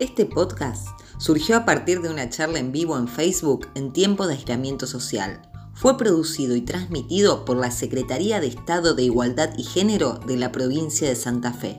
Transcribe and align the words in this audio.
Este 0.00 0.26
podcast 0.26 0.88
surgió 1.18 1.56
a 1.56 1.64
partir 1.64 2.02
de 2.02 2.10
una 2.10 2.28
charla 2.28 2.58
en 2.58 2.72
vivo 2.72 2.98
en 2.98 3.06
Facebook 3.06 3.68
en 3.76 3.92
tiempo 3.92 4.26
de 4.26 4.34
aislamiento 4.34 4.88
social. 4.88 5.40
Fue 5.72 5.96
producido 5.96 6.56
y 6.56 6.62
transmitido 6.62 7.44
por 7.44 7.56
la 7.56 7.70
Secretaría 7.70 8.40
de 8.40 8.48
Estado 8.48 8.94
de 8.94 9.04
Igualdad 9.04 9.50
y 9.56 9.62
Género 9.62 10.14
de 10.26 10.36
la 10.36 10.50
provincia 10.50 11.08
de 11.08 11.14
Santa 11.14 11.52
Fe. 11.52 11.76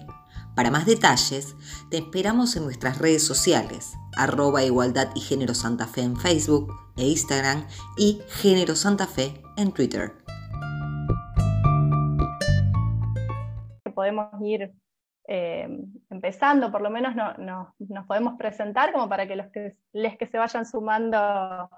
Para 0.55 0.71
más 0.71 0.85
detalles, 0.85 1.55
te 1.91 1.97
esperamos 1.97 2.55
en 2.55 2.63
nuestras 2.63 2.99
redes 2.99 3.21
sociales, 3.21 3.91
arroba 4.15 4.63
Igualdad 4.63 5.09
y 5.13 5.19
Género 5.19 5.53
Santa 5.53 5.85
Fe 5.85 6.03
en 6.03 6.15
Facebook 6.15 6.73
e 6.95 7.05
Instagram 7.05 7.67
y 7.97 8.21
Género 8.29 8.77
Santa 8.77 9.07
Fe 9.07 9.43
en 9.57 9.73
Twitter. 9.73 10.15
Podemos 13.93 14.27
ir 14.41 14.73
eh, 15.27 15.67
empezando, 16.09 16.71
por 16.71 16.81
lo 16.81 16.89
menos 16.89 17.15
nos 17.15 18.05
podemos 18.05 18.37
presentar 18.37 18.93
como 18.93 19.09
para 19.09 19.27
que 19.27 19.35
los 19.35 19.47
que, 19.47 19.75
les 19.93 20.17
que 20.17 20.27
se 20.27 20.37
vayan 20.37 20.65
sumando 20.65 21.69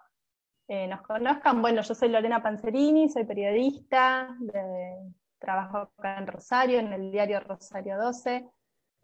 eh, 0.67 0.87
nos 0.87 1.01
conozcan. 1.01 1.61
Bueno, 1.61 1.81
yo 1.81 1.95
soy 1.95 2.09
Lorena 2.09 2.43
Panzerini, 2.43 3.09
soy 3.09 3.23
periodista, 3.23 4.35
trabajo 5.39 5.77
acá 5.97 6.17
en 6.17 6.27
Rosario, 6.27 6.79
en 6.79 6.91
el 6.91 7.11
diario 7.11 7.39
Rosario 7.39 7.97
12. 7.97 8.45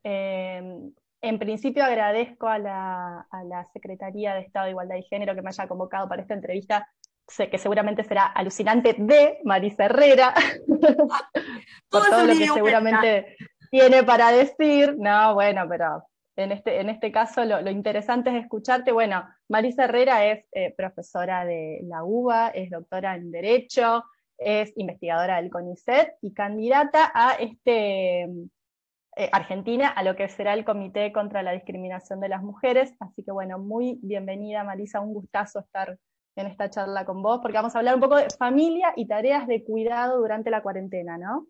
Eh, 0.03 0.91
en 1.23 1.39
principio 1.39 1.85
agradezco 1.85 2.47
a 2.47 2.59
la, 2.59 3.65
Secretaría 3.71 4.33
de 4.33 4.41
Estado 4.41 4.65
de 4.65 4.71
Igualdad 4.71 4.97
y 4.97 5.03
Género 5.03 5.33
que 5.33 5.41
me 5.41 5.49
haya 5.49 5.69
convocado 5.69 6.09
para 6.09 6.21
esta 6.21 6.33
entrevista, 6.33 6.85
sé 7.25 7.49
que 7.49 7.57
seguramente 7.57 8.03
será 8.03 8.25
alucinante, 8.25 8.93
de 8.99 9.39
Marisa 9.45 9.85
Herrera, 9.85 10.33
por 11.89 12.09
todo 12.09 12.25
lo 12.25 12.33
que 12.33 12.47
seguramente 12.47 13.37
tiene 13.73 14.03
para 14.03 14.31
decir. 14.31 14.95
No, 14.99 15.33
bueno, 15.33 15.65
pero 15.67 16.05
en 16.35 16.51
este, 16.51 16.79
en 16.79 16.89
este 16.89 17.11
caso 17.11 17.43
lo, 17.43 17.67
interesante 17.71 18.29
es 18.29 18.43
escucharte. 18.43 18.91
Bueno, 18.91 19.27
Marisa 19.49 19.85
Herrera 19.85 20.27
es 20.27 20.45
eh, 20.51 20.75
profesora 20.77 21.43
de 21.43 21.79
la 21.85 22.03
UBA, 22.03 22.49
es 22.49 22.69
doctora 22.69 23.15
en 23.15 23.31
Derecho, 23.31 24.03
es 24.37 24.71
investigadora 24.77 25.37
del 25.37 25.49
CONICET 25.49 26.17
y 26.21 26.35
candidata 26.35 27.11
a 27.15 27.33
este 27.33 28.25
eh, 28.25 29.29
Argentina 29.31 29.87
a 29.87 30.03
lo 30.03 30.15
que 30.15 30.29
será 30.29 30.53
el 30.53 30.65
Comité 30.65 31.11
contra 31.11 31.41
la 31.41 31.53
Discriminación 31.53 32.19
de 32.19 32.29
las 32.29 32.43
Mujeres. 32.43 32.93
Así 32.99 33.23
que 33.23 33.31
bueno, 33.31 33.57
muy 33.57 33.97
bienvenida 34.03 34.63
Marisa, 34.63 34.99
un 34.99 35.15
gustazo 35.15 35.61
estar 35.61 35.97
en 36.35 36.45
esta 36.45 36.69
charla 36.69 37.05
con 37.05 37.23
vos, 37.23 37.39
porque 37.41 37.57
vamos 37.57 37.75
a 37.75 37.79
hablar 37.79 37.95
un 37.95 38.01
poco 38.01 38.17
de 38.17 38.29
familia 38.37 38.93
y 38.95 39.07
tareas 39.07 39.47
de 39.47 39.63
cuidado 39.63 40.19
durante 40.19 40.51
la 40.51 40.61
cuarentena, 40.61 41.17
¿no? 41.17 41.47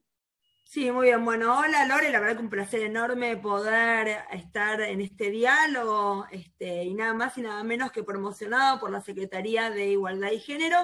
Sí, 0.63 0.91
muy 0.91 1.07
bien. 1.07 1.23
Bueno, 1.23 1.59
hola 1.59 1.85
Lore, 1.85 2.09
la 2.09 2.19
verdad 2.19 2.37
que 2.37 2.41
un 2.41 2.49
placer 2.49 2.81
enorme 2.81 3.37
poder 3.37 4.25
estar 4.31 4.81
en 4.81 5.01
este 5.01 5.29
diálogo 5.29 6.25
este, 6.31 6.83
y 6.83 6.93
nada 6.95 7.13
más 7.13 7.37
y 7.37 7.41
nada 7.41 7.63
menos 7.63 7.91
que 7.91 8.03
promocionado 8.03 8.79
por 8.79 8.89
la 8.89 9.01
Secretaría 9.01 9.69
de 9.69 9.89
Igualdad 9.91 10.31
y 10.31 10.39
Género 10.39 10.77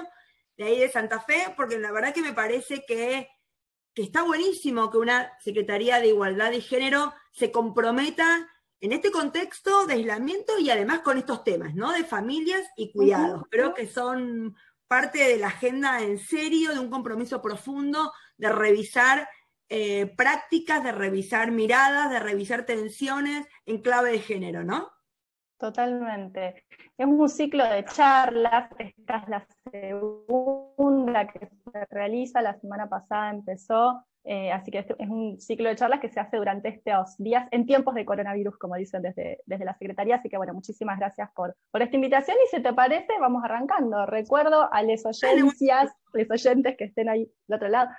de 0.56 0.64
ahí 0.64 0.78
de 0.78 0.90
Santa 0.90 1.20
Fe, 1.20 1.54
porque 1.56 1.78
la 1.78 1.90
verdad 1.90 2.14
que 2.14 2.22
me 2.22 2.34
parece 2.34 2.84
que, 2.86 3.28
que 3.94 4.02
está 4.02 4.22
buenísimo 4.22 4.90
que 4.90 4.98
una 4.98 5.32
Secretaría 5.40 5.98
de 5.98 6.08
Igualdad 6.08 6.52
y 6.52 6.60
Género 6.60 7.12
se 7.32 7.50
comprometa 7.50 8.48
en 8.80 8.92
este 8.92 9.10
contexto 9.10 9.86
de 9.86 9.94
aislamiento 9.94 10.58
y 10.58 10.70
además 10.70 11.00
con 11.00 11.18
estos 11.18 11.42
temas, 11.42 11.74
¿no? 11.74 11.92
De 11.92 12.04
familias 12.04 12.62
y 12.76 12.92
cuidados. 12.92 13.42
Creo 13.50 13.74
que 13.74 13.86
son 13.86 14.54
parte 14.86 15.18
de 15.18 15.36
la 15.36 15.48
agenda 15.48 16.02
en 16.02 16.18
serio, 16.18 16.72
de 16.72 16.78
un 16.78 16.90
compromiso 16.90 17.42
profundo 17.42 18.12
de 18.36 18.50
revisar 18.50 19.28
eh, 19.70 20.12
prácticas 20.16 20.84
de 20.84 20.92
revisar 20.92 21.52
miradas, 21.52 22.10
de 22.10 22.18
revisar 22.20 22.66
tensiones 22.66 23.46
en 23.66 23.80
clave 23.80 24.10
de 24.12 24.18
género, 24.18 24.64
¿no? 24.64 24.90
Totalmente. 25.60 26.64
Es 26.96 27.06
un 27.06 27.28
ciclo 27.28 27.64
de 27.64 27.84
charlas, 27.84 28.70
esta 28.78 29.18
es 29.18 29.28
la 29.28 29.46
segunda 29.70 31.26
que 31.28 31.48
se 31.48 31.84
realiza, 31.90 32.40
la 32.40 32.58
semana 32.58 32.88
pasada 32.88 33.30
empezó 33.30 34.04
eh, 34.24 34.52
así 34.52 34.70
que 34.70 34.80
es 34.80 35.08
un 35.08 35.40
ciclo 35.40 35.68
de 35.68 35.76
charlas 35.76 36.00
que 36.00 36.10
se 36.10 36.20
hace 36.20 36.36
durante 36.36 36.68
estos 36.68 37.16
días 37.16 37.48
en 37.52 37.64
tiempos 37.64 37.94
de 37.94 38.04
coronavirus, 38.04 38.58
como 38.58 38.74
dicen 38.74 39.02
desde, 39.02 39.40
desde 39.46 39.64
la 39.64 39.74
Secretaría. 39.74 40.16
Así 40.16 40.28
que 40.28 40.36
bueno, 40.36 40.52
muchísimas 40.52 40.98
gracias 40.98 41.30
por, 41.34 41.56
por 41.70 41.82
esta 41.82 41.96
invitación 41.96 42.36
y 42.44 42.48
si 42.54 42.62
te 42.62 42.72
parece, 42.72 43.12
vamos 43.18 43.42
arrancando. 43.44 44.04
Recuerdo 44.06 44.72
a 44.72 44.82
les 44.82 45.04
oyencias, 45.06 45.92
les 46.12 46.30
oyentes 46.30 46.76
que 46.76 46.84
estén 46.84 47.08
ahí 47.08 47.30
del 47.48 47.56
otro 47.56 47.68
lado, 47.68 47.90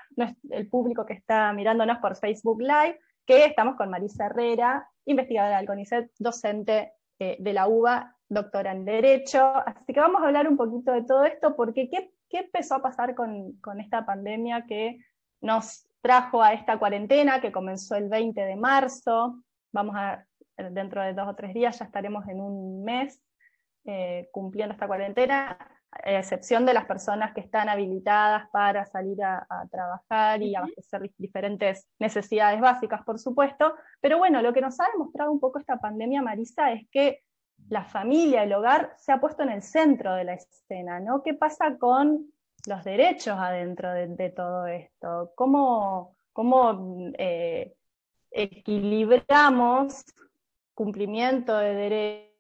el 0.52 0.70
público 0.70 1.06
que 1.06 1.14
está 1.14 1.52
mirándonos 1.54 1.98
por 1.98 2.16
Facebook 2.16 2.62
Live, 2.62 3.00
que 3.26 3.46
estamos 3.46 3.76
con 3.76 3.90
Marisa 3.90 4.28
Herrera, 4.28 4.88
investigadora 5.06 5.58
del 5.58 5.68
CONICET, 5.68 6.12
docente 6.20 6.94
eh, 7.24 7.38
de 7.40 7.54
la 7.54 7.68
UBA, 7.68 8.18
doctora 8.28 8.72
en 8.72 8.84
Derecho. 8.84 9.54
Así 9.64 9.94
que 9.94 10.00
vamos 10.00 10.24
a 10.24 10.26
hablar 10.26 10.48
un 10.48 10.58
poquito 10.58 10.92
de 10.92 11.04
todo 11.04 11.24
esto, 11.24 11.56
porque 11.56 11.88
¿qué, 11.88 12.12
qué 12.28 12.40
empezó 12.40 12.74
a 12.74 12.82
pasar 12.82 13.14
con, 13.14 13.52
con 13.62 13.80
esta 13.80 14.08
pandemia 14.08 14.66
que 14.66 14.98
nos 15.40 15.88
trajo 16.02 16.42
a 16.42 16.54
esta 16.54 16.80
cuarentena 16.80 17.40
que 17.40 17.52
comenzó 17.52 17.94
el 17.94 18.10
20 18.10 18.42
de 18.42 18.56
marzo. 18.56 19.44
Vamos 19.72 19.96
a, 19.96 20.26
dentro 20.72 21.04
de 21.04 21.14
dos 21.14 21.28
o 21.28 21.36
tres 21.36 21.54
días 21.54 21.78
ya 21.78 21.86
estaremos 21.86 22.28
en 22.28 22.42
un 22.42 22.84
mes 22.84 23.22
eh, 23.86 24.28
cumpliendo 24.32 24.74
esta 24.74 24.88
cuarentena, 24.88 25.60
a 25.92 26.20
excepción 26.20 26.66
de 26.66 26.74
las 26.74 26.86
personas 26.86 27.34
que 27.34 27.42
están 27.42 27.70
habilitadas 27.70 28.50
para 28.52 28.86
salir 28.86 29.22
a, 29.24 29.46
trabajar 29.70 30.42
y 30.42 30.56
abastecer 30.56 31.12
diferentes 31.18 31.88
necesidades 32.00 32.62
básicas, 32.62 33.04
por 33.04 33.20
supuesto. 33.20 33.74
Pero 34.00 34.18
bueno, 34.18 34.42
lo 34.42 34.54
que 34.54 34.62
nos 34.62 34.80
ha 34.80 34.86
demostrado 34.92 35.32
un 35.32 35.40
poco 35.40 35.60
esta 35.60 35.78
pandemia, 35.78 36.22
Marisa, 36.22 36.72
es 36.72 36.88
que 36.90 37.20
la 37.70 37.84
familia, 37.84 38.44
el 38.44 38.54
hogar, 38.54 38.94
se 38.98 39.12
ha 39.12 39.20
puesto 39.20 39.44
en 39.44 39.50
el 39.50 39.62
centro 39.62 40.16
de 40.16 40.24
la 40.24 40.34
escena, 40.34 41.00
¿no? 41.00 41.22
¿Qué 41.24 41.34
pasa 41.34 41.78
con 41.78 42.32
los 42.68 42.84
derechos 42.84 43.38
adentro 43.38 43.92
de, 43.92 44.30
todo 44.30 44.68
esto, 44.68 45.32
cómo, 45.36 46.16
eh, 47.18 47.74
equilibramos 48.32 50.06
cumplimiento 50.74 51.58
de 51.58 51.74
derechos. 51.76 52.31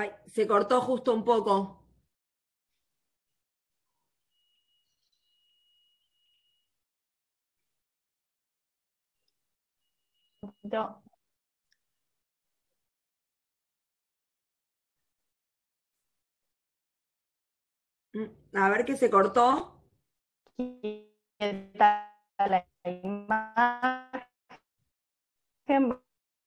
Ay, 0.00 0.10
se 0.26 0.46
cortó 0.46 0.80
justo 0.80 1.12
un 1.12 1.24
poco. 1.24 1.84
No. 10.62 11.02
Mm, 18.14 18.56
a 18.56 18.68
ver 18.70 18.84
qué 18.84 18.96
se 18.96 19.10
cortó. 19.10 19.82
La 21.38 22.66
imagen. 22.84 24.30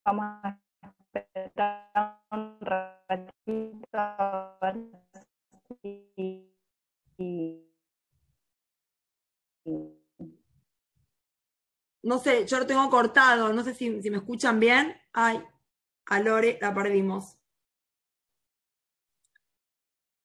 Vamos 0.06 0.26
a 0.44 0.63
un 2.32 2.58
ratito 2.60 4.00
No 12.04 12.20
sé, 12.20 12.46
yo 12.46 12.60
lo 12.60 12.66
tengo 12.68 12.90
cortado, 12.90 13.54
no 13.54 13.64
sé 13.64 13.74
si, 13.74 14.02
si 14.02 14.10
me 14.10 14.18
escuchan 14.18 14.60
bien. 14.60 14.96
Ay, 15.14 15.42
a 16.08 16.20
Lore 16.20 16.58
la 16.62 16.74
perdimos. 16.74 17.38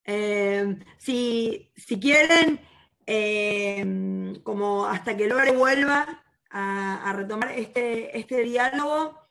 Eh, 0.04 0.78
si, 0.96 1.70
quieren, 2.00 2.60
eh, 3.06 4.40
como 4.42 4.86
hasta 4.86 5.16
que 5.16 5.28
Lore 5.28 5.52
vuelva 5.52 6.24
a, 6.50 7.12
retomar 7.14 7.52
este, 7.52 8.18
este 8.18 8.42
diálogo, 8.42 9.27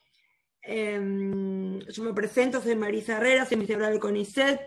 eh, 0.68 1.80
yo 1.88 2.02
me 2.02 2.12
presento, 2.14 2.60
soy 2.60 2.76
Marisa 2.76 3.16
Herrera, 3.16 3.44
soy 3.44 3.54
investigadora 3.54 3.90
del 3.90 4.00
CONICET, 4.00 4.60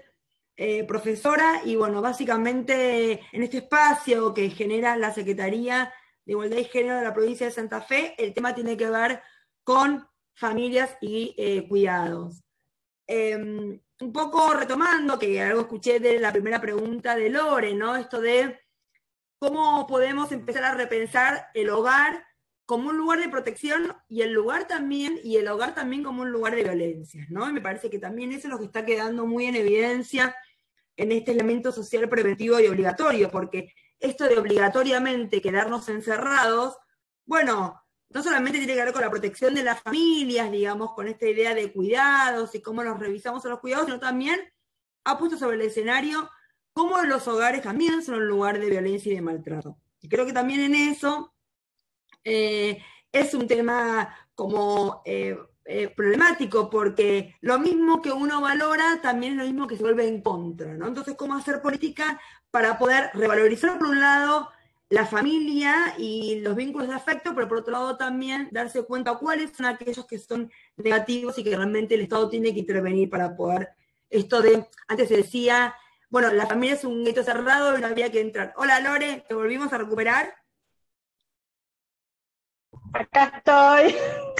profesora, 0.87 1.61
y 1.65 1.75
bueno, 1.75 2.01
básicamente 2.01 3.21
en 3.31 3.43
este 3.43 3.59
espacio 3.59 4.33
que 4.33 4.49
genera 4.51 4.95
la 4.95 5.11
Secretaría 5.11 5.91
de 6.25 6.33
Igualdad 6.33 6.57
y 6.57 6.65
Género 6.65 6.97
de 6.97 7.03
la 7.03 7.13
provincia 7.13 7.47
de 7.47 7.51
Santa 7.51 7.81
Fe, 7.81 8.13
el 8.17 8.33
tema 8.33 8.53
tiene 8.53 8.77
que 8.77 8.89
ver 8.89 9.21
con 9.63 10.07
familias 10.35 10.97
y 11.01 11.65
cuidados 11.67 12.43
un 14.01 14.11
poco 14.11 14.53
retomando, 14.53 15.19
que 15.19 15.41
algo 15.41 15.61
escuché 15.61 15.99
de 15.99 16.19
la 16.19 16.31
primera 16.31 16.59
pregunta 16.59 17.15
de 17.15 17.29
Lore, 17.29 17.73
¿no? 17.73 17.95
Esto 17.95 18.19
de 18.19 18.59
cómo 19.37 19.85
podemos 19.87 20.31
empezar 20.31 20.63
a 20.63 20.73
repensar 20.73 21.49
el 21.53 21.69
hogar 21.69 22.25
como 22.71 22.87
un 22.87 22.95
lugar 22.95 23.19
de 23.19 23.27
protección 23.27 23.93
y 24.07 24.21
el 24.21 24.31
lugar 24.31 24.65
también, 24.65 25.19
y 25.25 25.35
el 25.35 25.49
hogar 25.49 25.75
también 25.75 26.03
como 26.03 26.21
un 26.21 26.31
lugar 26.31 26.55
de 26.55 26.63
violencia, 26.63 27.27
¿no? 27.29 27.49
Y 27.49 27.51
me 27.51 27.59
parece 27.59 27.89
que 27.89 27.99
también 27.99 28.31
eso 28.31 28.47
es 28.47 28.53
lo 28.53 28.59
que 28.59 28.63
está 28.63 28.85
quedando 28.85 29.27
muy 29.27 29.43
en 29.47 29.57
evidencia 29.57 30.33
en 30.95 31.11
este 31.11 31.33
elemento 31.33 31.73
social 31.73 32.07
preventivo 32.07 32.61
y 32.61 32.67
obligatorio, 32.67 33.29
porque 33.29 33.73
esto 33.99 34.23
de 34.23 34.37
obligatoriamente 34.37 35.41
quedarnos 35.41 35.89
encerrados, 35.89 36.77
bueno, 37.25 37.83
no 38.09 38.23
solamente 38.23 38.59
tiene 38.59 38.73
que 38.73 38.85
ver 38.85 38.93
con 38.93 39.01
la 39.01 39.11
protección 39.11 39.53
de 39.53 39.63
las 39.63 39.81
familias, 39.81 40.49
digamos, 40.49 40.93
con 40.93 41.09
esta 41.09 41.27
idea 41.27 41.53
de 41.53 41.73
cuidados 41.73 42.55
y 42.55 42.61
cómo 42.61 42.85
nos 42.85 42.97
revisamos 43.01 43.45
a 43.45 43.49
los 43.49 43.59
cuidados, 43.59 43.87
sino 43.87 43.99
también 43.99 44.39
ha 45.03 45.17
puesto 45.17 45.37
sobre 45.37 45.57
el 45.57 45.63
escenario 45.63 46.29
cómo 46.71 47.01
los 47.01 47.27
hogares 47.27 47.63
también 47.63 48.01
son 48.01 48.15
un 48.15 48.27
lugar 48.29 48.61
de 48.61 48.69
violencia 48.69 49.11
y 49.11 49.15
de 49.15 49.21
maltrato. 49.21 49.77
Y 49.99 50.07
creo 50.07 50.25
que 50.25 50.31
también 50.31 50.61
en 50.61 50.75
eso 50.75 51.33
eh, 52.23 52.83
es 53.11 53.33
un 53.33 53.47
tema 53.47 54.15
como 54.35 55.01
eh, 55.05 55.37
eh, 55.65 55.87
problemático, 55.89 56.69
porque 56.69 57.35
lo 57.41 57.59
mismo 57.59 58.01
que 58.01 58.11
uno 58.11 58.41
valora 58.41 58.99
también 59.01 59.33
es 59.33 59.39
lo 59.39 59.45
mismo 59.45 59.67
que 59.67 59.77
se 59.77 59.83
vuelve 59.83 60.07
en 60.07 60.21
contra, 60.21 60.73
¿no? 60.73 60.87
Entonces, 60.87 61.15
¿cómo 61.15 61.35
hacer 61.35 61.61
política 61.61 62.19
para 62.49 62.77
poder 62.77 63.11
revalorizar 63.13 63.77
por 63.77 63.87
un 63.87 63.99
lado 63.99 64.49
la 64.91 65.05
familia 65.05 65.95
y 65.97 66.41
los 66.41 66.53
vínculos 66.55 66.89
de 66.89 66.95
afecto, 66.95 67.33
pero 67.33 67.47
por 67.47 67.59
otro 67.59 67.71
lado 67.71 67.95
también 67.95 68.49
darse 68.51 68.83
cuenta 68.83 69.15
cuáles 69.15 69.51
son 69.55 69.65
aquellos 69.65 70.05
que 70.05 70.19
son 70.19 70.51
negativos 70.75 71.37
y 71.37 71.45
que 71.45 71.55
realmente 71.55 71.95
el 71.95 72.01
Estado 72.01 72.29
tiene 72.29 72.53
que 72.53 72.59
intervenir 72.59 73.09
para 73.09 73.35
poder, 73.35 73.69
esto 74.09 74.41
de, 74.41 74.67
antes 74.89 75.07
se 75.07 75.15
decía, 75.15 75.75
bueno, 76.09 76.33
la 76.33 76.45
familia 76.45 76.75
es 76.75 76.83
un 76.83 77.05
gueto 77.05 77.23
cerrado 77.23 77.77
y 77.77 77.81
no 77.81 77.87
había 77.87 78.11
que 78.11 78.19
entrar. 78.19 78.53
Hola 78.57 78.81
Lore, 78.81 79.23
¿te 79.25 79.33
volvimos 79.33 79.71
a 79.71 79.77
recuperar? 79.77 80.40
Acá 82.93 83.33
estoy. 83.37 83.95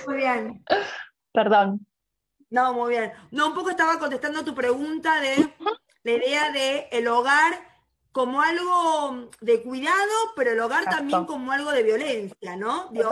Muy 0.08 0.16
bien. 0.16 0.64
Perdón. 1.34 1.86
No, 2.50 2.74
muy 2.74 2.92
bien. 2.92 3.12
No, 3.32 3.48
un 3.48 3.54
poco 3.54 3.70
estaba 3.70 3.98
contestando 3.98 4.44
tu 4.44 4.54
pregunta 4.54 5.20
de 5.22 5.54
la 6.04 6.12
idea 6.12 6.52
de 6.52 6.90
el 6.92 7.08
hogar 7.08 7.72
como 8.12 8.42
algo 8.42 9.30
de 9.40 9.64
cuidado, 9.64 10.12
pero 10.36 10.52
el 10.52 10.60
hogar 10.60 10.84
también 10.84 11.26
como 11.26 11.52
algo 11.52 11.72
de 11.72 11.84
violencia, 11.84 12.58
¿no? 12.58 12.90
Digo, 12.92 13.10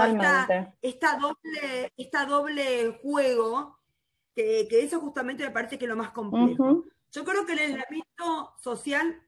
esta, 0.82 1.18
doble, 1.18 1.94
esta 1.96 2.26
doble 2.26 3.00
juego, 3.02 3.80
que, 4.36 4.68
eso 4.72 5.00
justamente 5.00 5.46
me 5.46 5.52
parece 5.52 5.78
que 5.78 5.86
es 5.86 5.90
lo 5.90 5.96
más 5.96 6.12
complejo. 6.12 6.84
Yo 7.12 7.24
creo 7.24 7.46
que 7.46 7.54
el 7.54 7.60
aislamiento 7.60 8.56
social 8.58 9.24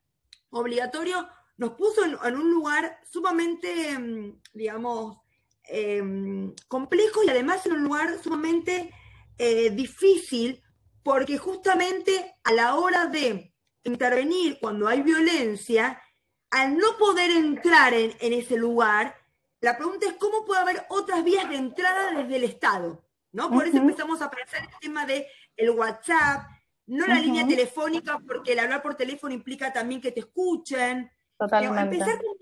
obligatorio 0.49 1.27
nos 1.57 1.71
puso 1.71 2.03
en, 2.03 2.35
un 2.35 2.51
lugar 2.51 2.99
sumamente, 3.09 3.97
mm, 3.97 4.41
digamos, 4.53 5.17
em, 5.63 6.53
complejo 6.67 7.23
y 7.23 7.29
además 7.29 7.65
en 7.65 7.73
un 7.73 7.83
lugar 7.83 8.21
sumamente 8.21 8.91
eh, 9.37 9.69
difícil, 9.71 10.61
porque 11.03 11.37
justamente 11.37 12.35
a 12.43 12.53
la 12.53 12.75
hora 12.75 13.07
de 13.07 13.53
intervenir 13.83 14.59
cuando 14.59 14.87
hay 14.87 15.01
violencia, 15.01 16.01
al 16.51 16.77
no 16.77 16.97
poder 16.99 17.31
entrar 17.31 17.93
en, 17.93 18.13
ese 18.19 18.57
lugar, 18.57 19.15
la 19.61 19.77
pregunta 19.77 20.07
es 20.07 20.13
cómo 20.13 20.45
puede 20.45 20.61
haber 20.61 20.85
otras 20.89 21.23
vías 21.23 21.49
de 21.49 21.55
entrada 21.55 22.11
desde 22.11 22.35
el 22.35 22.43
Estado, 22.43 23.03
¿no? 23.31 23.49
Por 23.49 23.65
eso 23.65 23.77
empezamos 23.77 24.21
a 24.21 24.29
pensar 24.29 24.61
el 24.61 24.79
tema 24.79 25.05
de 25.05 25.27
el 25.55 25.69
WhatsApp, 25.71 26.47
no 26.87 27.07
la 27.07 27.19
línea 27.19 27.47
telefónica, 27.47 28.19
porque 28.27 28.51
el 28.51 28.59
hablar 28.59 28.81
por 28.81 28.95
teléfono 28.95 29.33
implica 29.33 29.71
también 29.71 30.01
que 30.01 30.11
te 30.11 30.19
escuchen. 30.19 31.09
Totalmente. 31.37 31.95
Empezar 31.95 32.21
con 32.21 32.37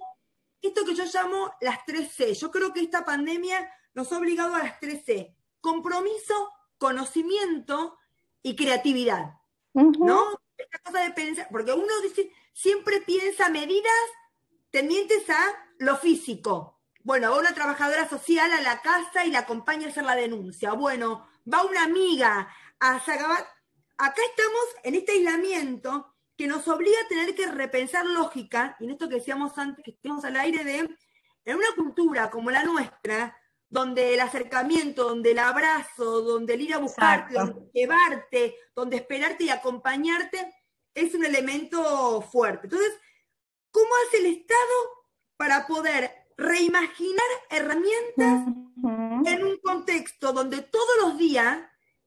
esto 0.62 0.86
que 0.86 0.96
yo 0.96 1.06
llamo 1.06 1.54
las 1.62 1.86
tres 1.86 2.12
C. 2.12 2.34
Yo 2.34 2.52
creo 2.52 2.74
que 2.74 2.82
esta 2.82 3.06
pandemia 3.06 3.72
nos 3.94 4.12
ha 4.12 4.18
obligado 4.18 4.56
a 4.56 4.60
las 4.60 4.80
tres 4.80 5.04
C. 5.06 5.36
Compromiso, 5.62 6.52
conocimiento 6.78 7.98
y 8.42 8.56
creatividad. 8.56 9.36
¿No? 9.74 10.40
esta 10.58 10.80
cosa 10.80 11.00
de 11.04 11.12
pensar, 11.12 11.48
porque 11.52 11.72
uno 11.72 12.02
dice, 12.04 12.32
siempre 12.54 13.02
piensa 13.02 13.50
medidas 13.50 13.94
tendientes 14.72 15.30
a 15.30 15.42
lo 15.78 15.98
físico. 15.98 16.82
Bueno, 17.02 17.32
va 17.32 17.40
una 17.40 17.54
trabajadora 17.54 18.08
social 18.10 18.52
a 18.52 18.62
la 18.62 18.82
casa 18.82 19.26
y 19.26 19.32
la 19.32 19.40
acompaña 19.40 19.88
a 19.88 19.90
hacer 19.90 20.04
la 20.04 20.16
denuncia. 20.16 20.74
Bueno, 20.74 21.28
va 21.52 21.64
una 21.64 21.84
amiga 21.84 22.54
a 22.80 23.00
Zagabat. 23.00 23.48
Acá 23.98 24.22
estamos 24.30 24.66
en 24.84 24.96
este 24.96 25.14
aislamiento 25.14 26.14
que 26.40 26.48
nos 26.48 26.66
obliga 26.70 26.96
a 27.04 27.08
tener 27.10 27.36
que 27.36 27.48
repensar 27.48 28.06
lógica, 28.06 28.78
y 28.80 28.86
en 28.86 28.92
esto 28.92 29.10
que 29.10 29.16
decíamos 29.16 29.58
antes, 29.58 29.84
que 29.84 29.92
estamos 29.92 30.24
al 30.24 30.38
aire 30.38 30.64
de, 30.64 30.90
en 31.44 31.58
una 31.58 31.76
cultura 31.76 32.30
como 32.30 32.50
la 32.50 32.64
nuestra, 32.64 33.38
donde 33.68 34.14
el 34.14 34.22
acercamiento, 34.22 35.04
donde 35.04 35.32
el 35.32 35.40
abrazo, 35.40 36.22
donde 36.22 36.54
el 36.54 36.62
ir 36.62 36.74
a 36.74 36.78
buscarte, 36.78 37.34
donde 37.34 37.70
llevarte, 37.74 38.56
donde 38.74 38.96
esperarte 38.96 39.44
y 39.44 39.50
acompañarte, 39.50 40.50
es 40.94 41.14
un 41.14 41.26
elemento 41.26 42.22
fuerte. 42.22 42.68
Entonces, 42.68 42.94
¿cómo 43.70 43.90
hace 44.08 44.20
el 44.20 44.28
Estado 44.28 45.06
para 45.36 45.68
poder 45.68 46.10
reimaginar 46.38 47.28
herramientas 47.50 48.48
en 49.26 49.44
un 49.44 49.58
contexto 49.62 50.32
donde 50.32 50.62
todos 50.62 50.96
los 51.02 51.18
días 51.18 51.60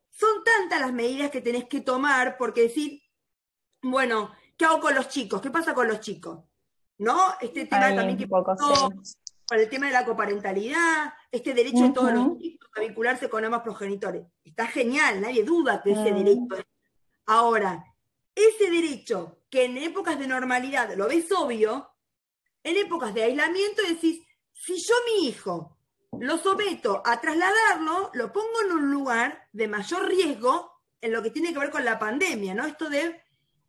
son 0.09 0.43
tantas 0.43 0.81
las 0.81 0.95
medidas 0.95 1.31
que 1.31 1.43
tenés 1.43 1.67
que 1.67 1.83
tomar, 1.83 2.39
porque 2.39 2.63
decir, 2.63 3.02
bueno, 3.83 4.33
¿qué 4.57 4.65
hago 4.65 4.81
con 4.81 4.95
los 4.95 5.09
chicos? 5.09 5.41
¿Qué 5.41 5.51
pasa 5.51 5.75
con 5.75 5.89
los 5.89 6.01
chicos? 6.01 6.41
¿No? 6.99 7.35
Este 7.41 7.67
tema 7.67 7.95
también 7.95 8.17
que 8.17 8.29
poco, 8.29 8.55
para 9.47 9.63
el 9.63 9.69
tema 9.69 9.87
de 9.87 9.93
la 9.93 10.05
coparentalidad, 10.05 11.13
este 11.31 11.53
derecho 11.53 11.85
de 11.85 11.91
todos 11.91 12.13
los 12.13 12.39
chicos 12.39 12.71
a 12.75 12.81
vincularse 12.81 13.29
con 13.29 13.45
ambos 13.45 13.63
progenitores. 13.63 14.25
Está 14.45 14.67
genial, 14.67 15.21
nadie 15.21 15.45
duda 15.45 15.83
que 15.83 15.93
ese 15.93 16.13
derecho. 16.13 16.57
Ahora, 17.27 17.85
ese 18.35 18.71
derecho 18.71 19.43
que 19.51 19.65
en 19.65 19.77
épocas 19.77 20.19
de 20.19 20.27
normalidad 20.27 20.95
lo 20.97 21.09
ves 21.09 21.31
obvio, 21.33 21.91
en 22.63 22.77
épocas 22.77 23.13
de 23.13 23.25
aislamiento 23.25 23.83
decís, 23.87 24.25
si 24.53 24.75
yo 24.75 24.95
mi 25.07 25.29
hijo 25.29 25.77
lo 26.21 26.39
someto 26.39 27.03
a 27.05 27.21
trasladarlo, 27.21 28.11
lo 28.15 28.33
pongo 28.33 28.63
en 28.65 28.73
un 28.73 28.91
lugar 28.91 29.49
de 29.53 29.67
mayor 29.67 30.07
riesgo 30.09 30.83
en 31.01 31.13
lo 31.13 31.23
que 31.23 31.31
tiene 31.31 31.53
que 31.53 31.59
ver 31.59 31.71
con 31.71 31.85
la 31.85 31.99
pandemia, 31.99 32.55
¿no? 32.55 32.65
Esto 32.65 32.89
de 32.89 33.22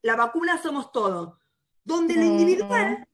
la 0.04 0.16
vacuna 0.16 0.62
somos 0.62 0.92
todos, 0.92 1.40
donde 1.84 2.14
el 2.14 2.24
individual 2.24 3.08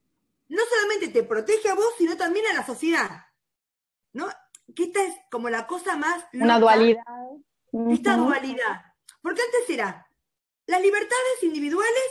no 0.50 0.62
solamente 0.70 1.08
te 1.10 1.24
protege 1.24 1.70
a 1.70 1.76
vos, 1.76 1.94
sino 1.98 2.18
también 2.18 2.46
a 2.48 2.54
la 2.54 2.66
sociedad. 2.66 3.28
¿No? 4.12 4.28
Que 4.76 4.86
esta 4.86 5.04
es 5.04 5.16
como 5.32 5.50
la 5.50 5.68
cosa 5.68 5.96
más... 5.96 6.26
Una 6.34 6.60
dualidad. 6.60 7.04
Esta 7.92 8.18
dualidad. 8.18 8.82
Porque 9.22 9.42
antes 9.42 9.70
era 9.70 10.08
las 10.66 10.82
libertades 10.82 11.44
individuales 11.44 12.04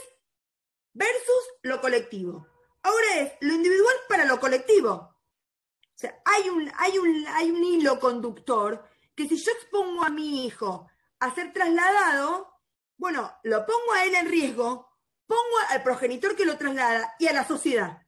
versus 0.92 1.42
lo 1.62 1.80
colectivo. 1.80 2.46
Ahora 2.82 3.16
es 3.16 3.32
lo 3.40 3.52
individual 3.54 3.94
para 4.08 4.25
lo 4.25 4.38
colectivo. 4.38 4.92
O 4.92 6.00
sea, 6.00 6.20
hay 6.25 6.49
un, 6.49 6.70
hay 6.76 6.99
un, 6.99 7.26
hay 7.28 7.50
un 7.50 7.64
hilo 7.64 7.99
conductor 7.99 8.85
que 9.16 9.28
si 9.28 9.37
yo 9.37 9.50
expongo 9.50 10.04
a 10.04 10.11
mi 10.11 10.47
hijo 10.47 10.88
a 11.18 11.35
ser 11.35 11.52
trasladado, 11.52 12.58
bueno, 12.99 13.33
lo 13.45 13.64
pongo 13.64 13.93
a 13.95 14.05
él 14.05 14.14
en 14.14 14.28
riesgo, 14.28 14.88
pongo 15.26 15.57
al 15.71 15.83
progenitor 15.83 16.37
que 16.37 16.45
lo 16.45 16.59
traslada 16.59 17.14
y 17.19 17.26
a 17.26 17.33
la 17.33 17.47
sociedad. 17.47 18.02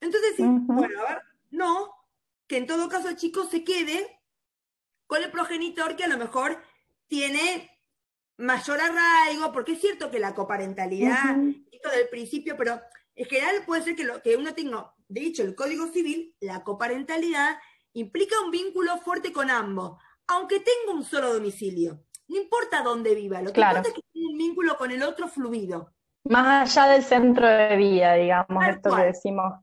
Entonces, 0.00 0.34
bueno, 0.38 1.00
a 1.00 1.14
ver, 1.14 1.22
no, 1.50 1.94
que 2.46 2.56
en 2.56 2.66
todo 2.66 2.88
caso 2.88 3.08
el 3.08 3.16
chico 3.16 3.44
se 3.44 3.62
quede 3.64 4.20
con 5.06 5.22
el 5.22 5.30
progenitor 5.30 5.96
que 5.96 6.04
a 6.04 6.08
lo 6.08 6.18
mejor 6.18 6.62
tiene 7.06 7.70
mayor 8.38 8.80
arraigo, 8.80 9.52
porque 9.52 9.72
es 9.72 9.80
cierto 9.80 10.10
que 10.10 10.18
la 10.18 10.34
coparentalidad, 10.34 11.36
esto 11.70 11.90
del 11.90 12.08
principio, 12.08 12.56
pero 12.56 12.80
en 13.14 13.26
general 13.26 13.64
puede 13.66 13.82
ser 13.82 13.96
que, 13.96 14.04
lo, 14.04 14.22
que 14.22 14.36
uno 14.36 14.54
tenga, 14.54 14.94
de 15.08 15.22
hecho, 15.22 15.42
el 15.42 15.54
Código 15.54 15.88
Civil, 15.88 16.34
la 16.40 16.62
coparentalidad 16.62 17.58
implica 17.94 18.40
un 18.40 18.50
vínculo 18.50 18.96
fuerte 18.98 19.32
con 19.32 19.50
ambos, 19.50 20.00
aunque 20.28 20.60
tenga 20.60 20.96
un 20.96 21.04
solo 21.04 21.32
domicilio. 21.32 22.04
No 22.28 22.36
importa 22.36 22.82
dónde 22.82 23.14
viva, 23.14 23.40
lo 23.40 23.52
que 23.52 23.60
importa 23.60 23.88
es 23.88 23.94
que 23.94 24.02
tenga 24.12 24.30
un 24.30 24.38
vínculo 24.38 24.76
con 24.76 24.90
el 24.90 25.02
otro 25.02 25.28
fluido. 25.28 25.92
Más 26.24 26.76
allá 26.76 26.92
del 26.92 27.02
centro 27.02 27.46
de 27.46 27.76
vida, 27.76 28.14
digamos, 28.14 28.66
esto 28.66 28.94
que 28.94 29.02
decimos. 29.02 29.54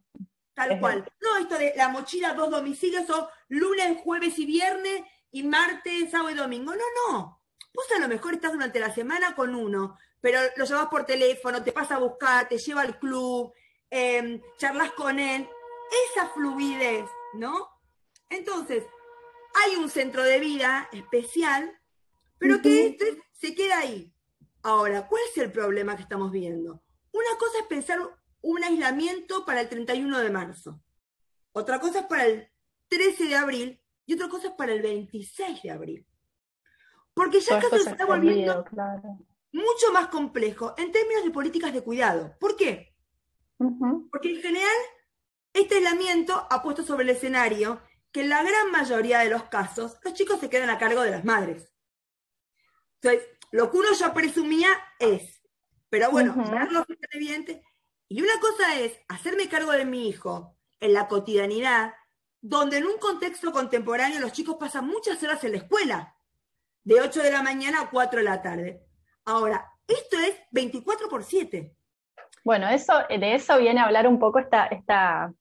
Tal 0.56 0.80
cual. 0.80 1.06
No, 1.22 1.38
esto 1.38 1.58
de 1.58 1.74
la 1.76 1.90
mochila, 1.90 2.34
dos 2.34 2.50
domicilios, 2.50 3.10
o 3.10 3.30
lunes, 3.50 3.98
jueves 4.04 4.40
y 4.40 4.46
viernes, 4.46 5.04
y 5.32 5.44
martes, 5.44 6.10
sábado 6.10 6.32
y 6.32 6.36
domingo. 6.36 6.74
No, 6.74 7.12
no. 7.12 7.42
Vos 7.74 7.86
a 7.96 8.00
lo 8.00 8.08
mejor 8.08 8.34
estás 8.34 8.54
durante 8.54 8.80
la 8.80 8.94
semana 8.94 9.36
con 9.36 9.54
uno, 9.54 9.98
pero 10.22 10.40
lo 10.56 10.66
llevas 10.66 10.88
por 10.88 11.06
teléfono, 11.06 11.62
te 11.62 11.74
pasa 11.74 11.96
a 11.96 12.00
buscar, 12.00 12.48
te 12.48 12.58
lleva 12.58 12.82
al 12.82 12.98
club, 12.98 13.54
eh, 13.92 14.42
charlas 14.58 14.92
con 14.94 15.20
él. 15.20 15.48
Esa 16.10 16.30
fluidez, 16.30 17.06
¿no? 17.34 17.70
Entonces, 18.30 18.86
hay 19.54 19.76
un 19.76 19.90
centro 19.90 20.24
de 20.24 20.40
vida 20.40 20.90
especial, 20.94 21.80
pero 22.38 22.62
que 22.62 22.88
este 22.88 23.22
se 23.32 23.56
queda 23.56 23.80
ahí. 23.80 24.14
Ahora, 24.64 25.08
¿cuál 25.08 25.22
es 25.30 25.38
el 25.38 25.52
problema 25.52 25.96
que 25.96 26.02
estamos 26.02 26.32
viendo? 26.32 26.84
Una 27.12 27.38
cosa 27.40 27.60
es 27.60 27.66
pensar 27.68 28.00
un 28.42 28.64
aislamiento 28.64 29.46
para 29.46 29.62
el 29.62 29.70
31 29.70 30.20
de 30.20 30.30
marzo. 30.30 30.82
Otra 31.52 31.80
cosa 31.80 32.00
es 32.00 32.06
para 32.06 32.26
el 32.26 32.50
13 32.90 33.26
de 33.26 33.36
abril 33.36 33.82
y 34.06 34.14
otra 34.14 34.30
cosa 34.30 34.48
es 34.50 34.54
para 34.54 34.74
el 34.74 34.82
26 34.82 35.62
de 35.64 35.72
abril. 35.72 36.08
Porque 37.14 37.40
ya 37.40 37.60
casi 37.60 37.84
se 37.84 37.92
está 37.92 38.06
volviendo 38.06 38.66
mucho 39.52 39.92
más 39.94 40.08
complejo 40.10 40.74
en 40.78 40.92
términos 40.92 41.24
de 41.24 41.32
políticas 41.32 41.74
de 41.74 41.82
cuidado. 41.82 42.36
¿Por 42.40 42.58
qué? 42.58 42.94
Porque 43.58 44.36
en 44.36 44.42
general 44.42 44.76
este 45.54 45.76
aislamiento 45.76 46.46
ha 46.50 46.62
puesto 46.62 46.84
sobre 46.84 47.04
el 47.06 47.12
escenario 47.12 47.82
que 48.12 48.22
en 48.22 48.30
la 48.30 48.44
gran 48.44 48.70
mayoría 48.72 49.20
de 49.20 49.30
los 49.30 49.44
casos 49.44 49.98
los 50.04 50.14
chicos 50.14 50.40
se 50.40 50.50
quedan 50.50 50.70
a 50.70 50.78
cargo 50.78 51.02
de 51.02 51.12
las 51.12 51.24
madres. 51.24 51.75
Entonces, 53.06 53.30
lo 53.52 53.70
que 53.70 53.78
uno 53.78 53.90
ya 53.98 54.14
presumía 54.14 54.70
es, 54.98 55.44
pero 55.90 56.10
bueno, 56.10 56.36
verlo 56.52 56.84
evidente. 57.12 57.64
Y 58.08 58.22
una 58.22 58.40
cosa 58.40 58.80
es 58.80 59.00
hacerme 59.08 59.48
cargo 59.48 59.72
de 59.74 59.86
mi 59.86 60.10
hijo 60.10 60.58
en 60.80 60.94
la 60.94 61.08
cotidianidad, 61.08 61.94
donde 62.42 62.78
en 62.78 62.86
un 62.86 62.98
contexto 62.98 63.52
contemporáneo 63.52 64.20
los 64.20 64.32
chicos 64.32 64.58
pasan 64.60 64.88
muchas 64.88 65.22
horas 65.22 65.44
en 65.44 65.52
la 65.52 65.58
escuela, 65.60 66.16
de 66.84 67.00
8 67.00 67.22
de 67.22 67.32
la 67.32 67.44
mañana 67.44 67.82
a 67.82 67.90
4 67.92 68.20
de 68.20 68.26
la 68.26 68.42
tarde. 68.42 68.82
Ahora, 69.26 69.72
esto 69.88 70.18
es 70.18 70.36
24 70.50 71.08
por 71.08 71.24
7. 71.24 71.76
Bueno, 72.44 72.68
eso, 72.70 72.94
de 73.08 73.36
eso 73.36 73.60
viene 73.60 73.82
a 73.82 73.86
hablar 73.86 74.08
un 74.08 74.18
poco 74.18 74.40
esta, 74.40 74.66
esta 74.66 75.32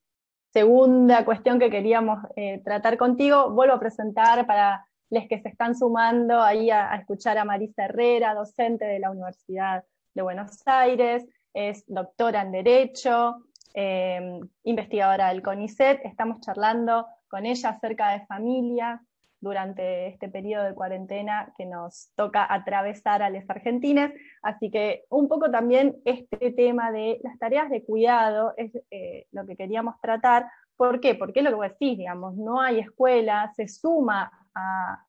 segunda 0.52 1.24
cuestión 1.24 1.58
que 1.58 1.70
queríamos 1.70 2.18
eh, 2.36 2.60
tratar 2.62 2.98
contigo. 2.98 3.50
Vuelvo 3.50 3.74
a 3.74 3.80
presentar 3.80 4.46
para 4.46 4.86
los 5.10 5.24
que 5.28 5.40
se 5.40 5.48
están 5.48 5.76
sumando 5.76 6.40
ahí 6.40 6.70
a, 6.70 6.94
escuchar 6.96 7.38
a 7.38 7.44
Marisa 7.44 7.84
Herrera, 7.84 8.34
docente 8.34 8.84
de 8.84 8.98
la 8.98 9.10
Universidad 9.10 9.84
de 10.14 10.22
Buenos 10.22 10.62
Aires, 10.66 11.24
es 11.52 11.84
doctora 11.86 12.42
en 12.42 12.52
Derecho, 12.52 13.44
eh, 13.74 14.40
investigadora 14.64 15.28
del 15.28 15.42
CONICET. 15.42 16.00
Estamos 16.04 16.40
charlando 16.40 17.06
con 17.28 17.46
ella 17.46 17.70
acerca 17.70 18.10
de 18.12 18.26
familia, 18.26 19.00
durante 19.44 20.08
este 20.08 20.28
periodo 20.28 20.64
de 20.64 20.74
cuarentena 20.74 21.52
que 21.56 21.66
nos 21.66 22.10
toca 22.16 22.52
atravesar 22.52 23.22
a 23.22 23.30
los 23.30 23.48
argentines. 23.48 24.10
Así 24.42 24.70
que 24.70 25.04
un 25.10 25.28
poco 25.28 25.50
también 25.50 25.96
este 26.04 26.50
tema 26.52 26.90
de 26.90 27.20
las 27.22 27.38
tareas 27.38 27.70
de 27.70 27.84
cuidado 27.84 28.54
es 28.56 28.72
eh, 28.90 29.26
lo 29.30 29.46
que 29.46 29.54
queríamos 29.54 30.00
tratar. 30.00 30.46
¿Por 30.76 31.00
qué? 31.00 31.14
Porque 31.14 31.40
es 31.40 31.44
lo 31.44 31.50
que 31.50 31.56
vos 31.56 31.68
decís, 31.68 31.98
digamos, 31.98 32.36
no 32.36 32.60
hay 32.60 32.80
escuela, 32.80 33.52
se 33.54 33.68
suma 33.68 34.30
a, 34.54 35.04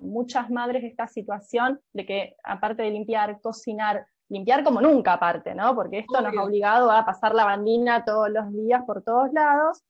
muchas 0.00 0.48
madres 0.48 0.82
esta 0.82 1.06
situación 1.06 1.78
de 1.92 2.06
que 2.06 2.36
aparte 2.42 2.82
de 2.82 2.90
limpiar, 2.90 3.38
cocinar, 3.42 4.06
limpiar 4.30 4.64
como 4.64 4.80
nunca 4.80 5.12
aparte, 5.12 5.54
¿no? 5.54 5.74
Porque 5.74 5.98
esto 5.98 6.22
nos 6.22 6.34
ha 6.34 6.42
obligado 6.42 6.90
a 6.90 7.04
pasar 7.04 7.34
la 7.34 7.44
bandina 7.44 8.02
todos 8.06 8.30
los 8.30 8.50
días 8.50 8.82
por 8.86 9.02
todos 9.02 9.30
lados 9.34 9.84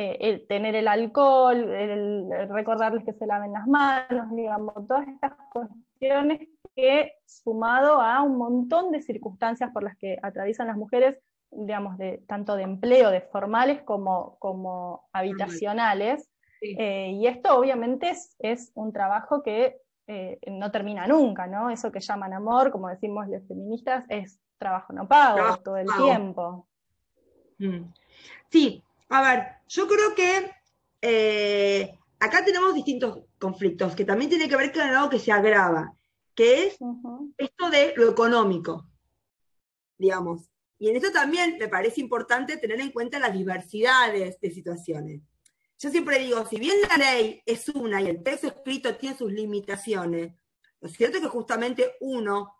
eh, 0.00 0.16
el 0.20 0.46
tener 0.46 0.76
el 0.76 0.86
alcohol, 0.86 1.56
el, 1.56 2.30
recordarles 2.50 3.04
que 3.04 3.14
se 3.14 3.26
laven 3.26 3.52
las 3.52 3.66
manos, 3.66 4.30
digamos, 4.30 4.74
todas 4.86 5.08
estas 5.08 5.32
cuestiones 5.52 6.48
que 6.76 7.14
sumado 7.26 8.00
a 8.00 8.22
un 8.22 8.36
montón 8.36 8.92
de 8.92 9.02
circunstancias 9.02 9.72
por 9.72 9.82
las 9.82 9.96
que 9.96 10.16
atraviesan 10.22 10.68
las 10.68 10.76
mujeres, 10.76 11.18
digamos, 11.50 11.98
de, 11.98 12.22
tanto 12.26 12.56
de 12.56 12.62
empleo, 12.62 13.10
de 13.10 13.20
formales 13.20 13.82
como, 13.82 14.36
como 14.38 15.08
habitacionales. 15.12 16.28
Eh, 16.60 17.12
y 17.14 17.26
esto 17.26 17.56
obviamente 17.56 18.12
es, 18.38 18.72
un 18.74 18.92
trabajo 18.92 19.42
que 19.42 19.76
eh, 20.06 20.38
no 20.50 20.70
termina 20.70 21.06
nunca, 21.06 21.46
¿no? 21.46 21.70
Eso 21.70 21.92
que 21.92 22.00
llaman 22.00 22.32
amor, 22.32 22.72
como 22.72 22.88
decimos 22.88 23.28
los 23.28 23.46
feministas, 23.46 24.04
es 24.08 24.40
trabajo 24.58 24.92
no 24.92 25.06
pago 25.06 25.56
todo 25.58 25.76
el 25.76 25.86
tiempo. 25.96 26.66
Mm. 27.58 27.92
Sí, 28.50 28.82
a 29.08 29.22
ver, 29.22 29.46
yo 29.68 29.86
creo 29.86 30.14
que 30.16 30.50
eh, 31.00 31.98
acá 32.18 32.44
tenemos 32.44 32.74
distintos 32.74 33.20
conflictos 33.38 33.94
que 33.94 34.04
también 34.04 34.30
tiene 34.30 34.48
que 34.48 34.56
ver 34.56 34.72
con 34.72 34.82
algo 34.82 35.08
que 35.08 35.18
se 35.18 35.32
agrava, 35.32 35.94
que 36.34 36.66
es 36.66 36.78
esto 37.36 37.70
de 37.70 37.94
lo 37.96 38.10
económico, 38.10 38.86
digamos. 39.96 40.50
Y 40.78 40.88
en 40.88 40.96
esto 40.96 41.10
también 41.10 41.56
me 41.58 41.68
parece 41.68 42.00
importante 42.00 42.56
tener 42.56 42.80
en 42.80 42.92
cuenta 42.92 43.18
las 43.18 43.32
diversidades 43.32 44.40
de 44.40 44.50
situaciones. 44.50 45.22
Yo 45.78 45.90
siempre 45.90 46.18
digo, 46.18 46.46
si 46.46 46.58
bien 46.58 46.76
la 46.88 46.96
ley 46.96 47.42
es 47.46 47.68
una 47.68 48.00
y 48.00 48.06
el 48.06 48.22
texto 48.22 48.48
escrito 48.48 48.96
tiene 48.96 49.16
sus 49.16 49.32
limitaciones, 49.32 50.34
lo 50.80 50.88
cierto 50.88 51.16
es 51.16 51.22
que 51.22 51.28
justamente 51.28 51.96
uno, 52.00 52.54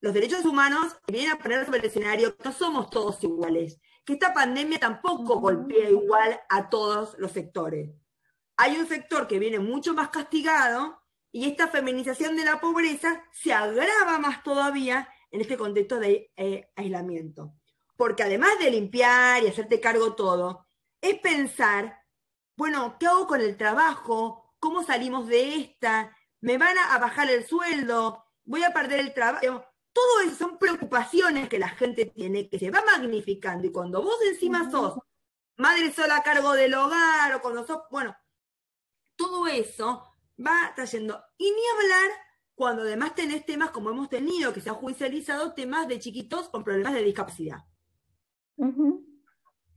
los 0.00 0.14
derechos 0.14 0.44
humanos 0.44 0.96
vienen 1.06 1.32
a 1.32 1.38
poner 1.38 1.64
sobre 1.64 1.80
el 1.80 1.86
escenario 1.86 2.36
que 2.36 2.44
no 2.44 2.52
somos 2.52 2.90
todos 2.90 3.22
iguales 3.22 3.80
que 4.04 4.14
esta 4.14 4.32
pandemia 4.32 4.78
tampoco 4.78 5.38
golpea 5.40 5.88
igual 5.88 6.40
a 6.48 6.68
todos 6.68 7.16
los 7.18 7.32
sectores. 7.32 7.90
Hay 8.56 8.76
un 8.76 8.86
sector 8.86 9.26
que 9.26 9.38
viene 9.38 9.58
mucho 9.58 9.94
más 9.94 10.08
castigado 10.10 11.00
y 11.32 11.46
esta 11.46 11.68
feminización 11.68 12.36
de 12.36 12.44
la 12.44 12.60
pobreza 12.60 13.24
se 13.32 13.52
agrava 13.52 14.18
más 14.18 14.42
todavía 14.42 15.08
en 15.30 15.40
este 15.40 15.56
contexto 15.56 15.98
de 15.98 16.32
eh, 16.36 16.70
aislamiento. 16.76 17.54
Porque 18.00 18.22
además 18.22 18.58
de 18.58 18.70
limpiar 18.70 19.44
y 19.44 19.48
hacerte 19.48 19.78
cargo 19.78 20.14
todo, 20.14 20.66
es 21.02 21.18
pensar, 21.18 22.02
bueno, 22.56 22.96
¿qué 22.98 23.06
hago 23.06 23.26
con 23.26 23.42
el 23.42 23.58
trabajo? 23.58 24.54
¿Cómo 24.58 24.82
salimos 24.82 25.26
de 25.26 25.56
esta? 25.56 26.16
¿Me 26.40 26.56
van 26.56 26.78
a 26.78 26.96
bajar 26.96 27.28
el 27.28 27.46
sueldo? 27.46 28.24
¿Voy 28.44 28.62
a 28.62 28.72
perder 28.72 29.00
el 29.00 29.12
trabajo? 29.12 29.66
Todo 29.92 30.20
eso 30.24 30.34
son 30.34 30.56
preocupaciones 30.56 31.50
que 31.50 31.58
la 31.58 31.68
gente 31.68 32.06
tiene, 32.06 32.48
que 32.48 32.58
se 32.58 32.70
va 32.70 32.82
magnificando. 32.86 33.66
Y 33.66 33.70
cuando 33.70 34.02
vos 34.02 34.16
encima 34.26 34.70
sos 34.70 34.94
madre 35.58 35.92
sola 35.92 36.16
a 36.16 36.22
cargo 36.22 36.54
del 36.54 36.72
hogar, 36.72 37.34
o 37.34 37.42
cuando 37.42 37.66
sos, 37.66 37.82
bueno, 37.90 38.16
todo 39.14 39.46
eso 39.46 40.16
va 40.38 40.72
trayendo. 40.74 41.22
Y 41.36 41.50
ni 41.50 41.62
hablar 41.76 42.10
cuando 42.54 42.80
además 42.80 43.14
tenés 43.14 43.44
temas 43.44 43.72
como 43.72 43.90
hemos 43.90 44.08
tenido, 44.08 44.54
que 44.54 44.62
se 44.62 44.70
han 44.70 44.76
judicializado 44.76 45.52
temas 45.52 45.86
de 45.86 45.98
chiquitos 45.98 46.48
con 46.48 46.64
problemas 46.64 46.94
de 46.94 47.02
discapacidad. 47.02 47.66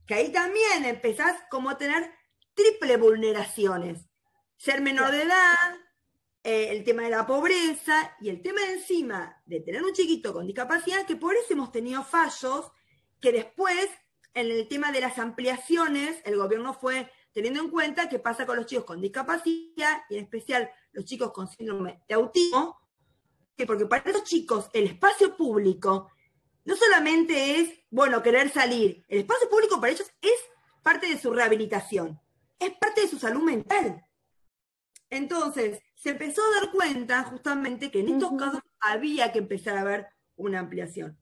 Que 0.06 0.14
ahí 0.14 0.32
también 0.32 0.84
empezás 0.84 1.36
como 1.50 1.70
a 1.70 1.78
tener 1.78 2.10
triple 2.54 2.96
vulneraciones. 2.96 4.06
Ser 4.56 4.80
menor 4.80 5.10
de 5.10 5.22
edad, 5.22 5.76
eh, 6.42 6.68
el 6.70 6.84
tema 6.84 7.02
de 7.02 7.10
la 7.10 7.26
pobreza 7.26 8.14
y 8.20 8.28
el 8.28 8.42
tema 8.42 8.60
encima 8.70 9.42
de 9.46 9.60
tener 9.60 9.82
un 9.82 9.92
chiquito 9.92 10.32
con 10.32 10.46
discapacidad, 10.46 11.06
que 11.06 11.16
por 11.16 11.34
eso 11.34 11.54
hemos 11.54 11.72
tenido 11.72 12.04
fallos 12.04 12.70
que 13.20 13.32
después, 13.32 13.88
en 14.34 14.50
el 14.50 14.68
tema 14.68 14.92
de 14.92 15.00
las 15.00 15.18
ampliaciones, 15.18 16.20
el 16.24 16.36
gobierno 16.36 16.74
fue 16.74 17.10
teniendo 17.32 17.60
en 17.60 17.70
cuenta 17.70 18.08
qué 18.08 18.18
pasa 18.18 18.46
con 18.46 18.56
los 18.56 18.66
chicos 18.66 18.84
con 18.84 19.00
discapacidad 19.00 20.02
y 20.08 20.16
en 20.16 20.24
especial 20.24 20.70
los 20.92 21.04
chicos 21.04 21.32
con 21.32 21.48
síndrome 21.48 22.02
de 22.06 22.14
autismo, 22.14 22.78
que 23.56 23.66
porque 23.66 23.86
para 23.86 24.08
esos 24.10 24.24
chicos 24.24 24.68
el 24.72 24.84
espacio 24.84 25.36
público 25.36 26.10
no 26.64 26.76
solamente 26.76 27.60
es, 27.60 27.70
bueno, 27.90 28.22
querer 28.22 28.50
salir, 28.50 29.04
el 29.08 29.20
espacio 29.20 29.48
público 29.48 29.80
para 29.80 29.92
ellos 29.92 30.10
es 30.20 30.38
parte 30.82 31.06
de 31.06 31.18
su 31.18 31.32
rehabilitación, 31.32 32.20
es 32.58 32.70
parte 32.78 33.02
de 33.02 33.08
su 33.08 33.18
salud 33.18 33.42
mental. 33.42 34.04
Entonces, 35.10 35.80
se 35.94 36.10
empezó 36.10 36.42
a 36.42 36.60
dar 36.60 36.70
cuenta 36.72 37.22
justamente 37.24 37.90
que 37.90 38.00
en 38.00 38.08
estos 38.08 38.32
casos 38.38 38.60
había 38.80 39.32
que 39.32 39.38
empezar 39.38 39.76
a 39.76 39.84
ver 39.84 40.08
una 40.36 40.58
ampliación. 40.58 41.18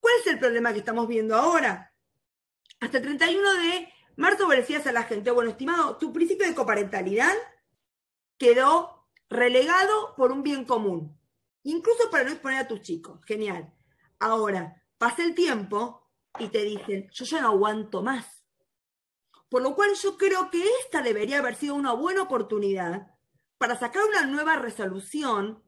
¿Cuál 0.00 0.14
es 0.20 0.26
el 0.26 0.38
problema 0.38 0.72
que 0.72 0.80
estamos 0.80 1.06
viendo 1.06 1.36
ahora? 1.36 1.94
Hasta 2.80 2.98
el 2.98 3.04
31 3.04 3.52
de 3.54 3.92
marzo 4.16 4.48
decías 4.48 4.86
a 4.86 4.92
la 4.92 5.04
gente, 5.04 5.30
bueno, 5.30 5.50
estimado, 5.50 5.96
tu 5.96 6.12
principio 6.12 6.46
de 6.46 6.54
coparentalidad 6.54 7.34
quedó 8.38 9.06
relegado 9.28 10.14
por 10.16 10.32
un 10.32 10.42
bien 10.42 10.64
común, 10.64 11.18
incluso 11.62 12.10
para 12.10 12.24
no 12.24 12.30
exponer 12.30 12.58
a 12.58 12.68
tus 12.68 12.80
chicos. 12.80 13.20
Genial. 13.26 13.72
Ahora, 14.20 14.82
pasa 14.98 15.24
el 15.24 15.34
tiempo 15.34 16.08
y 16.38 16.48
te 16.48 16.62
dicen, 16.62 17.08
yo 17.12 17.24
ya 17.24 17.40
no 17.40 17.48
aguanto 17.48 18.02
más. 18.02 18.44
Por 19.48 19.62
lo 19.62 19.74
cual 19.74 19.90
yo 19.94 20.16
creo 20.16 20.50
que 20.50 20.62
esta 20.84 21.02
debería 21.02 21.38
haber 21.38 21.56
sido 21.56 21.74
una 21.74 21.92
buena 21.92 22.22
oportunidad 22.22 23.08
para 23.58 23.78
sacar 23.78 24.04
una 24.04 24.26
nueva 24.26 24.56
resolución 24.56 25.62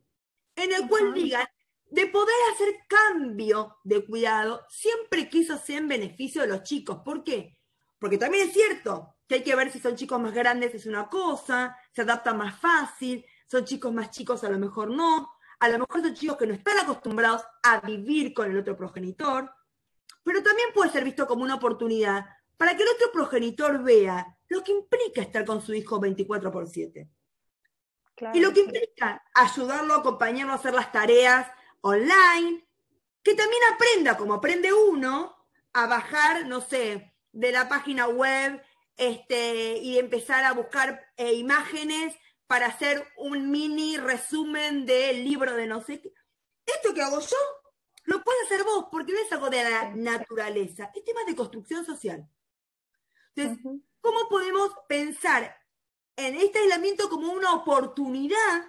en 0.54 0.72
el 0.72 0.86
cual 0.88 1.14
digan 1.14 1.46
de 1.90 2.06
poder 2.06 2.34
hacer 2.54 2.74
cambio 2.88 3.78
de 3.84 4.04
cuidado 4.04 4.64
siempre 4.68 5.28
que 5.28 5.40
eso 5.40 5.58
sea 5.58 5.78
en 5.78 5.88
beneficio 5.88 6.42
de 6.42 6.48
los 6.48 6.62
chicos. 6.62 7.00
¿Por 7.04 7.24
qué? 7.24 7.58
Porque 7.98 8.18
también 8.18 8.48
es 8.48 8.54
cierto 8.54 9.16
que 9.26 9.36
hay 9.36 9.42
que 9.42 9.54
ver 9.54 9.70
si 9.70 9.80
son 9.80 9.96
chicos 9.96 10.20
más 10.20 10.32
grandes 10.32 10.74
es 10.74 10.86
una 10.86 11.08
cosa, 11.08 11.76
se 11.92 12.02
adapta 12.02 12.34
más 12.34 12.58
fácil, 12.58 13.24
son 13.46 13.64
chicos 13.64 13.92
más 13.92 14.10
chicos 14.10 14.44
a 14.44 14.50
lo 14.50 14.58
mejor 14.58 14.90
no, 14.90 15.32
a 15.62 15.68
lo 15.68 15.78
mejor 15.78 16.02
son 16.02 16.14
chicos 16.14 16.36
que 16.36 16.46
no 16.48 16.54
están 16.54 16.76
acostumbrados 16.80 17.42
a 17.62 17.78
vivir 17.80 18.34
con 18.34 18.50
el 18.50 18.58
otro 18.58 18.76
progenitor, 18.76 19.48
pero 20.24 20.42
también 20.42 20.70
puede 20.74 20.90
ser 20.90 21.04
visto 21.04 21.24
como 21.24 21.44
una 21.44 21.54
oportunidad 21.54 22.26
para 22.56 22.76
que 22.76 22.82
el 22.82 22.88
otro 22.88 23.12
progenitor 23.12 23.80
vea 23.80 24.36
lo 24.48 24.64
que 24.64 24.72
implica 24.72 25.22
estar 25.22 25.44
con 25.44 25.62
su 25.62 25.72
hijo 25.72 26.00
24 26.00 26.50
por 26.50 26.66
7 26.66 27.08
y 28.34 28.40
lo 28.40 28.52
que 28.52 28.60
implica 28.60 29.22
ayudarlo, 29.34 29.94
acompañarlo 29.94 30.52
a 30.52 30.56
hacer 30.56 30.74
las 30.74 30.90
tareas 30.90 31.46
online, 31.80 32.66
que 33.22 33.34
también 33.36 33.62
aprenda, 33.72 34.16
como 34.16 34.34
aprende 34.34 34.72
uno, 34.72 35.46
a 35.74 35.86
bajar, 35.86 36.44
no 36.46 36.60
sé, 36.60 37.14
de 37.30 37.52
la 37.52 37.68
página 37.68 38.08
web 38.08 38.60
este, 38.96 39.76
y 39.78 39.96
empezar 39.98 40.42
a 40.42 40.54
buscar 40.54 41.06
eh, 41.16 41.34
imágenes 41.34 42.16
para 42.52 42.66
hacer 42.66 43.02
un 43.16 43.50
mini 43.50 43.96
resumen 43.96 44.84
del 44.84 45.24
libro 45.24 45.56
de 45.56 45.66
no 45.66 45.80
sé 45.80 46.02
qué. 46.02 46.12
Esto 46.66 46.92
que 46.92 47.00
hago 47.00 47.18
yo, 47.18 47.36
lo 48.04 48.22
puedes 48.22 48.44
hacer 48.44 48.62
vos, 48.62 48.88
porque 48.92 49.14
no 49.14 49.20
es 49.20 49.32
algo 49.32 49.48
de 49.48 49.64
la 49.64 49.94
naturaleza, 49.94 50.90
es 50.94 51.02
tema 51.02 51.24
de 51.26 51.34
construcción 51.34 51.86
social. 51.86 52.28
Entonces, 53.34 53.64
¿cómo 54.02 54.28
podemos 54.28 54.70
pensar 54.86 55.56
en 56.14 56.34
este 56.34 56.58
aislamiento 56.58 57.08
como 57.08 57.32
una 57.32 57.54
oportunidad 57.54 58.68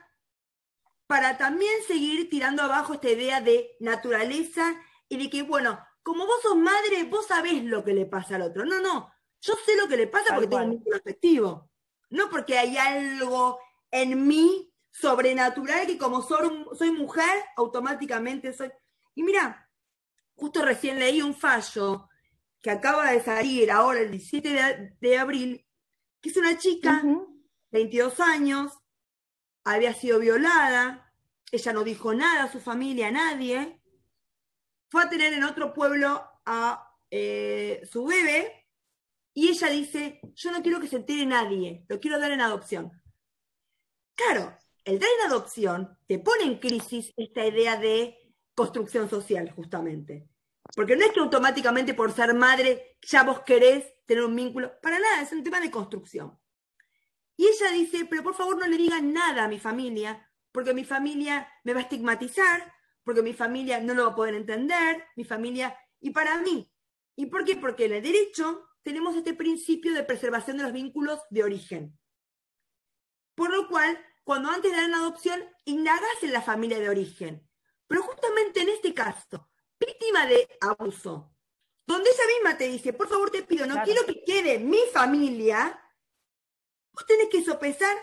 para 1.05 1.37
también 1.37 1.83
seguir 1.85 2.29
tirando 2.29 2.63
abajo 2.63 2.93
esta 2.93 3.09
idea 3.09 3.41
de 3.41 3.75
naturaleza 3.81 4.81
y 5.09 5.17
de 5.17 5.29
que, 5.29 5.43
bueno, 5.43 5.77
como 6.03 6.25
vos 6.25 6.41
sos 6.41 6.55
madre, 6.55 7.03
vos 7.03 7.27
sabés 7.27 7.65
lo 7.65 7.83
que 7.83 7.91
le 7.91 8.05
pasa 8.05 8.37
al 8.37 8.43
otro. 8.43 8.63
No, 8.63 8.79
no, 8.79 9.13
yo 9.41 9.55
sé 9.65 9.75
lo 9.75 9.89
que 9.89 9.97
le 9.97 10.07
pasa 10.07 10.35
porque 10.35 10.47
tengo 10.47 10.63
un 10.63 10.69
vínculo 10.69 10.95
afectivo. 10.95 11.69
No 12.11 12.29
porque 12.29 12.57
hay 12.57 12.77
algo 12.77 13.59
en 13.93 14.27
mí 14.27 14.73
sobrenatural 14.89 15.85
que 15.85 15.99
como 15.99 16.23
soy, 16.23 16.65
soy 16.75 16.91
mujer, 16.91 17.43
automáticamente 17.55 18.51
soy... 18.51 18.71
Y 19.13 19.21
mira, 19.21 19.69
justo 20.35 20.65
recién 20.65 20.97
leí 20.97 21.21
un 21.21 21.35
fallo 21.35 22.09
que 22.59 22.71
acaba 22.71 23.11
de 23.11 23.21
salir 23.21 23.69
ahora 23.69 23.99
el 23.99 24.09
17 24.09 24.97
de, 24.99 25.17
abril, 25.17 25.63
que 26.19 26.29
es 26.29 26.37
una 26.37 26.57
chica, 26.57 27.03
22 27.71 28.19
años, 28.19 28.71
había 29.63 29.93
sido 29.93 30.19
violada, 30.19 31.13
ella 31.51 31.73
no 31.73 31.83
dijo 31.83 32.15
nada 32.15 32.45
a 32.45 32.51
su 32.51 32.59
familia, 32.59 33.09
a 33.09 33.11
nadie, 33.11 33.79
fue 34.89 35.03
a 35.03 35.09
tener 35.09 35.33
en 35.33 35.43
otro 35.43 35.71
pueblo 35.71 36.23
a 36.45 36.97
eh, 37.11 37.87
su 37.91 38.05
bebé 38.05 38.65
y 39.35 39.49
ella 39.49 39.67
dice, 39.69 40.19
yo 40.33 40.51
no 40.51 40.63
quiero 40.63 40.79
que 40.79 40.87
se 40.87 40.95
entere 40.95 41.27
nadie, 41.27 41.85
lo 41.87 41.99
quiero 41.99 42.19
dar 42.19 42.31
en 42.31 42.41
adopción. 42.41 43.02
Claro, 44.15 44.57
el 44.85 44.99
dar 44.99 45.09
en 45.19 45.31
adopción 45.31 45.97
te 46.07 46.19
pone 46.19 46.43
en 46.43 46.59
crisis 46.59 47.13
esta 47.17 47.45
idea 47.45 47.77
de 47.77 48.17
construcción 48.53 49.09
social, 49.09 49.51
justamente. 49.51 50.27
Porque 50.75 50.95
no 50.95 51.05
es 51.05 51.11
que 51.11 51.19
automáticamente 51.19 51.93
por 51.93 52.11
ser 52.11 52.33
madre 52.33 52.97
ya 53.01 53.23
vos 53.23 53.41
querés 53.41 53.85
tener 54.05 54.23
un 54.23 54.35
vínculo, 54.35 54.73
para 54.81 54.99
nada, 54.99 55.21
es 55.21 55.31
un 55.31 55.43
tema 55.43 55.59
de 55.59 55.71
construcción. 55.71 56.37
Y 57.35 57.47
ella 57.47 57.71
dice, 57.71 58.05
pero 58.05 58.23
por 58.23 58.35
favor 58.35 58.57
no 58.57 58.67
le 58.67 58.77
digan 58.77 59.13
nada 59.13 59.45
a 59.45 59.47
mi 59.47 59.59
familia, 59.59 60.29
porque 60.51 60.73
mi 60.73 60.83
familia 60.83 61.47
me 61.63 61.73
va 61.73 61.79
a 61.79 61.83
estigmatizar, 61.83 62.71
porque 63.03 63.21
mi 63.21 63.33
familia 63.33 63.79
no 63.79 63.93
lo 63.93 64.05
va 64.05 64.11
a 64.11 64.15
poder 64.15 64.35
entender, 64.35 65.03
mi 65.15 65.23
familia, 65.23 65.77
y 65.99 66.11
para 66.11 66.37
mí. 66.39 66.71
¿Y 67.15 67.27
por 67.27 67.43
qué? 67.43 67.55
Porque 67.55 67.85
en 67.85 67.93
el 67.93 68.03
derecho 68.03 68.65
tenemos 68.83 69.15
este 69.15 69.33
principio 69.33 69.93
de 69.93 70.03
preservación 70.03 70.57
de 70.57 70.63
los 70.63 70.73
vínculos 70.73 71.19
de 71.29 71.43
origen. 71.43 71.97
Por 73.35 73.51
lo 73.51 73.67
cual, 73.67 73.99
cuando 74.23 74.49
antes 74.49 74.71
de 74.71 74.77
dar 74.77 74.89
una 74.89 74.99
adopción, 74.99 75.43
indagás 75.65 76.21
en 76.21 76.33
la 76.33 76.41
familia 76.41 76.79
de 76.79 76.89
origen. 76.89 77.47
Pero 77.87 78.03
justamente 78.03 78.61
en 78.61 78.69
este 78.69 78.93
caso, 78.93 79.49
víctima 79.79 80.25
de 80.25 80.47
abuso, 80.61 81.33
donde 81.85 82.09
ella 82.09 82.23
misma 82.35 82.57
te 82.57 82.67
dice, 82.67 82.93
por 82.93 83.09
favor 83.09 83.29
te 83.29 83.43
pido, 83.43 83.65
no 83.65 83.83
quiero 83.83 84.05
que 84.05 84.23
quede 84.23 84.59
mi 84.59 84.79
familia, 84.93 85.79
vos 86.93 87.05
tenés 87.05 87.27
que 87.29 87.43
sopesar. 87.43 87.95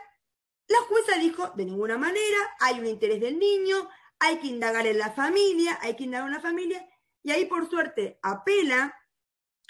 La 0.69 0.81
jueza 0.83 1.19
dijo, 1.19 1.51
de 1.57 1.65
ninguna 1.65 1.99
manera, 1.99 2.57
hay 2.61 2.79
un 2.79 2.87
interés 2.87 3.21
del 3.21 3.39
niño, 3.39 3.89
hay 4.19 4.39
que 4.39 4.49
indagar 4.49 4.87
en 4.87 4.99
la 4.99 5.11
familia, 5.13 5.79
hay 5.81 5.97
que 5.97 6.05
indagar 6.05 6.29
en 6.29 6.35
la 6.35 6.41
familia, 6.41 6.89
y 7.23 7.31
ahí 7.33 7.47
por 7.47 7.69
suerte 7.69 8.19
apela 8.23 8.97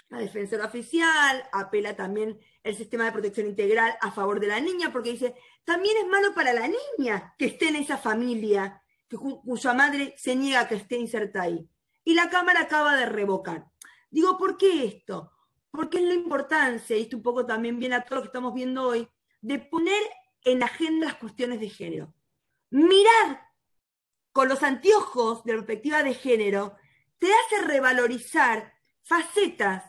la 0.09 0.19
defensora 0.19 0.65
oficial, 0.65 1.49
apela 1.53 1.95
también 1.95 2.37
el 2.63 2.75
sistema 2.75 3.05
de 3.05 3.13
protección 3.13 3.47
integral 3.47 3.97
a 4.01 4.11
favor 4.11 4.41
de 4.41 4.47
la 4.47 4.59
niña, 4.59 4.91
porque 4.91 5.13
dice, 5.13 5.35
también 5.63 5.97
es 5.97 6.07
malo 6.07 6.33
para 6.33 6.53
la 6.53 6.67
niña 6.67 7.35
que 7.37 7.45
esté 7.45 7.69
en 7.69 7.77
esa 7.77 7.97
familia, 7.97 8.81
cuya 9.09 9.73
madre 9.73 10.15
se 10.17 10.35
niega 10.35 10.67
que 10.67 10.75
esté 10.75 10.97
inserta 10.97 11.43
ahí. 11.43 11.69
Y 12.03 12.13
la 12.13 12.29
Cámara 12.29 12.61
acaba 12.61 12.95
de 12.95 13.05
revocar. 13.05 13.67
Digo, 14.09 14.37
¿por 14.37 14.57
qué 14.57 14.85
esto? 14.85 15.31
Porque 15.69 15.99
es 15.99 16.03
la 16.03 16.13
importancia, 16.13 16.97
y 16.97 17.03
esto 17.03 17.17
un 17.17 17.23
poco 17.23 17.45
también 17.45 17.79
viene 17.79 17.95
a 17.95 18.03
todo 18.03 18.17
lo 18.17 18.21
que 18.23 18.27
estamos 18.27 18.53
viendo 18.53 18.87
hoy, 18.87 19.07
de 19.41 19.59
poner 19.59 20.01
en 20.43 20.63
agenda 20.63 21.07
las 21.07 21.15
cuestiones 21.15 21.59
de 21.59 21.69
género. 21.69 22.13
Mirar 22.69 23.41
con 24.31 24.47
los 24.47 24.63
anteojos 24.63 25.43
de 25.43 25.53
perspectiva 25.53 26.03
de 26.03 26.13
género 26.13 26.75
te 27.19 27.27
hace 27.27 27.65
revalorizar 27.65 28.73
facetas 29.03 29.83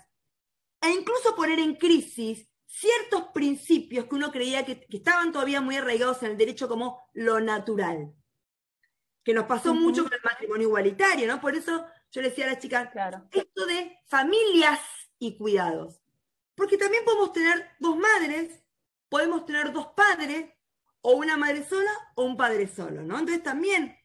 e 0.80 0.90
incluso 0.90 1.34
poner 1.36 1.58
en 1.60 1.76
crisis 1.76 2.51
ciertos 2.72 3.24
principios 3.34 4.06
que 4.06 4.14
uno 4.14 4.32
creía 4.32 4.64
que, 4.64 4.86
estaban 4.88 5.30
todavía 5.30 5.60
muy 5.60 5.76
arraigados 5.76 6.22
en 6.22 6.32
el 6.32 6.38
derecho 6.38 6.68
como 6.68 7.06
lo 7.12 7.38
natural. 7.38 8.14
Que 9.22 9.34
nos 9.34 9.44
pasó 9.44 9.74
mucho 9.74 10.04
con 10.04 10.12
el 10.14 10.20
matrimonio 10.24 10.68
igualitario, 10.68 11.26
¿no? 11.28 11.40
Por 11.40 11.54
eso 11.54 11.84
yo 12.10 12.22
le 12.22 12.30
decía 12.30 12.46
a 12.46 12.48
las 12.48 12.58
chicas, 12.58 12.88
esto 13.30 13.66
de 13.66 13.98
familias 14.06 14.80
y 15.18 15.36
cuidados. 15.36 16.00
Porque 16.54 16.78
también 16.78 17.04
podemos 17.04 17.32
tener 17.32 17.70
dos 17.78 17.96
madres, 17.96 18.62
podemos 19.08 19.44
tener 19.44 19.72
dos 19.72 19.88
padres, 19.88 20.50
o 21.02 21.12
una 21.12 21.36
madre 21.36 21.64
sola 21.64 21.90
o 22.14 22.24
un 22.24 22.36
padre 22.36 22.66
solo, 22.68 23.02
¿no? 23.02 23.18
Entonces 23.18 23.42
también 23.42 23.96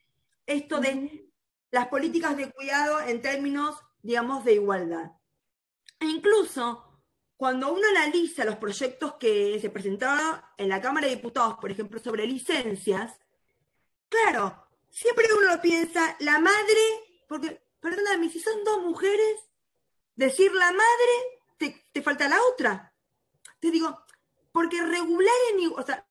esto 0.45 0.79
de 0.79 1.31
las 1.71 1.87
políticas 1.87 2.35
de 2.35 2.51
cuidado 2.51 3.01
en 3.01 3.21
términos, 3.21 3.77
digamos, 4.01 4.43
de 4.43 4.53
igualdad. 4.53 5.11
E 5.99 6.05
incluso 6.05 6.86
cuando 7.37 7.71
uno 7.71 7.87
analiza 7.89 8.43
los 8.43 8.55
proyectos 8.55 9.13
que 9.19 9.59
se 9.61 9.69
presentaron 9.69 10.41
en 10.57 10.69
la 10.69 10.81
Cámara 10.81 11.07
de 11.07 11.15
Diputados, 11.15 11.57
por 11.61 11.71
ejemplo, 11.71 11.99
sobre 11.99 12.25
licencias, 12.25 13.13
claro, 14.09 14.67
siempre 14.89 15.27
uno 15.37 15.53
lo 15.53 15.61
piensa, 15.61 16.17
la 16.19 16.39
madre, 16.39 16.81
porque, 17.27 17.61
perdóname, 17.79 18.29
si 18.29 18.39
son 18.39 18.63
dos 18.63 18.83
mujeres, 18.83 19.37
decir 20.15 20.51
la 20.51 20.71
madre, 20.71 21.77
te, 21.93 22.01
falta 22.01 22.27
la 22.27 22.41
otra. 22.51 22.93
Te 23.59 23.69
digo, 23.69 24.03
porque 24.51 24.81
regular 24.81 25.33
en... 25.53 25.71
O 25.75 25.83
sea, 25.83 26.07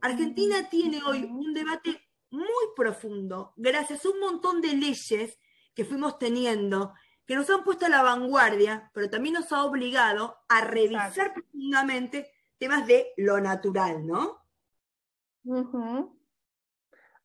Argentina 0.00 0.68
tiene 0.68 1.02
hoy 1.02 1.24
un 1.24 1.54
debate 1.54 2.08
muy 2.30 2.66
profundo, 2.76 3.54
gracias 3.56 4.04
a 4.04 4.10
un 4.10 4.20
montón 4.20 4.60
de 4.60 4.74
leyes 4.74 5.38
que 5.74 5.84
fuimos 5.84 6.18
teniendo 6.18 6.92
que 7.30 7.36
nos 7.36 7.48
han 7.48 7.62
puesto 7.62 7.86
a 7.86 7.88
la 7.88 8.02
vanguardia, 8.02 8.90
pero 8.92 9.08
también 9.08 9.34
nos 9.34 9.52
ha 9.52 9.64
obligado 9.64 10.40
a 10.48 10.62
revisar 10.62 11.32
profundamente 11.32 12.28
temas 12.58 12.88
de 12.88 13.12
lo 13.18 13.40
natural, 13.40 14.04
¿no? 14.04 14.38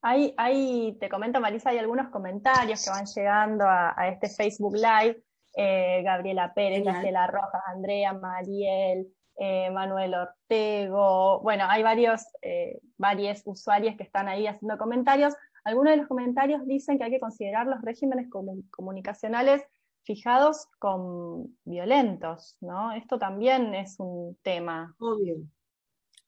hay, 0.03 0.95
te 0.99 1.09
comento 1.09 1.41
Marisa, 1.41 1.71
hay 1.71 1.79
algunos 1.79 2.09
comentarios 2.09 2.85
que 2.85 2.91
van 2.91 3.07
llegando 3.07 3.65
a, 3.67 3.95
este 4.07 4.29
Facebook 4.29 4.75
Live. 4.75 5.23
Eh, 5.55 6.03
Gabriela 6.03 6.53
Pérez, 6.53 6.83
Graciela 6.83 7.25
Rojas, 7.25 7.63
Andrea, 7.65 8.13
Mariel, 8.13 9.07
eh, 9.37 9.71
Manuel 9.71 10.13
Ortego. 10.13 11.39
Bueno, 11.39 11.65
hay 11.67 11.81
varios, 11.81 12.27
eh, 12.43 12.79
varios 12.97 13.41
usuarios 13.45 13.95
que 13.95 14.03
están 14.03 14.27
ahí 14.27 14.45
haciendo 14.45 14.77
comentarios. 14.77 15.33
Algunos 15.63 15.93
de 15.93 15.97
los 15.97 16.07
comentarios 16.07 16.63
dicen 16.67 16.99
que 16.99 17.05
hay 17.05 17.11
que 17.11 17.19
considerar 17.19 17.65
los 17.65 17.81
regímenes 17.81 18.29
comunicacionales 18.69 19.65
fijados 20.05 20.67
con 20.79 21.57
violentos, 21.65 22.57
¿no? 22.61 22.93
Esto 22.93 23.17
también 23.19 23.73
es 23.73 23.95
un 23.99 24.37
tema. 24.41 24.95
Obvio. 24.99 25.37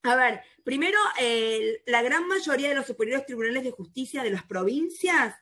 A 0.02 0.16
ver, 0.16 0.42
primero, 0.64 0.98
la 1.86 2.02
gran 2.02 2.26
mayoría 2.28 2.68
de 2.68 2.74
los 2.74 2.86
superiores 2.86 3.26
tribunales 3.26 3.64
de 3.64 3.72
justicia 3.72 4.22
de 4.22 4.30
las 4.30 4.44
provincias 4.44 5.34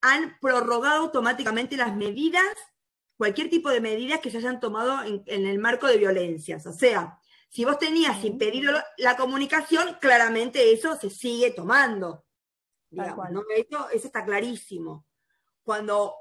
han 0.00 0.38
prorrogado 0.40 1.02
automáticamente 1.02 1.76
las 1.76 1.94
medidas, 1.94 2.44
cualquier 3.16 3.50
tipo 3.50 3.70
de 3.70 3.80
medidas 3.80 4.20
que 4.20 4.30
se 4.30 4.38
hayan 4.38 4.60
tomado 4.60 5.02
en, 5.04 5.46
el 5.46 5.58
marco 5.58 5.86
de 5.86 5.98
violencias. 5.98 6.66
O 6.66 6.72
sea, 6.72 7.18
si 7.48 7.64
vos 7.64 7.78
tenías 7.78 8.24
impedido 8.24 8.72
la 8.98 9.16
comunicación, 9.16 9.96
claramente 10.00 10.72
eso 10.72 10.96
se 10.96 11.10
sigue 11.10 11.50
tomando. 11.50 12.24
eso 12.90 13.88
está 13.92 14.24
clarísimo. 14.24 15.06
Cuando, 15.62 16.14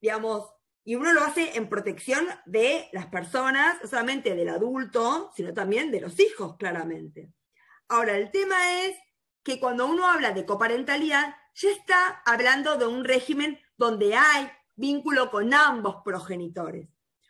digamos, 0.00 0.55
y 0.86 0.94
uno 0.94 1.12
lo 1.12 1.24
hace 1.24 1.56
en 1.56 1.68
protección 1.68 2.28
de 2.46 2.88
las 2.92 3.06
personas, 3.06 3.76
no 3.82 3.88
solamente 3.88 4.36
del 4.36 4.48
adulto, 4.48 5.32
sino 5.34 5.52
también 5.52 5.90
de 5.90 6.00
los 6.00 6.18
hijos, 6.20 6.56
claramente. 6.56 7.32
Ahora, 7.88 8.16
el 8.16 8.30
tema 8.30 8.84
es 8.84 8.96
que 9.42 9.58
cuando 9.58 9.86
uno 9.86 10.06
habla 10.06 10.30
de 10.30 10.46
coparentalidad, 10.46 11.34
ya 11.56 11.70
está 11.70 12.22
hablando 12.24 12.76
de 12.76 12.86
un 12.86 13.04
régimen 13.04 13.58
donde 13.76 14.14
hay 14.14 14.48
vínculo 14.76 15.28
con 15.28 15.52
ambos 15.52 16.02
progenitores. 16.04 16.88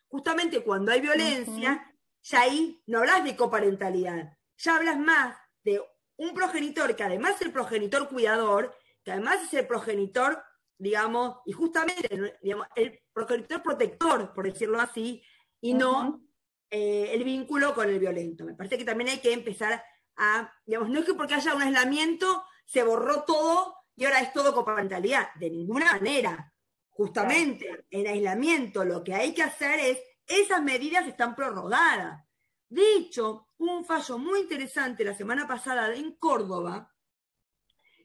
Justamente 0.09 0.63
cuando 0.63 0.93
hay 0.93 1.01
violencia, 1.01 1.97
ya 2.25 2.41
ahí 2.41 2.83
no 2.87 2.99
hablas 2.99 3.25
de 3.25 3.37
coparentalidad, 3.37 4.37
ya 4.59 4.77
hablas 4.77 4.99
más 4.99 5.35
de 5.65 5.81
un 6.17 6.35
progenitor 6.35 6.95
que 6.95 7.05
además 7.05 7.37
es 7.37 7.43
el 7.43 7.53
progenitor 7.53 8.07
cuidador, 8.11 8.77
que 9.03 9.13
además 9.13 9.45
es 9.45 9.55
el 9.55 9.67
progenitor 9.67 10.43
digamos, 10.79 11.39
y 11.47 11.53
justamente, 11.53 12.35
digamos, 12.43 12.67
el 12.75 13.01
progenitor 13.13 13.63
protector, 13.63 14.33
por 14.35 14.45
decirlo 14.45 14.81
así, 14.81 15.23
y 15.61 15.75
no 15.75 16.23
eh, 16.71 17.11
el 17.13 17.25
vínculo 17.25 17.75
con 17.75 17.89
el 17.89 17.99
violento. 17.99 18.45
Me 18.45 18.55
parece 18.55 18.79
que 18.79 18.85
también 18.85 19.11
hay 19.11 19.21
que 19.21 19.33
empezar 19.33 19.83
a, 20.17 20.53
digamos, 20.65 20.91
no 20.91 21.01
es 21.01 21.07
que 21.07 21.15
porque 21.15 21.35
haya 21.35 21.55
un 21.55 21.63
aislamiento 21.63 22.45
se 22.65 22.83
borró 22.83 23.23
todo 23.25 23.77
y 23.95 24.05
ahora 24.05 24.21
es 24.21 24.33
todo 24.33 24.55
coparentalidad, 24.55 25.29
de 25.37 25.51
ninguna 25.51 25.93
manera. 25.93 26.53
Justamente 26.91 27.87
en 27.91 28.07
aislamiento 28.07 28.85
lo 28.85 29.05
que 29.05 29.15
hay 29.15 29.33
que 29.35 29.43
hacer 29.43 29.79
es 29.81 30.01
esas 30.27 30.63
medidas 30.63 31.07
están 31.07 31.35
prorrogadas. 31.35 32.25
De 32.69 32.95
hecho, 32.95 33.49
hubo 33.59 33.79
un 33.79 33.85
fallo 33.85 34.19
muy 34.19 34.41
interesante 34.41 35.05
la 35.05 35.15
semana 35.15 35.47
pasada 35.47 35.95
en 35.95 36.17
Córdoba, 36.17 36.93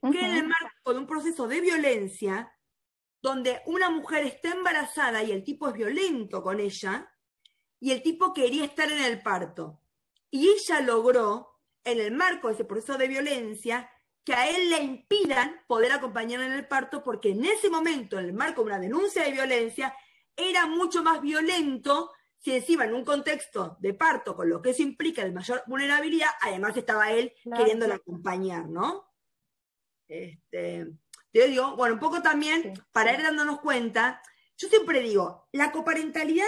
que 0.02 0.20
en 0.20 0.32
el 0.32 0.48
marco 0.48 0.94
de 0.94 1.00
un 1.00 1.08
proceso 1.08 1.48
de 1.48 1.62
violencia, 1.62 2.52
donde 3.22 3.62
una 3.66 3.90
mujer 3.90 4.26
está 4.26 4.52
embarazada 4.52 5.24
y 5.24 5.32
el 5.32 5.44
tipo 5.44 5.68
es 5.70 5.74
violento 5.74 6.42
con 6.42 6.60
ella, 6.60 7.12
y 7.80 7.92
el 7.92 8.02
tipo 8.02 8.34
quería 8.34 8.66
estar 8.66 8.92
en 8.92 9.04
el 9.04 9.22
parto. 9.22 9.82
Y 10.30 10.48
ella 10.50 10.82
logró, 10.82 11.60
en 11.84 12.00
el 12.00 12.12
marco 12.12 12.48
de 12.48 12.54
ese 12.54 12.66
proceso 12.66 12.98
de 12.98 13.08
violencia, 13.08 13.90
que 14.24 14.34
a 14.34 14.50
él 14.50 14.70
le 14.70 14.84
impidan 14.84 15.62
poder 15.68 15.92
acompañarla 15.92 16.46
en 16.46 16.54
el 16.54 16.68
parto, 16.68 17.04
porque 17.04 17.32
en 17.32 17.44
ese 17.44 17.70
momento, 17.70 18.20
en 18.20 18.26
el 18.26 18.34
marco 18.34 18.62
de 18.62 18.68
una 18.68 18.80
denuncia 18.80 19.24
de 19.24 19.32
violencia, 19.32 19.96
era 20.36 20.68
mucho 20.68 21.04
más 21.04 21.22
violento 21.22 22.12
si 22.38 22.56
encima 22.56 22.86
en 22.86 22.96
un 22.96 23.06
contexto 23.06 23.78
de 23.80 23.94
parto, 23.94 24.36
con 24.36 24.50
lo 24.50 24.62
que 24.62 24.72
eso 24.72 24.82
implica 24.82 25.24
de 25.24 25.32
mayor 25.32 25.64
vulnerabilidad, 25.68 26.30
además 26.42 26.76
estaba 26.76 27.12
él 27.12 27.34
queriéndola 27.56 27.96
acompañar, 27.96 28.68
¿no? 28.68 29.06
Este, 30.08 30.88
te 31.32 31.48
digo, 31.48 31.76
bueno, 31.76 31.96
un 31.96 32.00
poco 32.00 32.22
también, 32.22 32.74
para 32.92 33.14
ir 33.14 33.22
dándonos 33.22 33.62
cuenta, 33.62 34.22
yo 34.58 34.68
siempre 34.68 35.02
digo, 35.02 35.48
la 35.52 35.72
coparentalidad 35.72 36.46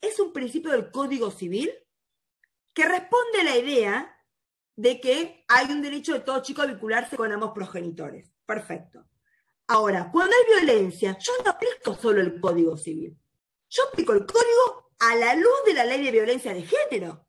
es 0.00 0.20
un 0.20 0.32
principio 0.32 0.72
del 0.72 0.90
Código 0.90 1.30
Civil 1.30 1.70
que 2.74 2.84
responde 2.84 3.40
a 3.40 3.44
la 3.44 3.56
idea 3.56 4.24
de 4.76 5.00
que 5.00 5.44
hay 5.48 5.72
un 5.72 5.80
derecho 5.80 6.12
de 6.12 6.20
todo 6.20 6.42
chico 6.42 6.62
a 6.62 6.66
vincularse 6.66 7.16
con 7.16 7.32
ambos 7.32 7.52
progenitores. 7.52 8.30
Perfecto. 8.44 9.06
Ahora, 9.68 10.10
cuando 10.12 10.36
hay 10.36 10.64
violencia, 10.64 11.16
yo 11.18 11.32
no 11.42 11.50
aplico 11.50 11.94
solo 11.94 12.20
el 12.20 12.38
Código 12.40 12.76
Civil. 12.76 13.18
Yo 13.68 13.82
aplico 13.88 14.12
el 14.12 14.26
código 14.26 14.92
a 15.00 15.16
la 15.16 15.34
luz 15.34 15.64
de 15.66 15.74
la 15.74 15.84
ley 15.84 16.04
de 16.04 16.12
violencia 16.12 16.54
de 16.54 16.62
género. 16.62 17.26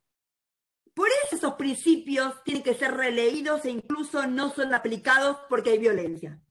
Por 0.93 1.07
eso 1.07 1.35
esos 1.35 1.53
principios 1.53 2.43
tienen 2.43 2.63
que 2.63 2.75
ser 2.75 2.93
releídos 2.93 3.65
e 3.65 3.71
incluso 3.71 4.27
no 4.27 4.53
son 4.53 4.73
aplicados 4.73 5.37
porque 5.49 5.71
hay 5.71 5.77
violencia. 5.79 6.41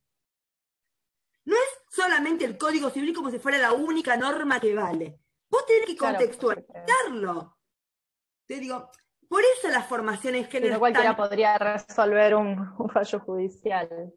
No 1.46 1.54
es 1.54 1.94
solamente 1.94 2.44
el 2.44 2.58
Código 2.58 2.90
Civil 2.90 3.14
como 3.14 3.30
si 3.30 3.38
fuera 3.38 3.58
la 3.58 3.72
única 3.72 4.16
norma 4.16 4.60
que 4.60 4.74
vale. 4.74 5.20
Vos 5.48 5.64
tenés 5.64 5.86
que 5.86 5.96
contextualizarlo. 5.96 7.56
Te 8.46 8.58
digo, 8.58 8.90
por 9.28 9.42
eso 9.42 9.68
las 9.68 9.86
formaciones 9.86 10.48
género. 10.48 10.74
No 10.74 10.80
cualquiera 10.80 11.16
podría 11.16 11.56
resolver 11.56 12.34
un, 12.34 12.90
fallo 12.92 13.20
judicial. 13.20 14.12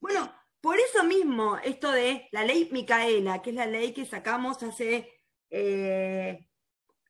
Bueno, 0.00 0.32
por 0.60 0.76
eso 0.78 1.04
mismo, 1.04 1.56
esto 1.58 1.92
de 1.92 2.28
la 2.32 2.44
ley 2.44 2.68
Micaela, 2.72 3.40
que 3.42 3.50
es 3.50 3.56
la 3.56 3.66
ley 3.66 3.92
que 3.92 4.04
sacamos 4.04 4.62
hace. 4.62 5.08
Eh, 5.50 6.48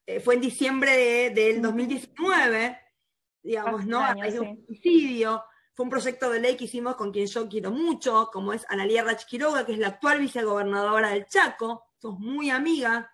eh, 0.06 0.20
fue 0.20 0.34
en 0.34 0.40
diciembre 0.40 1.30
del 1.30 1.62
2019, 1.62 2.78
digamos, 3.42 3.86
¿no? 3.86 4.04
Hay 4.04 4.38
un 4.38 4.64
homicidio. 4.66 5.44
Fue 5.80 5.84
un 5.84 5.90
proyecto 5.90 6.28
de 6.28 6.40
ley 6.40 6.58
que 6.58 6.64
hicimos 6.64 6.94
con 6.96 7.10
quien 7.10 7.26
yo 7.26 7.48
quiero 7.48 7.70
mucho, 7.70 8.28
como 8.30 8.52
es 8.52 8.66
Analia 8.68 9.02
Rach 9.02 9.24
Quiroga, 9.24 9.64
que 9.64 9.72
es 9.72 9.78
la 9.78 9.88
actual 9.88 10.18
vicegobernadora 10.18 11.08
del 11.08 11.24
Chaco. 11.24 11.86
Sos 11.96 12.18
muy 12.18 12.50
amiga. 12.50 13.10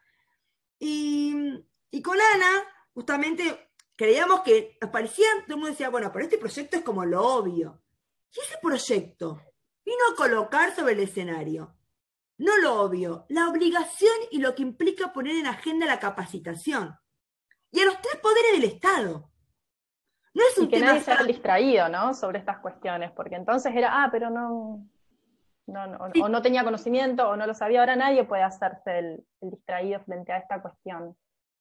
Y, 0.76 1.62
con 2.02 2.18
Ana, 2.34 2.64
justamente 2.92 3.70
creíamos 3.94 4.40
que 4.40 4.76
nos 4.80 4.90
parecía, 4.90 5.26
todo 5.44 5.54
el 5.54 5.56
mundo 5.58 5.70
decía, 5.70 5.90
bueno, 5.90 6.10
pero 6.12 6.24
este 6.24 6.38
proyecto 6.38 6.78
es 6.78 6.82
como 6.82 7.04
lo 7.04 7.24
obvio. 7.24 7.84
Y 8.34 8.40
ese 8.40 8.58
proyecto 8.60 9.40
vino 9.84 10.00
a 10.10 10.16
colocar 10.16 10.74
sobre 10.74 10.94
el 10.94 11.00
escenario, 11.02 11.72
no 12.38 12.56
lo 12.56 12.80
obvio, 12.80 13.26
la 13.28 13.48
obligación 13.48 14.16
y 14.32 14.40
lo 14.40 14.56
que 14.56 14.62
implica 14.62 15.12
poner 15.12 15.36
en 15.36 15.46
agenda 15.46 15.86
la 15.86 16.00
capacitación. 16.00 16.98
Y 17.70 17.78
a 17.78 17.84
los 17.84 18.00
tres 18.00 18.16
poderes 18.20 18.60
del 18.60 18.64
Estado. 18.64 19.30
No 20.36 20.42
es 20.52 20.58
un 20.58 20.66
y 20.66 20.68
que 20.68 20.80
nadie 20.80 21.00
sea 21.00 21.24
distraído, 21.24 21.88
¿no? 21.88 22.12
Sobre 22.12 22.38
estas 22.38 22.58
cuestiones, 22.58 23.10
porque 23.12 23.36
entonces 23.36 23.74
era, 23.74 24.04
ah, 24.04 24.10
pero 24.12 24.28
no, 24.28 24.86
no, 25.66 25.98
o 26.22 26.28
no 26.28 26.42
tenía 26.42 26.62
conocimiento 26.62 27.26
o 27.26 27.36
no 27.36 27.46
lo 27.46 27.54
sabía, 27.54 27.80
ahora 27.80 27.96
nadie 27.96 28.22
puede 28.24 28.42
hacerse 28.42 28.98
el 28.98 29.24
distraído 29.40 29.98
frente 30.00 30.32
a 30.32 30.36
esta 30.36 30.60
cuestión. 30.60 31.16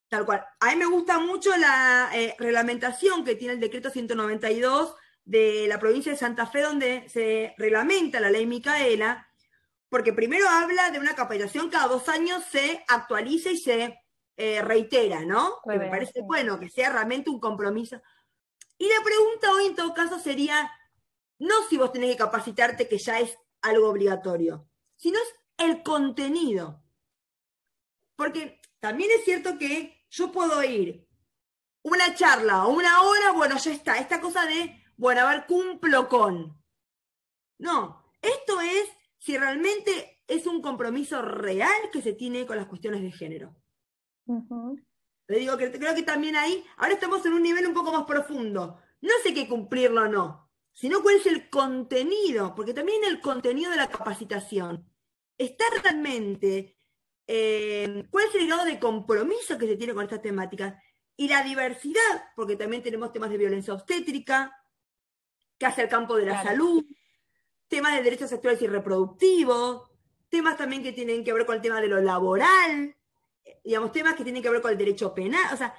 Tal 0.09 0.25
cual. 0.25 0.45
A 0.59 0.71
mí 0.71 0.75
me 0.75 0.87
gusta 0.87 1.19
mucho 1.19 1.55
la 1.55 2.09
eh, 2.13 2.35
reglamentación 2.37 3.23
que 3.23 3.35
tiene 3.35 3.53
el 3.53 3.61
decreto 3.61 3.89
192 3.89 4.93
de 5.23 5.67
la 5.69 5.79
provincia 5.79 6.11
de 6.11 6.17
Santa 6.17 6.45
Fe, 6.45 6.61
donde 6.61 7.07
se 7.07 7.55
reglamenta 7.57 8.19
la 8.19 8.29
ley 8.29 8.45
Micaela, 8.45 9.25
porque 9.87 10.11
primero 10.11 10.49
habla 10.49 10.91
de 10.91 10.99
una 10.99 11.15
capacitación 11.15 11.69
cada 11.69 11.87
dos 11.87 12.09
años 12.09 12.43
se 12.43 12.83
actualiza 12.89 13.51
y 13.51 13.57
se 13.57 14.01
eh, 14.35 14.61
reitera, 14.61 15.21
¿no? 15.23 15.59
me 15.65 15.79
parece 15.89 16.19
bueno 16.23 16.59
que 16.59 16.67
sea 16.67 16.89
realmente 16.89 17.29
un 17.29 17.39
compromiso. 17.39 18.01
Y 18.77 18.87
la 18.87 19.03
pregunta 19.03 19.51
hoy 19.51 19.67
en 19.67 19.75
todo 19.75 19.93
caso 19.93 20.19
sería, 20.19 20.71
no 21.39 21.55
si 21.69 21.77
vos 21.77 21.91
tenés 21.91 22.11
que 22.11 22.17
capacitarte, 22.17 22.87
que 22.87 22.97
ya 22.97 23.19
es 23.19 23.37
algo 23.61 23.89
obligatorio, 23.89 24.69
sino 24.95 25.17
es 25.19 25.35
el 25.57 25.83
contenido. 25.83 26.83
Porque 28.15 28.61
también 28.79 29.11
es 29.11 29.25
cierto 29.25 29.57
que 29.57 30.05
yo 30.09 30.31
puedo 30.31 30.63
ir 30.63 31.05
una 31.83 32.15
charla 32.15 32.65
o 32.65 32.73
una 32.73 33.01
hora, 33.01 33.31
bueno, 33.31 33.57
ya 33.57 33.71
está. 33.71 33.97
Esta 33.97 34.19
cosa 34.19 34.45
de, 34.45 34.83
bueno, 34.97 35.21
a 35.21 35.29
ver, 35.29 35.45
cumplo 35.45 36.09
con. 36.09 36.59
No, 37.59 38.11
esto 38.21 38.59
es 38.59 38.89
si 39.17 39.37
realmente 39.37 40.23
es 40.27 40.47
un 40.47 40.61
compromiso 40.61 41.21
real 41.21 41.89
que 41.91 42.01
se 42.01 42.13
tiene 42.13 42.45
con 42.45 42.57
las 42.57 42.65
cuestiones 42.67 43.01
de 43.01 43.11
género. 43.11 43.55
Le 45.27 45.39
digo 45.39 45.57
que 45.57 45.71
creo 45.71 45.95
que 45.95 46.03
también 46.03 46.35
ahí, 46.35 46.63
ahora 46.77 46.93
estamos 46.93 47.25
en 47.25 47.33
un 47.33 47.43
nivel 47.43 47.65
un 47.67 47.73
poco 47.73 47.91
más 47.91 48.05
profundo. 48.05 48.79
No 49.01 49.13
sé 49.23 49.33
qué 49.33 49.47
cumplirlo 49.47 50.03
o 50.03 50.07
no, 50.07 50.51
sino 50.73 51.01
cuál 51.01 51.15
es 51.15 51.25
el 51.25 51.49
contenido, 51.49 52.53
porque 52.55 52.73
también 52.73 53.03
el 53.05 53.21
contenido 53.21 53.71
de 53.71 53.77
la 53.77 53.89
capacitación 53.89 54.87
está 55.37 55.65
realmente 55.81 56.77
eh, 57.27 58.07
cuál 58.09 58.25
es 58.27 58.35
el 58.35 58.47
grado 58.47 58.65
de 58.65 58.79
compromiso 58.79 59.57
que 59.57 59.67
se 59.67 59.77
tiene 59.77 59.93
con 59.93 60.03
estas 60.03 60.21
temáticas 60.21 60.75
y 61.17 61.27
la 61.27 61.43
diversidad, 61.43 62.29
porque 62.35 62.55
también 62.55 62.83
tenemos 62.83 63.11
temas 63.11 63.29
de 63.29 63.37
violencia 63.37 63.73
obstétrica, 63.73 64.51
que 65.57 65.65
hace 65.65 65.83
el 65.83 65.89
campo 65.89 66.17
de 66.17 66.25
la 66.25 66.43
salud, 66.43 66.83
temas 67.67 67.95
de 67.95 68.03
derechos 68.03 68.29
sexuales 68.29 68.61
y 68.61 68.67
reproductivos, 68.67 69.89
temas 70.29 70.57
también 70.57 70.83
que 70.83 70.91
tienen 70.91 71.23
que 71.23 71.33
ver 71.33 71.45
con 71.45 71.55
el 71.55 71.61
tema 71.61 71.79
de 71.79 71.87
lo 71.87 72.01
laboral, 72.01 72.94
digamos, 73.63 73.91
temas 73.91 74.15
que 74.15 74.23
tienen 74.23 74.41
que 74.41 74.49
ver 74.49 74.61
con 74.61 74.71
el 74.71 74.77
derecho 74.77 75.13
penal, 75.13 75.53
o 75.53 75.57
sea, 75.57 75.73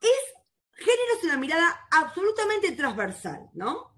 es, 0.00 0.34
género 0.74 1.18
es 1.18 1.24
una 1.24 1.36
mirada 1.36 1.86
absolutamente 1.90 2.72
transversal, 2.72 3.50
¿no? 3.54 3.94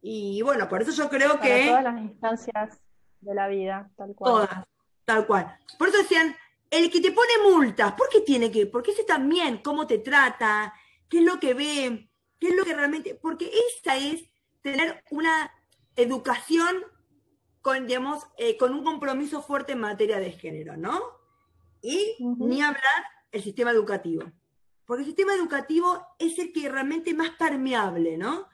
Y 0.00 0.40
bueno, 0.42 0.68
por 0.68 0.82
eso 0.82 0.92
yo 0.92 1.08
creo 1.08 1.40
que... 1.40 1.66
Todas 1.66 1.84
las 1.84 2.00
instancias 2.00 2.80
de 3.20 3.34
la 3.34 3.48
vida, 3.48 3.90
tal 3.96 4.14
cual. 4.14 4.32
Todas, 4.48 4.66
Tal 5.06 5.24
cual. 5.24 5.56
Por 5.78 5.88
eso 5.88 5.98
decían, 5.98 6.36
el 6.68 6.90
que 6.90 7.00
te 7.00 7.12
pone 7.12 7.30
multas, 7.44 7.92
¿por 7.92 8.08
qué 8.08 8.20
tiene 8.20 8.50
que? 8.50 8.66
Porque 8.66 8.90
ese 8.90 9.04
también, 9.04 9.58
cómo 9.58 9.86
te 9.86 9.98
trata, 9.98 10.74
qué 11.08 11.18
es 11.18 11.24
lo 11.24 11.38
que 11.38 11.54
ve, 11.54 12.10
qué 12.40 12.48
es 12.48 12.56
lo 12.56 12.64
que 12.64 12.74
realmente. 12.74 13.14
Porque 13.14 13.50
esa 13.68 13.96
es 13.96 14.24
tener 14.62 15.04
una 15.10 15.52
educación 15.94 16.84
con, 17.62 17.86
digamos, 17.86 18.26
eh, 18.36 18.56
con 18.56 18.72
un 18.72 18.82
compromiso 18.82 19.42
fuerte 19.42 19.72
en 19.72 19.80
materia 19.80 20.18
de 20.18 20.32
género, 20.32 20.76
¿no? 20.76 21.00
Y 21.82 22.16
ni 22.20 22.62
hablar 22.62 23.04
el 23.30 23.42
sistema 23.42 23.70
educativo. 23.70 24.24
Porque 24.84 25.02
el 25.02 25.06
sistema 25.06 25.34
educativo 25.34 26.06
es 26.18 26.38
el 26.38 26.52
que 26.52 26.68
realmente 26.68 27.14
más 27.14 27.30
permeable, 27.30 28.16
¿no? 28.16 28.48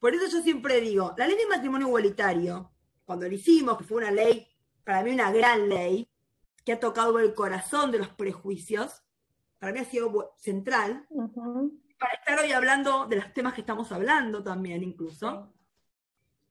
Por 0.00 0.14
eso 0.14 0.26
yo 0.26 0.42
siempre 0.42 0.80
digo, 0.80 1.14
la 1.16 1.26
ley 1.26 1.36
de 1.36 1.46
matrimonio 1.46 1.88
igualitario, 1.88 2.72
cuando 3.04 3.26
lo 3.28 3.34
hicimos, 3.34 3.78
que 3.78 3.84
fue 3.84 3.98
una 3.98 4.10
ley 4.10 4.46
para 4.86 5.02
mí 5.02 5.10
una 5.10 5.32
gran 5.32 5.68
ley, 5.68 6.08
que 6.64 6.72
ha 6.72 6.78
tocado 6.78 7.18
el 7.18 7.34
corazón 7.34 7.90
de 7.90 7.98
los 7.98 8.08
prejuicios, 8.10 9.02
para 9.58 9.72
mí 9.72 9.80
ha 9.80 9.84
sido 9.84 10.32
central, 10.36 11.08
para 11.98 12.14
estar 12.14 12.38
hoy 12.38 12.52
hablando 12.52 13.06
de 13.06 13.16
los 13.16 13.32
temas 13.32 13.52
que 13.54 13.62
estamos 13.62 13.90
hablando 13.90 14.44
también 14.44 14.84
incluso. 14.84 15.52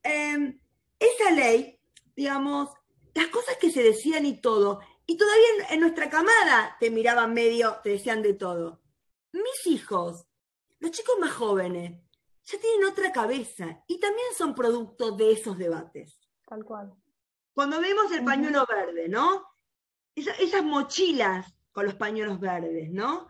Em, 0.04 0.60
esa 1.00 1.32
ley, 1.32 1.80
digamos, 2.14 2.72
las 3.14 3.28
cosas 3.28 3.56
que 3.56 3.72
se 3.72 3.82
decían 3.82 4.26
y 4.26 4.42
todo, 4.42 4.82
y 5.08 5.18
todavía 5.18 5.48
en, 5.70 5.80
nuestra 5.80 6.10
camada 6.10 6.78
te 6.80 6.90
miraban 6.90 7.34
medio, 7.34 7.78
te 7.84 7.92
decían 7.92 8.22
de 8.22 8.34
todo. 8.34 8.82
Mis 9.32 9.68
hijos, 9.68 10.26
los 10.80 10.92
chicos 10.92 11.16
más 11.20 11.34
jóvenes, 11.34 12.02
ya 12.44 12.60
tienen 12.60 12.86
otra 12.86 13.12
cabeza 13.12 13.84
y 13.88 14.00
también 14.00 14.28
son 14.38 14.56
producto 14.56 15.12
de 15.12 15.32
esos 15.32 15.58
debates. 15.58 16.20
Tal 16.48 16.64
cual. 16.64 16.94
Cuando 17.54 17.80
vemos 17.80 18.12
el 18.12 18.24
pañuelo 18.24 18.66
verde, 18.68 19.08
¿no? 19.08 19.46
esas 20.16 20.64
mochilas 20.64 21.54
con 21.72 21.86
los 21.86 21.96
pañuelos 21.96 22.40
verdes, 22.40 22.90
¿no? 22.90 23.30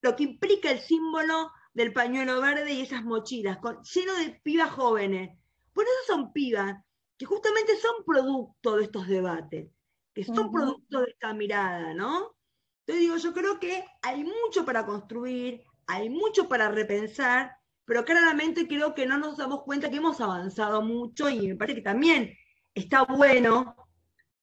Lo 0.00 0.16
que 0.16 0.22
implica 0.22 0.70
el 0.70 0.80
símbolo 0.80 1.50
del 1.74 1.92
pañuelo 1.92 2.40
verde 2.40 2.72
y 2.72 2.80
esas 2.80 3.04
mochilas, 3.04 3.58
con, 3.58 3.82
lleno 3.82 4.14
de 4.14 4.40
pibas 4.42 4.70
jóvenes. 4.70 5.38
Por 5.72 5.84
eso 5.84 6.14
son 6.14 6.32
pibas 6.32 6.82
que 7.18 7.26
justamente 7.26 7.76
son 7.76 8.04
producto 8.04 8.76
de 8.76 8.84
estos 8.84 9.06
debates, 9.06 9.70
que 10.14 10.24
son 10.24 10.50
producto 10.52 11.00
de 11.00 11.10
esta 11.10 11.34
mirada, 11.34 11.92
¿no? 11.92 12.36
Entonces 12.80 13.00
digo, 13.00 13.16
yo 13.16 13.32
creo 13.32 13.58
que 13.58 13.84
hay 14.02 14.24
mucho 14.24 14.64
para 14.64 14.86
construir, 14.86 15.62
hay 15.86 16.08
mucho 16.08 16.48
para 16.48 16.70
repensar, 16.70 17.56
pero 17.84 18.04
claramente 18.04 18.68
creo 18.68 18.94
que 18.94 19.06
no 19.06 19.18
nos 19.18 19.36
damos 19.36 19.62
cuenta 19.64 19.90
que 19.90 19.96
hemos 19.96 20.20
avanzado 20.20 20.82
mucho 20.82 21.28
y 21.28 21.48
me 21.48 21.56
parece 21.56 21.78
que 21.78 21.84
también 21.84 22.34
está 22.74 23.02
bueno 23.04 23.76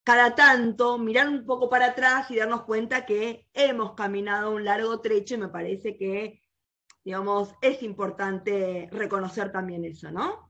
cada 0.03 0.36
tanto 0.36 0.97
mirar 0.97 1.29
un 1.29 1.45
poco 1.45 1.69
para 1.69 1.88
atrás 1.88 2.29
y 2.31 2.36
darnos 2.36 2.63
cuenta 2.63 3.05
que 3.05 3.47
hemos 3.53 3.93
caminado 3.93 4.51
un 4.51 4.65
largo 4.65 4.99
trecho 4.99 5.36
y 5.36 5.38
me 5.38 5.49
parece 5.49 5.95
que, 5.95 6.41
digamos, 7.03 7.53
es 7.62 7.84
importante 7.84 8.89
reconocer 8.91 9.51
también 9.51 9.86
eso, 9.86 10.12
¿no? 10.12 10.49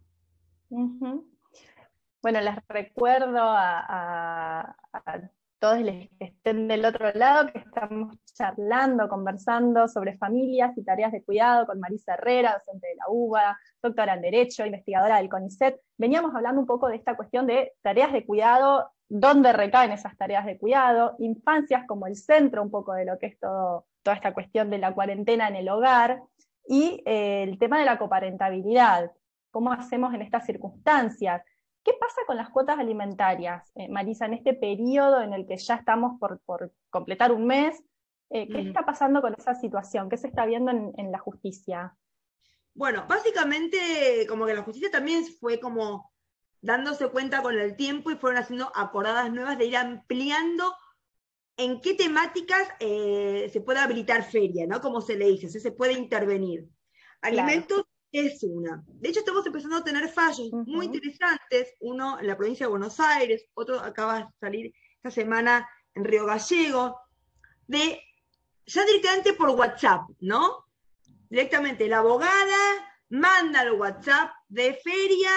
Bueno, 2.21 2.39
les 2.41 2.55
recuerdo 2.67 3.39
a, 3.41 4.75
todos 5.59 5.79
los 5.81 5.95
que 6.17 6.25
estén 6.25 6.67
del 6.67 6.85
otro 6.85 7.11
lado 7.13 7.51
que 7.51 7.59
estamos 7.59 8.15
charlando, 8.33 9.07
conversando 9.07 9.87
sobre 9.87 10.17
familias 10.17 10.75
y 10.75 10.83
tareas 10.83 11.11
de 11.11 11.23
cuidado 11.23 11.67
con 11.67 11.79
Marisa 11.79 12.15
Herrera, 12.15 12.53
docente 12.53 12.87
de 12.87 12.95
la 12.95 13.05
UBA, 13.09 13.59
doctora 13.81 14.15
en 14.15 14.21
Derecho, 14.21 14.65
investigadora 14.65 15.17
del 15.17 15.29
CONICET. 15.29 15.79
Veníamos 15.97 16.33
hablando 16.35 16.61
un 16.61 16.67
poco 16.67 16.87
de 16.87 16.95
esta 16.95 17.15
cuestión 17.15 17.45
de 17.45 17.73
tareas 17.81 18.11
de 18.11 18.25
cuidado 18.25 18.91
dónde 19.07 19.51
recaen 19.51 19.91
esas 19.91 20.17
tareas 20.17 20.45
de 20.45 20.57
cuidado, 20.57 21.15
infancias 21.19 21.85
como 21.85 22.07
el 22.07 22.15
centro 22.15 22.63
un 22.63 22.71
poco 22.71 22.93
de 22.93 23.05
lo 23.05 23.19
que 23.19 23.27
es 23.27 23.39
toda 23.39 23.83
esta 24.15 24.33
cuestión 24.33 24.69
de 24.69 24.77
la 24.77 24.93
cuarentena 24.93 25.47
en 25.47 25.57
el 25.57 25.69
hogar, 25.69 26.23
y 26.67 27.03
eh, 27.05 27.43
el 27.43 27.59
tema 27.59 27.79
de 27.79 27.85
la 27.85 27.97
coparentabilidad, 27.97 29.11
cómo 29.51 29.73
hacemos 29.73 30.13
en 30.13 30.21
estas 30.21 30.45
circunstancias. 30.45 31.43
¿Qué 31.83 31.93
pasa 31.99 32.21
con 32.27 32.37
las 32.37 32.49
cuotas 32.49 32.77
alimentarias, 32.77 33.71
eh, 33.75 33.89
Marisa, 33.89 34.25
en 34.25 34.33
este 34.33 34.53
periodo 34.53 35.21
en 35.21 35.33
el 35.33 35.47
que 35.47 35.57
ya 35.57 35.75
estamos 35.75 36.19
por, 36.19 36.39
completar 36.89 37.31
un 37.31 37.47
mes? 37.47 37.83
Eh, 38.29 38.47
¿Qué 38.47 38.61
está 38.61 38.85
pasando 38.85 39.21
con 39.21 39.33
esa 39.37 39.55
situación? 39.55 40.09
¿Qué 40.09 40.17
se 40.17 40.27
está 40.27 40.45
viendo 40.45 40.71
en, 40.71 40.93
en 40.97 41.11
la 41.11 41.19
justicia? 41.19 41.97
Bueno, 42.73 43.05
básicamente 43.09 44.25
como 44.29 44.45
que 44.45 44.53
la 44.53 44.63
justicia 44.63 44.89
también 44.89 45.25
fue 45.39 45.59
como 45.59 46.11
dándose 46.61 47.09
cuenta 47.09 47.41
con 47.41 47.57
el 47.57 47.75
tiempo 47.75 48.11
y 48.11 48.15
fueron 48.15 48.41
haciendo 48.41 48.71
acordadas 48.75 49.31
nuevas 49.33 49.57
de 49.57 49.65
ir 49.65 49.75
ampliando 49.75 50.73
en 51.57 51.81
qué 51.81 51.93
temáticas 51.93 52.69
eh, 52.79 53.49
se 53.51 53.61
puede 53.61 53.79
habilitar 53.79 54.23
feria, 54.23 54.65
¿no? 54.67 54.79
Como 54.81 55.01
se 55.01 55.17
le 55.17 55.27
dice, 55.27 55.59
se 55.59 55.71
puede 55.71 55.93
intervenir. 55.93 56.67
Alimentos 57.21 57.83
es 58.11 58.43
una. 58.43 58.83
De 58.87 59.09
hecho, 59.09 59.19
estamos 59.19 59.45
empezando 59.45 59.77
a 59.77 59.83
tener 59.83 60.07
fallos 60.09 60.51
muy 60.51 60.87
interesantes, 60.87 61.75
uno 61.79 62.19
en 62.19 62.27
la 62.27 62.37
provincia 62.37 62.65
de 62.65 62.71
Buenos 62.71 62.99
Aires, 62.99 63.45
otro 63.53 63.79
acaba 63.79 64.19
de 64.19 64.25
salir 64.39 64.73
esta 64.97 65.11
semana 65.11 65.67
en 65.95 66.03
Río 66.03 66.25
Gallego, 66.25 66.99
de 67.67 68.01
ya 68.65 68.85
directamente 68.85 69.33
por 69.33 69.49
WhatsApp, 69.49 70.09
¿no? 70.19 70.65
Directamente 71.29 71.87
la 71.87 71.99
abogada 71.99 72.91
manda 73.09 73.63
el 73.63 73.73
WhatsApp 73.73 74.31
de 74.47 74.73
feria 74.75 75.31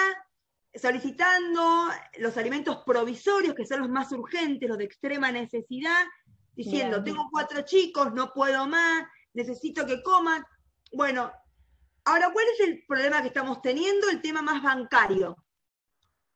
solicitando 0.73 1.87
los 2.19 2.35
alimentos 2.37 2.83
provisorios, 2.85 3.55
que 3.55 3.65
son 3.65 3.79
los 3.79 3.89
más 3.89 4.11
urgentes, 4.11 4.67
los 4.67 4.77
de 4.77 4.83
extrema 4.83 5.31
necesidad, 5.31 6.05
diciendo, 6.53 7.03
tengo 7.03 7.27
cuatro 7.31 7.61
chicos, 7.61 8.13
no 8.13 8.33
puedo 8.33 8.67
más, 8.67 9.05
necesito 9.33 9.85
que 9.85 10.03
coman. 10.03 10.43
Bueno, 10.91 11.31
ahora, 12.05 12.31
¿cuál 12.31 12.45
es 12.53 12.59
el 12.67 12.85
problema 12.87 13.21
que 13.21 13.27
estamos 13.27 13.61
teniendo? 13.61 14.09
El 14.09 14.21
tema 14.21 14.41
más 14.41 14.63
bancario. 14.63 15.35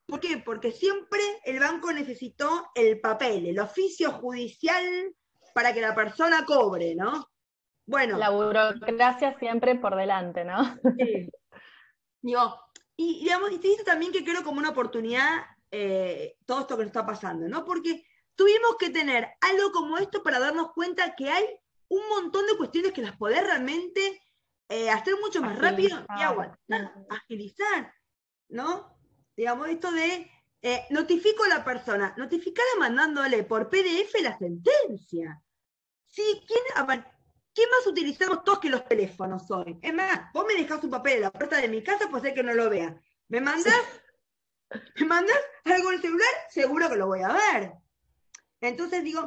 ¿Por 0.05 0.19
qué? 0.19 0.39
Porque 0.39 0.71
siempre 0.71 1.21
el 1.45 1.59
banco 1.59 1.91
necesitó 1.93 2.71
el 2.73 2.99
papel, 2.99 3.45
el 3.45 3.59
oficio 3.59 4.11
judicial 4.11 5.15
para 5.53 5.73
que 5.73 5.81
la 5.81 5.93
persona 5.93 6.45
cobre, 6.45 6.95
¿no? 6.95 7.29
Bueno. 7.85 8.17
La 8.17 8.31
burocracia 8.31 9.37
siempre 9.37 9.75
por 9.75 9.95
delante, 9.95 10.43
¿no? 10.43 10.63
Sí. 10.97 11.29
Digo, 12.21 12.59
y, 12.95 13.23
digamos, 13.23 13.51
y 13.51 13.59
te 13.59 13.67
dice 13.67 13.83
también 13.83 14.11
que 14.11 14.23
creo 14.23 14.43
como 14.43 14.59
una 14.59 14.71
oportunidad 14.71 15.45
eh, 15.71 16.35
todo 16.45 16.61
esto 16.61 16.75
que 16.75 16.83
nos 16.83 16.89
está 16.89 17.05
pasando, 17.05 17.47
¿no? 17.47 17.63
Porque 17.63 18.03
tuvimos 18.35 18.75
que 18.79 18.89
tener 18.89 19.27
algo 19.41 19.71
como 19.71 19.97
esto 19.97 20.23
para 20.23 20.39
darnos 20.39 20.71
cuenta 20.73 21.15
que 21.15 21.29
hay 21.29 21.45
un 21.87 22.07
montón 22.09 22.45
de 22.47 22.57
cuestiones 22.57 22.91
que 22.91 23.01
las 23.01 23.15
podés 23.15 23.43
realmente 23.43 24.21
eh, 24.69 24.89
hacer 24.89 25.15
mucho 25.21 25.41
más 25.41 25.57
rápido 25.57 26.05
y 26.17 26.21
aguantar, 26.21 26.93
agilizar, 27.09 27.93
¿no? 28.49 28.97
Digamos, 29.35 29.67
esto 29.67 29.91
de 29.91 30.31
eh, 30.61 30.85
notifico 30.89 31.43
a 31.43 31.49
la 31.49 31.63
persona, 31.63 32.13
notificarla 32.17 32.79
mandándole 32.79 33.43
por 33.43 33.69
PDF 33.69 34.21
la 34.21 34.37
sentencia. 34.37 35.41
Sí, 36.05 36.23
¿quién, 36.47 37.03
¿Qué 37.53 37.63
más 37.67 37.87
utilizamos 37.87 38.43
todos 38.43 38.59
que 38.59 38.69
los 38.69 38.87
teléfonos 38.87 39.49
hoy? 39.51 39.79
Es 39.81 39.93
más, 39.93 40.31
vos 40.33 40.45
me 40.47 40.55
dejás 40.55 40.83
un 40.83 40.91
papel 40.91 41.15
en 41.15 41.21
la 41.21 41.31
puerta 41.31 41.57
de 41.57 41.67
mi 41.67 41.83
casa, 41.83 42.07
pues 42.09 42.23
ser 42.23 42.33
que 42.33 42.43
no 42.43 42.53
lo 42.53 42.69
vea. 42.69 43.01
¿Me 43.27 43.41
mandas? 43.41 43.75
¿Me 44.95 45.05
mandas 45.05 45.37
algo 45.65 45.89
en 45.89 45.95
el 45.95 46.01
celular? 46.01 46.29
Seguro 46.49 46.89
que 46.89 46.95
lo 46.95 47.07
voy 47.07 47.21
a 47.21 47.33
ver. 47.33 47.73
Entonces 48.61 49.03
digo, 49.03 49.21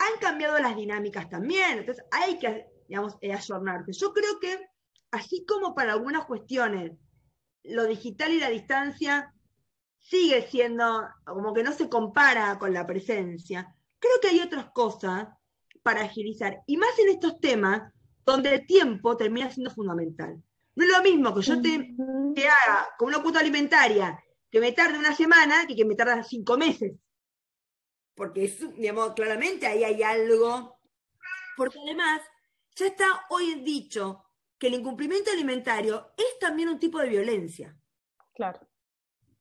han 0.00 0.18
cambiado 0.20 0.58
las 0.58 0.76
dinámicas 0.76 1.28
también, 1.28 1.78
entonces 1.78 2.04
hay 2.10 2.38
que, 2.38 2.66
digamos, 2.88 3.16
eh, 3.20 3.32
ayornarse. 3.32 3.92
Yo 3.92 4.12
creo 4.12 4.40
que, 4.40 4.69
así 5.10 5.44
como 5.46 5.74
para 5.74 5.92
algunas 5.92 6.24
cuestiones, 6.24 6.92
lo 7.64 7.84
digital 7.86 8.32
y 8.32 8.40
la 8.40 8.48
distancia 8.48 9.34
sigue 9.98 10.42
siendo 10.48 11.08
como 11.24 11.52
que 11.52 11.62
no 11.62 11.72
se 11.72 11.88
compara 11.88 12.58
con 12.58 12.72
la 12.72 12.86
presencia, 12.86 13.74
creo 13.98 14.20
que 14.20 14.28
hay 14.28 14.40
otras 14.40 14.70
cosas 14.72 15.28
para 15.82 16.02
agilizar. 16.02 16.62
Y 16.66 16.76
más 16.76 16.98
en 16.98 17.10
estos 17.10 17.38
temas 17.40 17.92
donde 18.24 18.54
el 18.54 18.66
tiempo 18.66 19.16
termina 19.16 19.50
siendo 19.50 19.70
fundamental. 19.70 20.42
No 20.74 20.84
es 20.84 20.90
lo 20.90 21.02
mismo 21.02 21.34
que 21.34 21.42
yo 21.42 21.60
te, 21.60 21.96
haga 22.46 22.88
con 22.96 23.08
una 23.08 23.22
cuota 23.22 23.40
alimentaria 23.40 24.22
que 24.50 24.60
me 24.60 24.72
tarde 24.72 24.98
una 24.98 25.14
semana 25.14 25.66
que 25.66 25.76
que 25.76 25.84
me 25.84 25.94
tarde 25.94 26.22
cinco 26.24 26.56
meses. 26.56 26.92
Porque, 28.14 28.44
es, 28.44 28.76
digamos, 28.76 29.14
claramente 29.14 29.66
ahí 29.66 29.84
hay 29.84 30.02
algo. 30.02 30.78
Porque 31.56 31.78
además, 31.78 32.20
ya 32.76 32.86
está 32.86 33.06
hoy 33.30 33.62
dicho 33.62 34.29
que 34.60 34.66
el 34.66 34.74
incumplimiento 34.74 35.30
alimentario 35.30 36.12
es 36.18 36.38
también 36.38 36.68
un 36.68 36.78
tipo 36.78 37.00
de 37.00 37.08
violencia. 37.08 37.74
Claro. 38.34 38.60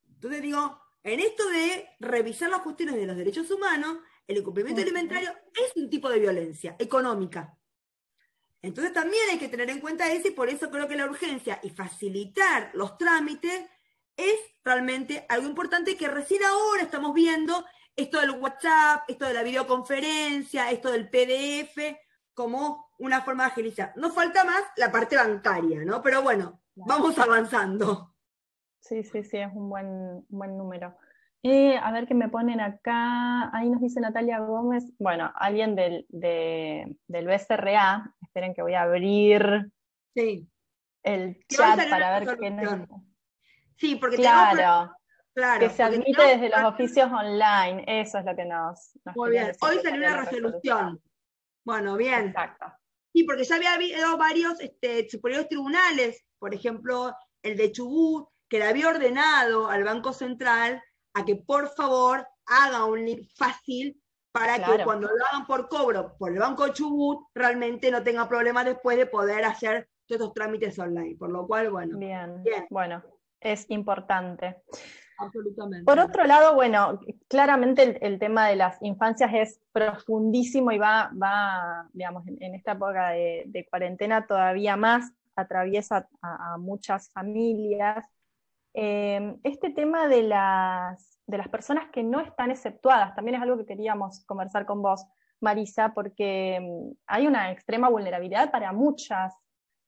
Entonces 0.08 0.41
digo, 0.41 0.82
en 1.03 1.19
esto 1.19 1.47
de 1.49 1.89
revisar 1.99 2.49
las 2.49 2.62
cuestiones 2.62 2.95
de 2.95 3.05
los 3.05 3.17
derechos 3.17 3.51
humanos, 3.51 3.97
el 4.25 4.38
incumplimiento 4.38 4.82
alimentario 4.82 5.32
es 5.53 5.75
un 5.75 5.89
tipo 5.89 6.10
de 6.10 6.19
violencia 6.19 6.77
económica. 6.79 7.58
Entonces 8.62 8.93
también 8.93 9.23
hay 9.29 9.38
que 9.38 9.49
tener 9.49 9.69
en 9.69 9.82
cuenta 9.82 10.12
eso 10.12 10.29
y 10.29 10.32
por 10.32 10.49
eso 10.49 10.71
creo 10.71 10.88
que 10.88 10.95
la 10.95 11.05
urgencia 11.05 11.60
y 11.63 11.69
facilitar 11.69 12.71
los 12.73 12.97
trámites 12.97 13.65
es 14.15 14.39
realmente 14.63 15.25
algo 15.27 15.47
importante 15.47 15.97
que 15.97 16.08
recién 16.08 16.43
ahora 16.43 16.84
estamos 16.84 17.13
viendo 17.13 17.65
esto 17.95 18.21
del 18.21 18.32
WhatsApp, 18.32 19.03
esto 19.10 19.25
de 19.25 19.34
la 19.34 19.43
videoconferencia, 19.43 20.71
esto 20.71 20.91
del 20.91 21.10
PDF, 21.10 21.97
como 22.34 22.88
una 23.00 23.22
forma 23.22 23.46
de 23.46 23.52
agilizar. 23.52 23.94
Nos 23.96 24.14
falta 24.14 24.44
más 24.44 24.62
la 24.78 24.92
parte 24.92 25.16
bancaria, 25.16 25.84
¿no? 25.84 26.02
Pero 26.02 26.22
bueno, 26.22 26.62
vamos 26.76 27.18
avanzando. 27.18 28.14
Sí, 28.80 29.04
sí, 29.04 29.24
sí, 29.24 29.38
es 29.38 29.52
un 29.54 29.70
buen, 29.70 30.26
buen 30.30 30.58
número. 30.58 30.96
Eh, 31.42 31.78
a 31.78 31.92
ver 31.92 32.06
qué 32.06 32.14
me 32.14 32.30
ponen 32.30 32.60
acá. 32.60 33.50
Ahí 33.56 33.70
nos 33.70 33.82
dice 33.82 34.02
Natalia 34.02 34.40
Gómez. 34.40 34.92
Bueno, 35.00 35.32
alguien 35.36 35.76
del, 35.76 36.06
del 36.10 37.28
BCRA. 37.28 38.14
Esperen 38.22 38.54
que 38.54 38.62
voy 38.62 38.74
a 38.74 38.82
abrir 38.82 39.72
el 40.16 41.46
chat 41.48 41.90
para 41.90 42.20
ver 42.20 42.38
qué 42.38 42.52
nos... 42.52 42.88
Sí, 43.78 43.96
porque 43.96 44.18
claro, 44.18 44.94
claro, 45.34 45.60
que 45.62 45.70
se 45.70 45.82
admite 45.82 46.22
desde 46.22 46.50
los 46.50 46.64
oficios 46.64 47.10
online. 47.10 47.86
Eso 47.88 48.18
es 48.18 48.26
lo 48.26 48.36
que 48.36 48.44
nos. 48.44 49.00
Muy 49.16 49.32
bien. 49.32 49.54
Hoy 49.62 49.80
salió 49.82 50.06
una 50.06 50.26
resolución. 50.26 51.02
Bueno, 51.64 51.96
bien. 51.96 52.28
Exacto. 52.28 52.66
Sí, 53.13 53.24
porque 53.24 53.43
ya 53.43 53.56
había 53.56 53.74
habido 53.74 54.17
varios 54.17 54.60
este, 54.60 55.10
superiores 55.10 55.50
tribunales, 55.50 56.26
por 56.38 56.54
ejemplo, 56.54 57.15
el 57.41 57.58
de 57.58 57.72
Chubut, 57.72 58.30
que 58.48 58.60
le 58.60 58.65
había 58.65 58.89
ordenado 58.89 59.67
al 59.67 59.84
Banco 59.84 60.13
Central 60.13 60.82
a 61.13 61.26
que 61.26 61.36
por 61.36 61.69
favor 61.69 62.28
haga 62.45 62.86
un 62.86 63.06
link 63.06 63.30
fácil 63.36 64.02
para 64.32 64.58
que 64.63 64.84
cuando 64.84 65.08
lo 65.08 65.26
hagan 65.26 65.48
por 65.48 65.67
cobro 65.67 66.15
por 66.17 66.32
el 66.32 66.39
Banco 66.39 66.67
Chubut 66.69 67.28
realmente 67.34 67.91
no 67.91 68.04
tenga 68.04 68.28
problemas 68.28 68.65
después 68.65 68.98
de 68.98 69.06
poder 69.06 69.43
hacer 69.43 69.89
todos 70.06 70.22
estos 70.22 70.34
trámites 70.34 70.78
online. 70.78 71.15
Por 71.17 71.32
lo 71.32 71.48
cual, 71.48 71.72
bueno. 71.72 71.98
Bien, 71.98 72.43
bien. 72.43 72.67
bueno, 72.69 73.04
es 73.39 73.69
importante. 73.69 74.63
Absolutamente. 75.19 75.86
Por 75.86 75.99
otro 75.99 76.23
lado, 76.25 76.55
bueno, 76.55 76.99
claramente 77.27 78.05
el, 78.05 78.19
tema 78.19 78.47
de 78.47 78.55
las 78.55 78.82
infancias 78.82 79.32
es 79.34 79.62
profundísimo 79.71 80.71
y 80.71 80.77
va, 80.77 81.12
va 81.21 81.88
digamos, 81.93 82.25
en, 82.27 82.55
esta 82.55 82.71
época 82.71 83.10
de, 83.10 83.67
cuarentena 83.69 84.25
todavía 84.25 84.77
más, 84.77 85.12
atraviesa 85.36 86.08
a 86.21 86.58
muchas 86.58 87.12
familias. 87.12 88.05
Em, 88.73 89.38
este 89.43 89.71
tema 89.71 90.08
de 90.08 90.23
las, 90.23 91.19
de 91.25 91.38
las 91.38 91.49
personas 91.49 91.89
que 91.91 92.03
no 92.03 92.19
están 92.19 92.51
exceptuadas, 92.51 93.15
también 93.15 93.36
es 93.36 93.41
algo 93.41 93.58
que 93.58 93.65
queríamos 93.65 94.23
conversar 94.25 94.65
con 94.65 94.82
vos, 94.82 95.05
Marisa, 95.41 95.93
porque 95.93 96.60
mm, 96.62 96.91
hay 97.08 97.27
una 97.27 97.51
extrema 97.51 97.89
vulnerabilidad 97.89 98.51
para 98.51 98.71
muchas. 98.71 99.34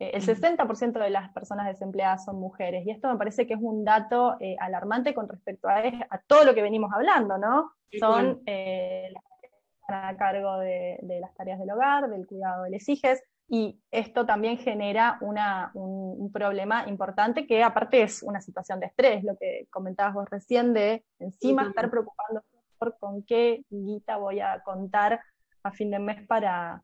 Eh, 0.01 0.17
el 0.17 0.23
60% 0.23 0.99
de 0.99 1.11
las 1.11 1.31
personas 1.31 1.67
desempleadas 1.67 2.25
son 2.25 2.39
mujeres, 2.39 2.83
y 2.87 2.89
esto 2.89 3.07
me 3.07 3.19
parece 3.19 3.45
que 3.45 3.53
es 3.53 3.59
un 3.61 3.85
dato 3.85 4.35
eh, 4.39 4.55
alarmante 4.59 5.13
con 5.13 5.29
respecto 5.29 5.69
a, 5.69 5.83
todo 6.25 6.43
lo 6.43 6.55
que 6.55 6.63
venimos 6.63 6.91
hablando, 6.91 7.37
¿no? 7.37 7.73
Son 7.99 8.41
eh, 8.47 9.11
las 9.13 9.23
que 9.39 9.47
están 9.79 10.05
a 10.05 10.17
cargo 10.17 10.57
de, 10.57 10.97
las 11.21 11.35
tareas 11.35 11.59
del 11.59 11.69
hogar, 11.69 12.09
del 12.09 12.25
cuidado 12.25 12.63
de 12.63 12.71
los 12.71 12.89
hijos, 12.89 13.19
y 13.47 13.79
esto 13.91 14.25
también 14.25 14.57
genera 14.57 15.19
un, 15.21 16.31
problema 16.33 16.85
importante 16.87 17.45
que 17.45 17.61
aparte 17.61 18.01
es 18.01 18.23
una 18.23 18.41
situación 18.41 18.79
de 18.79 18.87
estrés, 18.87 19.23
lo 19.23 19.35
que 19.37 19.67
comentabas 19.69 20.15
vos 20.15 20.27
recién, 20.31 20.73
de 20.73 21.03
encima 21.19 21.67
estar 21.67 21.91
preocupándose 21.91 22.47
por 22.79 22.97
con 22.97 23.21
qué 23.21 23.65
guita 23.69 24.17
voy 24.17 24.39
a 24.39 24.61
contar 24.63 25.19
a 25.61 25.71
fin 25.71 25.91
de 25.91 25.99
mes 25.99 26.25
para, 26.25 26.81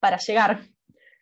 para 0.00 0.16
llegar. 0.16 0.60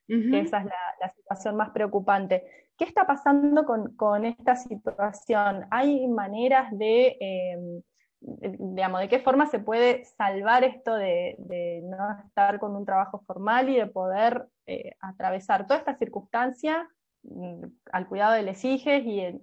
Esa 0.08 0.58
es 0.58 0.64
la, 0.64 1.08
situación 1.14 1.56
más 1.56 1.70
preocupante. 1.70 2.44
¿Qué 2.76 2.84
está 2.84 3.06
pasando 3.06 3.64
con, 3.64 4.24
esta 4.24 4.56
situación? 4.56 5.66
¿Hay 5.70 6.06
maneras 6.08 6.76
de, 6.76 7.16
em, 7.20 7.82
digamos, 8.20 9.00
de 9.00 9.08
qué 9.08 9.20
forma 9.20 9.46
se 9.46 9.58
puede 9.58 10.04
salvar 10.04 10.64
esto 10.64 10.94
de, 10.94 11.36
no 11.84 12.18
estar 12.26 12.58
con 12.58 12.76
un 12.76 12.84
trabajo 12.84 13.22
formal 13.26 13.68
y 13.68 13.76
de 13.76 13.86
poder 13.86 14.46
eh, 14.66 14.92
atravesar 15.00 15.66
toda 15.66 15.80
esta 15.80 15.96
circunstancia 15.96 16.88
mm, 17.22 17.64
al 17.92 18.06
cuidado 18.06 18.34
de 18.34 18.42
los 18.42 18.64
hijos 18.64 18.92
y, 19.04 19.40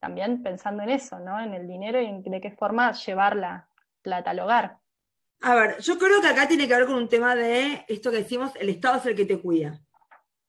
también 0.00 0.42
pensando 0.42 0.82
en 0.82 0.90
eso, 0.90 1.18
¿no? 1.18 1.40
en 1.40 1.54
el 1.54 1.66
dinero 1.66 1.98
y 1.98 2.04
en 2.04 2.22
de 2.22 2.40
qué 2.40 2.50
forma 2.50 2.92
llevar 2.92 3.36
la 3.36 3.68
plata 4.02 4.30
al 4.30 4.40
hogar? 4.40 4.78
A 5.46 5.54
ver, 5.54 5.78
yo 5.82 5.98
creo 5.98 6.22
que 6.22 6.28
acá 6.28 6.48
tiene 6.48 6.66
que 6.66 6.74
ver 6.74 6.86
con 6.86 6.94
un 6.94 7.06
tema 7.06 7.36
de 7.36 7.84
esto 7.86 8.10
que 8.10 8.16
decimos, 8.16 8.52
el 8.58 8.70
Estado 8.70 8.96
es 8.96 9.04
el 9.04 9.14
que 9.14 9.26
te 9.26 9.38
cuida. 9.38 9.78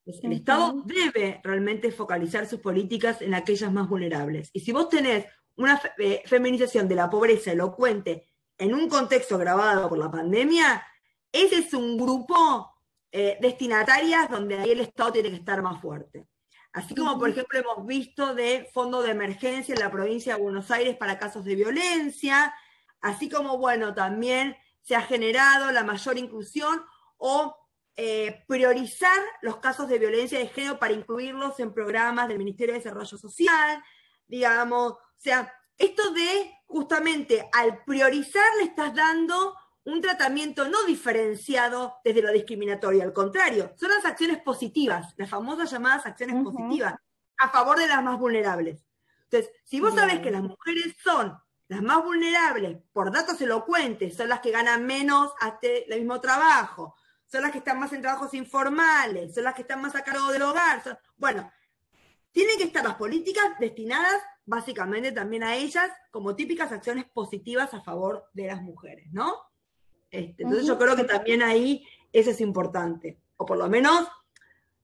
El 0.05 0.31
Estado 0.31 0.83
debe 0.85 1.41
realmente 1.43 1.91
focalizar 1.91 2.47
sus 2.47 2.61
políticas 2.61 3.21
en 3.21 3.33
aquellas 3.33 3.73
más 3.73 3.89
vulnerables. 3.89 4.49
Y 4.53 4.61
si 4.61 4.71
vos 4.71 4.87
tenés 4.87 5.25
una 5.57 5.81
eh, 5.97 6.23
feminización 6.25 6.87
de 6.87 6.95
la 6.95 7.09
pobreza 7.09 7.51
elocuente 7.51 8.25
en 8.57 8.73
un 8.73 8.87
contexto 8.87 9.37
grabado 9.37 9.89
por 9.89 9.97
la 9.97 10.09
pandemia, 10.09 10.87
ese 11.29 11.57
es 11.57 11.73
un 11.73 11.97
grupo 11.97 12.73
eh, 13.11 13.37
destinatarias 13.41 14.29
donde 14.29 14.59
ahí 14.59 14.71
el 14.71 14.79
Estado 14.79 15.11
tiene 15.11 15.29
que 15.29 15.35
estar 15.35 15.61
más 15.61 15.81
fuerte. 15.81 16.25
Así 16.71 16.95
como, 16.95 17.19
por 17.19 17.29
ejemplo, 17.29 17.59
hemos 17.59 17.85
visto 17.85 18.33
de 18.33 18.69
fondo 18.73 19.01
de 19.01 19.11
emergencia 19.11 19.75
en 19.75 19.81
la 19.81 19.91
provincia 19.91 20.37
de 20.37 20.41
Buenos 20.41 20.71
Aires 20.71 20.95
para 20.95 21.19
casos 21.19 21.43
de 21.43 21.55
violencia, 21.55 22.53
así 23.01 23.27
como, 23.27 23.57
bueno, 23.57 23.93
también 23.93 24.55
se 24.85 24.95
ha 24.95 25.01
generado 25.01 25.71
la 25.71 25.83
mayor 25.83 26.17
inclusión 26.17 26.85
o 27.17 27.57
eh, 27.95 28.43
priorizar 28.47 29.17
los 29.41 29.57
casos 29.57 29.89
de 29.89 29.97
violencia 29.97 30.37
de 30.37 30.47
género 30.47 30.77
para 30.77 30.93
incluirlos 30.93 31.59
en 31.59 31.73
programas 31.73 32.27
del 32.27 32.37
Ministerio 32.37 32.73
de 32.73 32.79
Desarrollo 32.79 33.17
Social, 33.17 33.83
digamos, 34.27 34.91
o 34.91 34.99
sea, 35.17 35.51
esto 35.77 36.11
de 36.11 36.51
justamente 36.67 37.49
al 37.51 37.83
priorizar 37.83 38.45
le 38.59 38.65
estás 38.65 38.93
dando 38.93 39.55
un 39.85 40.01
tratamiento 40.01 40.67
no 40.69 40.83
diferenciado 40.83 41.95
desde 42.03 42.21
lo 42.21 42.31
discriminatorio, 42.31 43.01
al 43.01 43.13
contrario, 43.13 43.73
son 43.75 43.89
las 43.89 44.05
acciones 44.05 44.39
positivas, 44.41 45.13
las 45.17 45.29
famosas 45.29 45.71
llamadas 45.71 46.05
acciones 46.05 46.43
positivas, 46.43 46.95
a 47.37 47.49
favor 47.49 47.79
de 47.79 47.87
las 47.87 48.03
más 48.03 48.19
vulnerables. 48.19 48.85
Entonces, 49.23 49.51
si 49.63 49.79
vos 49.79 49.95
sabés 49.95 50.19
que 50.19 50.31
las 50.31 50.43
mujeres 50.43 50.95
son 51.03 51.35
las 51.67 51.81
más 51.81 52.03
vulnerables, 52.03 52.77
por 52.93 53.11
datos 53.11 53.41
elocuentes, 53.41 54.15
son 54.15 54.29
las 54.29 54.39
que 54.39 54.51
ganan 54.51 54.85
menos 54.85 55.31
hasta 55.39 55.67
el 55.67 55.99
mismo 55.99 56.21
trabajo, 56.21 56.95
son 57.25 57.41
las 57.41 57.51
que 57.51 57.57
están 57.57 57.79
más 57.79 57.91
en 57.93 58.01
trabajos 58.01 58.33
informales, 58.33 59.33
son 59.33 59.45
las 59.45 59.55
que 59.55 59.63
están 59.63 59.81
más 59.81 59.95
a 59.95 60.03
cargo 60.03 60.31
del 60.31 60.43
hogar. 60.43 60.99
Bueno, 61.17 61.51
tienen 62.31 62.57
que 62.57 62.65
estar 62.65 62.83
las 62.83 62.95
políticas 62.95 63.45
destinadas 63.59 64.21
básicamente 64.45 65.11
también 65.11 65.43
a 65.43 65.55
ellas 65.55 65.89
como 66.11 66.35
típicas 66.35 66.71
acciones 66.71 67.05
positivas 67.05 67.73
a 67.73 67.81
favor 67.81 68.29
de 68.33 68.47
las 68.47 68.61
mujeres, 68.61 69.11
¿no? 69.11 69.35
Este, 70.11 70.43
entonces 70.43 70.67
yo 70.67 70.77
creo 70.77 70.95
que 70.95 71.03
también 71.03 71.41
ahí 71.41 71.85
eso 72.13 72.29
es 72.29 72.39
importante, 72.41 73.19
o 73.37 73.45
por 73.45 73.57
lo 73.57 73.67
menos, 73.67 74.07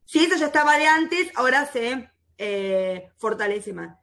si 0.04 0.20
eso 0.20 0.36
ya 0.36 0.48
estaba 0.48 0.78
de 0.78 0.88
antes, 0.88 1.32
ahora 1.36 1.66
se 1.68 2.10
eh, 2.38 3.12
fortalece 3.18 3.72
más. 3.72 3.98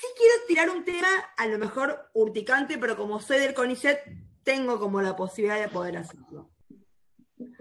Sí 0.00 0.06
quiero 0.16 0.34
tirar 0.48 0.70
un 0.70 0.82
tema, 0.82 1.08
a 1.36 1.46
lo 1.46 1.58
mejor 1.58 2.08
urticante, 2.14 2.78
pero 2.78 2.96
como 2.96 3.20
soy 3.20 3.38
del 3.38 3.52
CONICET, 3.52 4.00
tengo 4.42 4.80
como 4.80 5.02
la 5.02 5.14
posibilidad 5.14 5.60
de 5.60 5.68
poder 5.68 5.98
hacerlo. 5.98 6.50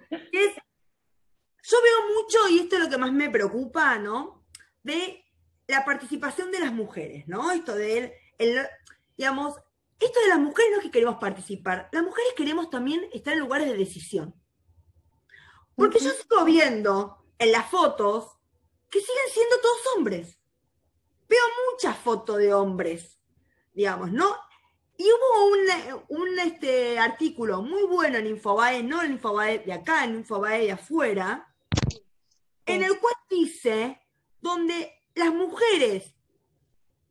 Es, 0.07 0.55
yo 0.55 1.77
veo 1.83 2.15
mucho, 2.15 2.37
y 2.49 2.59
esto 2.59 2.77
es 2.77 2.83
lo 2.83 2.89
que 2.89 2.97
más 2.97 3.11
me 3.11 3.29
preocupa, 3.29 3.99
¿no? 3.99 4.45
De 4.83 5.25
la 5.67 5.83
participación 5.83 6.49
de 6.49 6.61
las 6.61 6.71
mujeres, 6.71 7.27
¿no? 7.27 7.51
Esto 7.51 7.75
de, 7.75 8.15
el, 8.37 8.65
digamos, 9.17 9.55
esto 9.99 10.21
de 10.21 10.29
las 10.29 10.39
mujeres 10.39 10.71
no 10.71 10.77
es 10.77 10.83
que 10.83 10.91
queremos 10.91 11.17
participar, 11.17 11.89
las 11.91 12.03
mujeres 12.03 12.31
queremos 12.37 12.69
también 12.69 13.01
estar 13.11 13.33
en 13.33 13.41
lugares 13.41 13.67
de 13.67 13.75
decisión. 13.75 14.33
Porque 15.75 15.99
yo 15.99 16.11
sigo 16.11 16.45
viendo 16.45 17.17
en 17.37 17.51
las 17.51 17.69
fotos 17.69 18.37
que 18.89 19.01
siguen 19.01 19.33
siendo 19.33 19.57
todos 19.59 19.97
hombres 19.97 20.38
veo 21.29 21.41
muchas 21.71 21.95
fotos 21.97 22.37
de 22.37 22.53
hombres, 22.53 23.19
digamos, 23.73 24.11
¿no? 24.11 24.35
Y 24.97 25.05
hubo 25.05 26.03
un, 26.09 26.39
este, 26.39 26.99
artículo 26.99 27.61
muy 27.61 27.83
bueno 27.83 28.17
en 28.17 28.27
Infobae, 28.27 28.83
no 28.83 29.01
en 29.01 29.13
Infobae 29.13 29.59
de 29.59 29.71
acá, 29.71 30.03
en 30.03 30.15
Infobae 30.15 30.65
de 30.65 30.71
afuera, 30.73 31.47
en 32.65 32.83
el 32.83 32.99
cual 32.99 33.13
dice, 33.29 34.01
donde 34.41 34.91
las 35.15 35.33
mujeres 35.33 36.15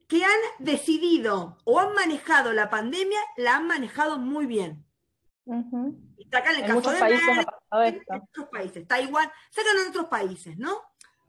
que 0.07 0.25
han 0.25 0.41
decidido 0.59 1.59
o 1.65 1.81
han 1.81 1.95
manejado 1.95 2.53
la 2.53 2.69
pandemia, 2.69 3.21
la 3.37 3.57
han 3.57 3.67
manejado 3.67 4.19
muy 4.19 4.47
bien. 4.47 4.85
Y 6.19 6.29
sacan 6.31 6.57
el 6.57 6.67
caso 6.67 6.91
de 6.91 6.99
países 6.99 7.29
en 7.71 8.23
otros 8.23 8.49
países, 8.51 8.87
Taiwán, 8.87 9.31
sacan 9.51 9.79
en 9.79 9.89
otros 9.89 10.07
países, 10.07 10.59
¿no? 10.59 10.79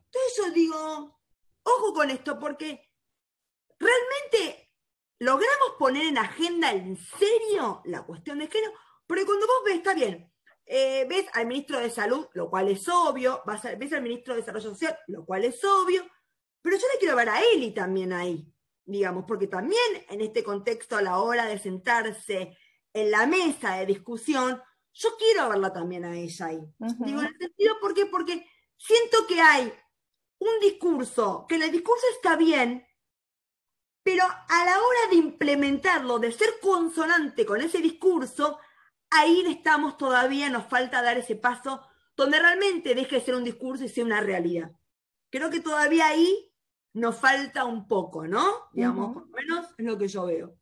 Entonces 0.06 0.34
yo 0.38 0.52
digo, 0.52 1.19
ojo 1.78 1.94
con 1.94 2.10
esto, 2.10 2.40
porque 2.40 2.90
realmente 3.78 4.72
logramos 5.20 5.72
poner 5.78 6.08
en 6.08 6.18
agenda 6.18 6.72
en 6.72 6.98
serio 6.98 7.82
la 7.86 8.04
cuestión 8.04 8.40
de 8.40 8.48
género, 8.48 8.74
porque 9.06 9.26
cuando 9.26 9.48
vos 9.48 9.64
ves, 9.66 9.76
está 9.76 9.94
bien, 9.94 10.32
eh, 10.66 11.06
ves 11.10 11.26
al 11.34 11.48
ministro 11.48 11.80
de 11.80 11.90
Salud, 11.90 12.28
lo 12.34 12.50
cual 12.50 12.70
es 12.70 12.88
obvio, 12.88 13.42
ves 13.78 13.94
al 13.94 14.02
ministro 14.02 14.34
de 14.34 14.42
Desarrollo 14.42 14.70
Social, 14.70 14.98
lo 15.08 15.26
cual 15.26 15.46
es 15.46 15.64
obvio, 15.64 16.06
pero 16.62 16.78
yo 16.78 16.86
le 16.94 17.00
quiero 17.00 17.16
ver 17.16 17.30
a 17.30 17.42
Eli 17.42 17.74
también 17.74 18.14
ahí, 18.14 18.54
digamos, 18.86 19.26
porque 19.28 19.48
también 19.48 20.06
en 20.10 20.22
este 20.22 20.44
contexto, 20.44 20.98
a 20.98 21.02
la 21.02 21.20
hora 21.20 21.46
de 21.46 21.58
sentarse 21.58 22.58
en 22.94 23.12
la 23.12 23.26
mesa 23.26 23.76
de 23.76 23.86
discusión, 23.86 24.62
yo 24.94 25.10
quiero 25.18 25.50
verla 25.50 25.72
también 25.72 26.06
a 26.06 26.18
ella 26.18 26.48
ahí. 26.48 26.60
Digo, 26.78 27.22
en 27.22 27.28
el 27.28 27.38
sentido, 27.38 27.80
¿por 27.80 27.94
qué? 27.94 28.06
Porque 28.06 28.46
siento 28.78 29.26
que 29.28 29.40
hay 29.40 29.74
un 30.40 30.60
discurso, 30.62 31.46
que 31.48 31.56
el 31.56 31.72
discurso 31.72 32.06
está 32.16 32.36
bien, 32.36 32.86
pero 34.04 34.24
a 34.24 34.66
la 34.66 34.78
hora 34.78 35.10
de 35.12 35.18
implementarlo, 35.18 36.20
de 36.20 36.32
ser 36.32 36.60
consonante 36.62 37.46
con 37.46 37.62
ese 37.62 37.80
discurso, 37.80 38.60
ahí 39.12 39.44
estamos 39.48 39.98
todavía, 39.98 40.50
nos 40.50 40.66
falta 40.66 41.02
dar 41.02 41.18
ese 41.18 41.36
paso 41.36 41.82
donde 42.16 42.40
realmente 42.40 42.96
deje 42.96 43.16
de 43.16 43.22
ser 43.22 43.36
un 43.36 43.44
discurso 43.44 43.84
y 43.84 43.90
sea 43.90 44.04
una 44.04 44.22
realidad. 44.22 44.72
Creo 45.30 45.50
que 45.50 45.62
todavía 45.62 46.08
ahí 46.08 46.52
nos 46.94 47.18
falta 47.18 47.66
un 47.66 47.88
poco, 47.88 48.28
¿no? 48.28 48.70
Digamos, 48.74 49.14
por 49.14 49.28
lo 49.28 49.38
menos 49.38 49.68
es 49.78 49.86
lo 49.86 49.98
que 49.98 50.08
yo 50.08 50.26
veo. 50.26 50.58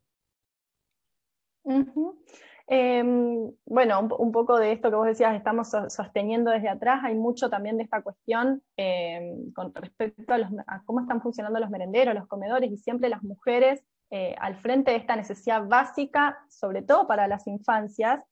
Em, 2.70 3.50
bueno, 3.64 4.08
un, 4.18 4.30
poco 4.30 4.58
de 4.58 4.72
esto 4.72 4.90
que 4.90 4.96
vos 4.96 5.06
decías, 5.06 5.34
estamos 5.34 5.70
sosteniendo 5.88 6.50
desde 6.50 6.68
atrás, 6.68 7.00
hay 7.02 7.14
mucho 7.14 7.48
también 7.48 7.78
de 7.78 7.84
esta 7.84 8.02
cuestión 8.02 8.62
em, 8.76 9.50
con 9.54 9.72
respecto 9.74 10.34
a, 10.34 10.82
cómo 10.84 11.00
están 11.00 11.22
funcionando 11.22 11.58
los 11.60 11.70
merenderos, 11.70 12.14
los 12.14 12.28
comedores, 12.28 12.70
y 12.70 12.76
siempre 12.76 13.08
las 13.08 13.22
mujeres 13.22 13.82
eh, 14.10 14.34
al 14.38 14.56
frente 14.56 14.90
de 14.90 14.98
esta 14.98 15.16
necesidad 15.16 15.66
básica, 15.66 16.38
sobre 16.50 16.82
todo 16.82 17.06
para 17.06 17.26
las 17.26 17.46
infancias, 17.46 18.22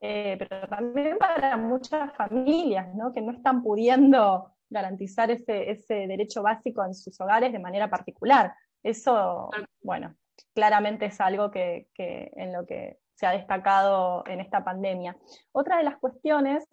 eh, 0.00 0.36
pero 0.38 0.66
también 0.68 1.18
para 1.18 1.58
muchas 1.58 2.14
familias 2.16 2.94
¿no? 2.94 3.12
que 3.12 3.20
no 3.20 3.32
están 3.32 3.62
pudiendo 3.62 4.54
garantizar 4.70 5.30
ese, 5.30 5.70
ese 5.70 6.06
derecho 6.06 6.42
básico 6.42 6.82
en 6.82 6.94
sus 6.94 7.20
hogares 7.20 7.52
de 7.52 7.58
manera 7.58 7.90
particular. 7.90 8.54
Eso, 8.82 9.50
bueno, 9.82 10.16
claramente 10.54 11.06
es 11.06 11.20
algo 11.20 11.50
que, 11.50 11.88
que 11.94 12.32
en 12.36 12.54
lo 12.54 12.66
que 12.66 12.98
se 13.22 13.26
ha 13.26 13.30
destacado 13.30 14.24
en 14.26 14.40
esta 14.40 14.64
pandemia. 14.64 15.16
Otra 15.52 15.76
de 15.76 15.84
las 15.84 15.96
cuestiones 15.98 16.66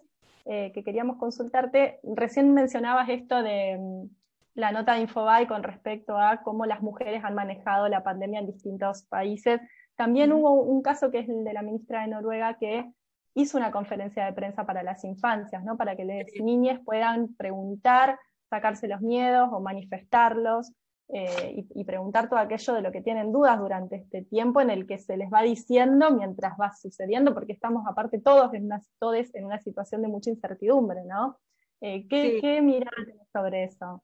eh, 0.46 0.72
que 0.74 0.84
queríamos 0.84 1.18
consultarte, 1.18 2.00
recién 2.02 2.56
mencionabas 2.56 3.08
esto 3.08 3.44
de 3.44 3.78
mm, 3.80 4.10
la 4.56 4.72
nota 4.72 4.96
de 4.96 5.02
Infobae 5.02 5.46
con 5.46 5.62
respecto 5.62 6.18
a 6.18 6.42
cómo 6.42 6.66
las 6.66 6.82
mujeres 6.82 7.24
han 7.24 7.36
manejado 7.36 7.88
la 7.88 8.02
pandemia 8.02 8.40
en 8.40 8.48
distintos 8.48 9.04
países. 9.04 9.62
También 9.96 10.34
hubo 10.34 10.54
un 10.54 10.82
caso 10.82 11.12
que 11.12 11.20
es 11.20 11.30
el 11.30 11.44
de 11.44 11.54
la 11.54 11.62
ministra 11.62 12.02
de 12.02 12.08
Noruega 12.08 12.56
que 12.56 12.92
hizo 13.36 13.56
una 13.56 13.70
conferencia 13.70 14.26
de 14.26 14.34
prensa 14.34 14.66
para 14.66 14.82
las 14.82 15.04
infancias, 15.04 15.64
¿no? 15.64 15.78
para 15.78 15.96
que 15.96 16.04
las 16.04 16.26
niñas 16.44 16.80
puedan 16.84 17.36
preguntar, 17.36 18.18
sacarse 18.50 18.88
los 18.88 19.02
miedos 19.02 19.50
o 19.52 19.60
manifestarlos. 19.60 20.72
Eh, 21.12 21.66
y, 21.74 21.84
preguntar 21.86 22.30
todo 22.30 22.38
aquello 22.38 22.74
de 22.76 22.84
lo 22.84 22.92
que 22.92 23.02
tienen 23.02 23.32
dudas 23.32 23.58
durante 23.58 23.96
este 23.96 24.22
tiempo 24.26 24.62
en 24.62 24.70
el 24.70 24.86
que 24.86 25.00
se 25.00 25.18
les 25.18 25.28
va 25.34 25.42
diciendo 25.42 26.12
mientras 26.12 26.54
va 26.62 26.72
sucediendo, 26.76 27.34
porque 27.34 27.54
estamos 27.54 27.84
aparte 27.88 28.20
todos 28.20 28.54
en 28.54 28.66
una, 28.66 28.80
todos 29.00 29.34
en 29.34 29.46
una 29.46 29.60
situación 29.60 30.04
de 30.04 30.08
mucha 30.08 30.30
incertidumbre, 30.30 31.04
¿no? 31.06 31.40
Eh, 31.82 32.08
¿qué, 32.08 32.38
¿Qué 32.40 32.62
mirada 32.62 32.92
sobre 33.34 33.64
eso? 33.64 34.04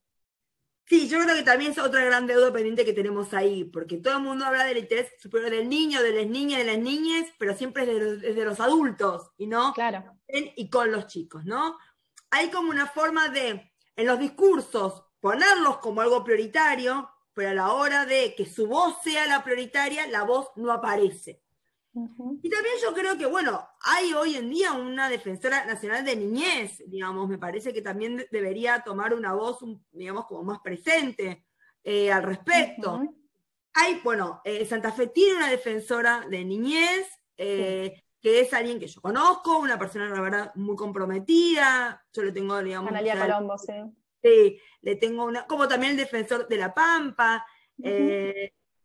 Sí, 0.88 1.08
yo 1.08 1.20
creo 1.22 1.36
que 1.36 1.44
también 1.44 1.72
es 1.72 1.78
otra 1.78 2.04
gran 2.04 2.26
deuda 2.26 2.52
pendiente 2.52 2.86
que 2.86 2.94
tenemos 2.94 3.36
ahí, 3.36 3.66
porque 3.66 3.98
todo 3.98 4.18
el 4.18 4.24
mundo 4.24 4.46
habla 4.46 4.66
del 4.66 4.80
interés 4.80 5.14
superior 5.20 5.52
del 5.52 5.70
niño, 5.70 6.02
de 6.02 6.12
las 6.12 6.28
niñas, 6.28 6.60
de 6.60 6.66
las 6.66 6.80
niñas, 6.80 7.28
pero 7.38 7.56
siempre 7.56 7.84
es 7.84 7.90
de 7.90 8.00
los, 8.00 8.22
de 8.22 8.46
los 8.46 8.60
adultos 8.60 9.32
y 9.38 9.46
no 9.46 9.74
claro. 9.74 10.04
y 10.28 10.70
con 10.72 10.92
los 10.92 11.06
chicos, 11.06 11.46
¿no? 11.46 11.78
Hay 12.32 12.50
como 12.50 12.70
una 12.70 12.88
forma 12.88 13.30
de, 13.30 13.72
en 13.96 14.06
los 14.08 14.20
discursos, 14.20 15.05
ponerlos 15.26 15.78
como 15.78 16.02
algo 16.02 16.24
prioritario, 16.24 17.10
pero 17.34 17.50
a 17.50 17.54
la 17.56 17.74
hora 17.74 18.06
de 18.06 18.36
que 18.36 18.46
su 18.46 18.68
voz 18.68 19.02
sea 19.04 19.26
la 19.26 19.44
prioritaria, 19.44 20.06
la 20.06 20.22
voz 20.22 20.52
no 20.56 20.72
aparece. 20.72 21.42
Y 22.44 22.48
también 22.48 22.76
yo 22.80 22.94
creo 22.94 23.18
que, 23.18 23.26
bueno, 23.26 23.68
hay 23.82 24.14
hoy 24.14 24.36
en 24.36 24.52
día 24.52 24.74
una 24.74 25.10
defensora 25.10 25.66
nacional 25.66 26.06
de 26.06 26.16
niñez, 26.16 26.84
digamos, 26.86 27.28
me 27.28 27.40
parece 27.40 27.74
que 27.74 27.82
también 27.82 28.24
debería 28.30 28.82
tomar 28.82 29.16
una 29.16 29.34
voz, 29.34 29.58
digamos, 29.92 30.28
como 30.28 30.44
más 30.44 30.60
presente 30.60 31.48
eh, 31.84 32.12
al 32.12 32.22
respecto. 32.22 33.02
Hay, 33.74 34.02
bueno, 34.04 34.42
eh, 34.44 34.64
Santa 34.64 34.92
Fe 34.92 35.08
tiene 35.08 35.38
una 35.38 35.50
defensora 35.50 36.24
de 36.30 36.46
niñez, 36.46 37.10
eh, 37.36 38.04
que 38.22 38.42
es 38.42 38.54
alguien 38.54 38.80
que 38.80 38.86
yo 38.86 39.02
conozco, 39.02 39.58
una 39.58 39.80
persona, 39.80 40.08
la 40.08 40.22
verdad, 40.22 40.52
muy 40.54 40.76
comprometida, 40.76 42.06
yo 42.14 42.22
le 42.22 42.32
tengo, 42.32 42.62
digamos... 42.62 42.92
Analia 42.92 43.20
Colombo, 43.20 43.58
sí. 43.58 43.74
Sí, 44.26 44.60
le 44.82 44.96
tengo 44.96 45.26
una, 45.26 45.46
como 45.46 45.68
también 45.68 45.92
el 45.92 45.98
defensor 45.98 46.48
de 46.48 46.58
la 46.58 46.74
Pampa, 46.74 47.46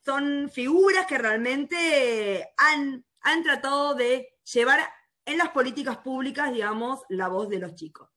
son 0.04 0.50
figuras 0.50 1.06
que 1.06 1.16
realmente 1.16 2.52
han, 2.58 3.04
han 3.22 3.42
tratado 3.42 3.94
de 3.94 4.38
llevar 4.52 4.80
en 5.24 5.38
las 5.38 5.50
políticas 5.50 5.98
públicas, 5.98 6.52
digamos, 6.52 7.00
la 7.08 7.28
voz 7.28 7.48
de 7.48 7.58
los 7.58 7.74
chicos. 7.74 8.10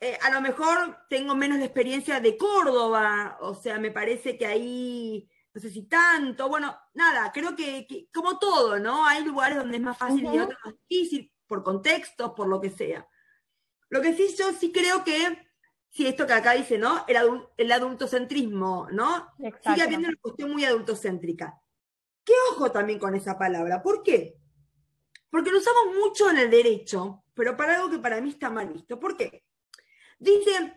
Eh, 0.00 0.18
a 0.22 0.30
lo 0.30 0.40
mejor 0.40 1.06
tengo 1.08 1.34
menos 1.36 1.58
de 1.58 1.66
experiencia 1.66 2.18
de 2.20 2.36
Córdoba, 2.36 3.38
o 3.40 3.54
sea, 3.54 3.78
me 3.78 3.90
parece 3.90 4.36
que 4.36 4.46
ahí, 4.46 5.28
no 5.52 5.60
sé 5.60 5.70
si 5.70 5.86
tanto, 5.86 6.48
bueno, 6.48 6.76
nada, 6.94 7.30
creo 7.32 7.54
que, 7.54 8.08
como 8.12 8.38
todo, 8.38 8.78
¿no? 8.80 9.06
Hay 9.06 9.24
lugares 9.24 9.58
donde 9.58 9.76
es 9.76 9.82
más 9.82 9.96
fácil 9.96 10.24
y 10.24 10.38
otros 10.38 10.58
más 10.64 10.74
difícil, 10.88 11.32
por 11.46 11.62
contextos, 11.62 12.32
por 12.36 12.48
lo 12.48 12.60
que 12.60 12.70
sea. 12.70 13.06
Lo 13.88 14.02
que 14.02 14.14
sí, 14.14 14.34
yo 14.36 14.52
sí 14.52 14.72
creo 14.72 15.04
que 15.04 15.43
sí, 15.94 16.06
esto 16.06 16.26
que 16.26 16.32
acá 16.32 16.52
dice, 16.52 16.76
¿no? 16.76 17.04
El, 17.06 17.72
adultocentrismo, 17.72 18.88
¿no? 18.90 19.32
Sigue 19.38 19.82
habiendo 19.82 20.08
una 20.08 20.18
cuestión 20.20 20.50
muy 20.50 20.64
adultocéntrica. 20.64 21.60
¿Qué 22.24 22.32
ojo 22.52 22.72
también 22.72 22.98
con 22.98 23.14
esa 23.14 23.38
palabra? 23.38 23.82
¿Por 23.82 24.02
qué? 24.02 24.36
Porque 25.30 25.50
lo 25.50 25.58
usamos 25.58 25.94
mucho 25.94 26.30
en 26.30 26.38
el 26.38 26.50
derecho, 26.50 27.24
pero 27.32 27.56
para 27.56 27.76
algo 27.76 27.90
que 27.90 27.98
para 27.98 28.20
mí 28.20 28.30
está 28.30 28.50
mal 28.50 28.72
visto. 28.72 28.98
¿Por 28.98 29.16
qué? 29.16 29.44
Dicen, 30.18 30.74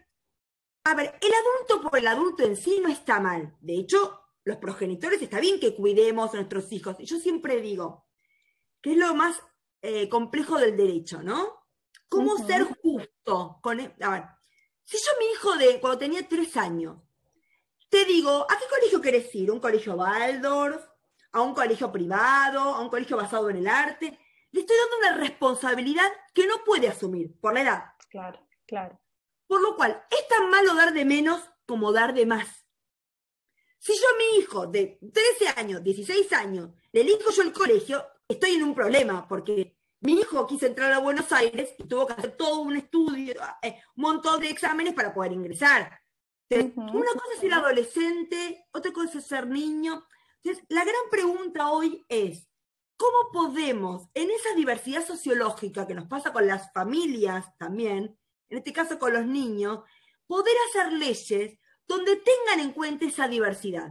a 0.84 0.94
ver, 0.94 1.18
el 1.20 1.32
adulto 1.34 1.90
por 1.90 1.98
el 1.98 2.08
adulto 2.08 2.44
en 2.44 2.56
sí 2.56 2.80
no 2.82 2.90
está 2.90 3.20
mal. 3.20 3.56
De 3.60 3.74
hecho, 3.74 4.22
los 4.44 4.58
progenitores 4.58 5.22
está 5.22 5.40
bien 5.40 5.60
que 5.60 5.76
cuidemos 5.76 6.34
a 6.34 6.38
nuestros 6.38 6.72
hijos. 6.72 6.96
Y 7.00 7.06
yo 7.06 7.18
siempre 7.18 7.60
digo 7.62 8.06
que 8.82 8.92
es 8.92 8.98
lo 8.98 9.16
más 9.16 9.42
eh, 9.82 10.10
complejo 10.10 10.60
del 10.60 10.78
derecho, 10.78 11.24
¿no? 11.24 11.66
¿Cómo 12.08 12.38
ser 12.38 12.64
justo 12.64 13.60
con... 13.62 13.80
E-? 13.80 13.96
A 14.02 14.10
ver, 14.10 14.24
si 14.88 14.96
yo 14.96 15.12
mi 15.20 15.26
hijo 15.34 15.58
de 15.58 15.82
cuando 15.82 16.00
tenía 16.00 16.26
tres 16.26 16.56
años, 16.56 16.96
te 17.90 18.06
digo, 18.06 18.48
¿a 18.50 18.58
qué 18.58 18.66
colegio 18.70 19.02
querés 19.02 19.36
ir? 19.36 19.52
¿Un 19.52 19.60
colegio 19.60 19.96
Waldorf? 19.96 20.82
¿A 21.34 21.42
un 21.42 21.54
colegio 21.54 21.92
privado? 21.92 22.62
¿A 22.62 22.80
un 22.80 22.88
colegio 22.88 23.18
basado 23.18 23.50
en 23.50 23.58
el 23.58 23.68
arte? 23.68 24.18
Le 24.52 24.62
estoy 24.62 24.78
dando 24.78 24.98
una 24.98 25.28
responsabilidad 25.28 26.10
que 26.34 26.48
no 26.48 26.64
puede 26.64 26.88
asumir 26.88 27.38
por 27.42 27.54
la 27.54 27.62
edad. 27.62 27.84
Claro, 28.10 28.40
claro. 28.66 28.98
Por 29.46 29.62
lo 29.62 29.76
cual, 29.76 30.06
es 30.10 30.26
tan 30.30 30.50
malo 30.50 30.74
dar 30.74 30.94
de 30.94 31.04
menos 31.04 31.42
como 31.66 31.92
dar 31.92 32.14
de 32.14 32.26
más. 32.26 32.66
Si 33.80 33.94
yo 33.94 34.08
a 34.08 34.18
mi 34.18 34.40
hijo 34.40 34.68
de 34.68 35.00
13 35.14 35.60
años, 35.60 35.84
16 35.84 36.32
años, 36.32 36.70
le 36.94 37.02
elijo 37.02 37.30
yo 37.32 37.42
el 37.42 37.52
colegio, 37.52 38.06
estoy 38.26 38.52
en 38.52 38.64
un 38.64 38.74
problema, 38.74 39.28
porque 39.28 39.77
mi 40.02 40.14
hijo 40.14 40.46
quiso 40.46 40.66
entrar 40.66 40.92
a 40.94 41.00
Buenos 41.00 41.32
Aires 41.32 41.74
y 41.78 41.84
tuvo 41.88 42.08
que 42.08 42.14
hacer 42.14 42.38
todo 42.38 42.60
un 42.60 42.78
estudio, 42.78 43.34
eh, 43.62 43.80
un 43.96 44.02
montón 44.04 44.42
de 44.42 44.50
exámenes 44.50 44.94
para 44.94 45.14
poder 45.14 45.32
ingresar. 45.32 46.00
Una 46.50 47.12
cosa 47.12 47.34
es 47.34 47.40
ser 47.40 47.54
adolescente, 47.54 48.66
otra 48.72 48.94
cosa 48.94 49.18
es 49.18 49.26
ser 49.26 49.48
niño. 49.48 50.06
Entonces, 50.44 50.66
la 50.70 50.84
gran 50.84 51.10
pregunta 51.12 51.72
hoy 51.72 52.06
es, 52.08 52.48
¿cómo 52.96 53.32
podemos, 53.34 54.08
en 54.14 54.30
esa 54.32 54.56
diversidad 54.56 55.06
sociológica 55.06 55.86
que 55.86 55.96
nos 55.96 56.08
pasa 56.08 56.32
con 56.32 56.48
las 56.48 56.72
familias 56.72 57.46
también, 57.58 58.18
en 58.50 58.58
este 58.58 58.72
caso 58.72 58.98
con 58.98 59.14
los 59.14 59.26
niños, 59.26 59.80
poder 60.26 60.56
hacer 60.70 60.94
leyes 60.94 61.60
donde 61.86 62.16
tengan 62.18 62.66
en 62.66 62.72
cuenta 62.72 63.06
esa 63.06 63.28
diversidad? 63.28 63.90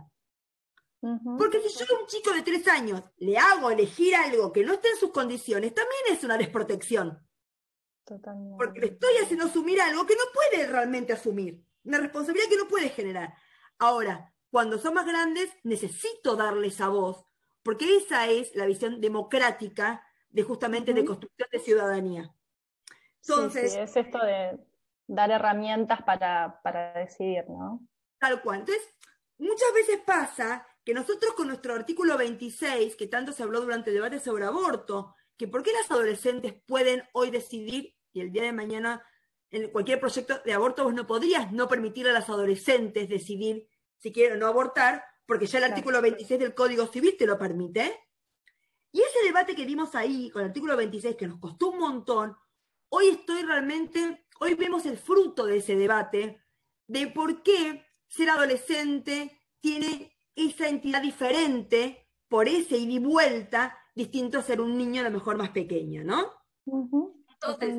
Porque 1.39 1.61
si 1.61 1.79
yo 1.79 1.97
a 1.97 2.01
un 2.01 2.07
chico 2.07 2.33
de 2.33 2.43
tres 2.43 2.67
años 2.69 3.03
le 3.19 3.39
hago 3.39 3.71
elegir 3.71 4.15
algo 4.15 4.53
que 4.53 4.65
no 4.65 4.75
esté 4.75 4.89
en 4.89 4.97
sus 4.97 5.11
condiciones, 5.11 5.75
también 5.75 6.01
es 6.11 6.25
una 6.25 6.39
desprotección. 6.39 7.19
Totalmente. 8.05 8.57
Porque 8.57 8.81
le 8.81 8.87
estoy 8.87 9.15
haciendo 9.23 9.47
asumir 9.47 9.81
algo 9.81 10.07
que 10.07 10.15
no 10.15 10.23
puede 10.33 10.67
realmente 10.67 11.13
asumir. 11.13 11.63
Una 11.85 11.99
responsabilidad 11.99 12.49
que 12.49 12.57
no 12.57 12.69
puede 12.69 12.89
generar. 12.89 13.35
Ahora, 13.79 14.33
cuando 14.51 14.79
son 14.79 14.95
más 14.95 15.07
grandes, 15.07 15.51
necesito 15.65 16.35
darle 16.37 16.69
esa 16.69 16.89
voz, 16.89 17.27
porque 17.63 17.97
esa 17.97 18.27
es 18.29 18.55
la 18.55 18.67
visión 18.67 19.01
democrática 19.01 20.05
de 20.29 20.43
justamente 20.43 20.95
de 20.95 21.05
construcción 21.05 21.49
de 21.53 21.59
ciudadanía. 21.59 22.35
Entonces, 23.29 23.75
es 23.75 23.97
esto 23.97 24.19
de 24.19 24.59
dar 25.07 25.31
herramientas 25.31 26.03
para, 26.03 26.61
para 26.63 26.95
decidir, 26.95 27.45
¿no? 27.49 27.87
Tal 28.19 28.41
cual. 28.43 28.61
Entonces, 28.61 28.85
muchas 29.39 29.73
veces 29.75 30.01
pasa 30.07 30.67
que 30.87 30.95
nosotros 30.95 31.35
con 31.35 31.49
nuestro 31.49 31.75
artículo 31.75 32.17
26, 32.17 32.95
que 32.95 33.09
tanto 33.09 33.33
se 33.33 33.43
habló 33.43 33.61
durante 33.61 33.91
el 33.91 33.97
debate 33.97 34.21
sobre 34.21 34.45
aborto, 34.45 35.17
que 35.37 35.49
por 35.49 35.65
qué 35.65 35.73
las 35.73 35.91
adolescentes 35.91 36.55
pueden 36.65 37.03
hoy 37.13 37.31
decidir 37.33 37.97
y 38.13 38.21
el 38.21 38.31
día 38.31 38.45
de 38.45 38.53
mañana 38.53 39.05
en 39.51 39.69
cualquier 39.73 39.99
proyecto 39.99 40.41
de 40.45 40.53
aborto 40.53 40.85
vos 40.85 40.95
no 40.95 41.05
podrías 41.05 41.51
no 41.51 41.67
permitir 41.69 42.07
a 42.07 42.13
las 42.13 42.29
adolescentes 42.29 43.09
decidir 43.09 43.69
si 43.97 44.13
quieren 44.13 44.37
o 44.37 44.41
no 44.41 44.47
abortar, 44.47 45.03
porque 45.27 45.47
ya 45.47 45.59
el 45.59 45.65
artículo 45.65 46.01
26 46.01 46.39
del 46.39 46.55
Código 46.55 46.87
Civil 46.87 47.17
te 47.19 47.27
lo 47.27 47.37
permite. 47.37 47.99
Y 48.93 49.01
ese 49.01 49.25
debate 49.25 49.57
que 49.57 49.67
dimos 49.67 49.97
ahí 49.97 50.31
con 50.31 50.43
el 50.43 50.49
artículo 50.49 50.77
26, 50.77 51.17
que 51.17 51.27
nos 51.27 51.41
costó 51.41 51.71
un 51.71 51.81
montón, 51.81 52.37
hoy 52.91 53.09
estoy 53.09 53.43
realmente, 53.43 54.25
hoy 54.39 54.55
vemos 54.55 54.87
el 54.87 54.99
fruto 54.99 55.47
de 55.47 55.57
ese 55.57 55.75
debate, 55.75 56.41
de 56.87 57.09
por 57.09 57.43
qué 57.43 57.85
ser 58.07 58.31
adolescente 58.31 59.43
tiene 59.59 60.16
esa 60.37 60.69
entidad 60.69 61.03
diferente 61.03 62.07
por 62.29 62.47
ese 62.49 62.77
ida 62.77 62.93
y 62.93 62.99
vuelta, 62.99 63.79
distinto 63.95 64.39
a 64.39 64.43
ser 64.43 64.61
un 64.61 64.77
niño 64.77 65.01
a 65.01 65.05
lo 65.05 65.11
mejor 65.11 65.37
más 65.37 65.51
pequeño, 65.51 66.05
¿no? 66.05 66.33
Entonces, 66.67 67.75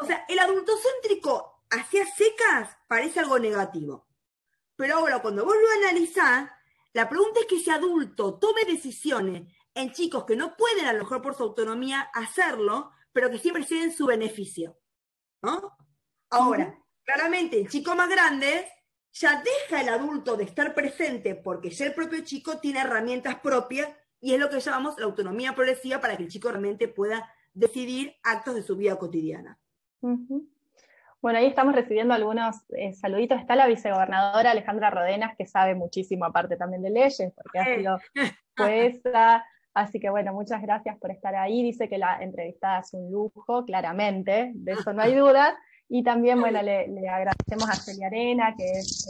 o 0.00 0.06
sea, 0.06 0.24
el 0.28 0.38
adultocéntrico 0.38 1.64
hacia 1.70 2.06
secas 2.06 2.76
parece 2.88 3.20
algo 3.20 3.38
negativo. 3.38 4.08
Pero 4.76 4.96
ahora, 4.96 5.20
cuando 5.20 5.44
vos 5.44 5.54
lo 5.54 5.86
analizás, 5.86 6.50
la 6.92 7.08
pregunta 7.08 7.40
es 7.40 7.46
que 7.46 7.56
ese 7.56 7.70
adulto 7.70 8.38
tome 8.38 8.64
decisiones 8.64 9.52
en 9.74 9.92
chicos 9.92 10.24
que 10.24 10.36
no 10.36 10.56
pueden, 10.56 10.86
a 10.86 10.92
lo 10.92 11.00
mejor 11.00 11.20
por 11.20 11.34
su 11.34 11.42
autonomía, 11.42 12.08
hacerlo, 12.14 12.92
pero 13.12 13.30
que 13.30 13.38
siempre 13.38 13.64
tienen 13.64 13.92
su 13.92 14.06
beneficio. 14.06 14.78
¿no? 15.42 15.76
Ahora, 16.30 16.78
claramente, 17.02 17.60
el 17.60 17.68
chico 17.68 17.94
más 17.94 18.08
grande 18.08 18.68
ya 19.14 19.42
deja 19.42 19.80
el 19.80 19.88
adulto 19.88 20.36
de 20.36 20.44
estar 20.44 20.74
presente 20.74 21.34
porque 21.36 21.70
ya 21.70 21.86
el 21.86 21.94
propio 21.94 22.22
chico 22.24 22.58
tiene 22.58 22.80
herramientas 22.80 23.36
propias 23.36 23.88
y 24.20 24.34
es 24.34 24.40
lo 24.40 24.50
que 24.50 24.58
llamamos 24.58 24.98
la 24.98 25.04
autonomía 25.06 25.54
progresiva 25.54 26.00
para 26.00 26.16
que 26.16 26.24
el 26.24 26.28
chico 26.28 26.48
realmente 26.48 26.88
pueda 26.88 27.30
decidir 27.52 28.16
actos 28.24 28.56
de 28.56 28.62
su 28.62 28.76
vida 28.76 28.96
cotidiana. 28.96 29.58
Bueno, 31.22 31.38
ahí 31.38 31.46
estamos 31.46 31.74
recibiendo 31.74 32.12
algunos 32.12 32.56
eh, 32.76 32.92
saluditos. 32.92 33.40
Está 33.40 33.56
la 33.56 33.66
vicegobernadora 33.66 34.50
Alejandra 34.50 34.90
Rodenas, 34.90 35.36
que 35.36 35.46
sabe 35.46 35.74
muchísimo 35.74 36.24
aparte 36.24 36.56
también 36.56 36.82
de 36.82 36.90
leyes, 36.90 37.32
porque 37.34 37.58
ha 37.58 37.76
sido 37.76 37.98
jueza. 38.56 39.44
Así 39.72 40.00
que 40.00 40.10
bueno, 40.10 40.32
muchas 40.32 40.60
gracias 40.60 40.98
por 40.98 41.10
estar 41.10 41.34
ahí. 41.34 41.62
Dice 41.62 41.88
que 41.88 41.98
la 41.98 42.18
entrevistada 42.20 42.80
es 42.80 42.92
un 42.92 43.10
lujo, 43.10 43.64
claramente, 43.64 44.52
de 44.54 44.72
eso 44.72 44.92
no 44.92 45.02
hay 45.02 45.14
duda. 45.14 45.56
Y 45.88 46.02
también, 46.02 46.40
bueno, 46.40 46.62
le, 46.62 47.08
agradecemos 47.08 47.68
a 47.68 47.74
Celia 47.74 48.06
Arena, 48.06 48.54
que 48.56 48.64
es 48.72 49.06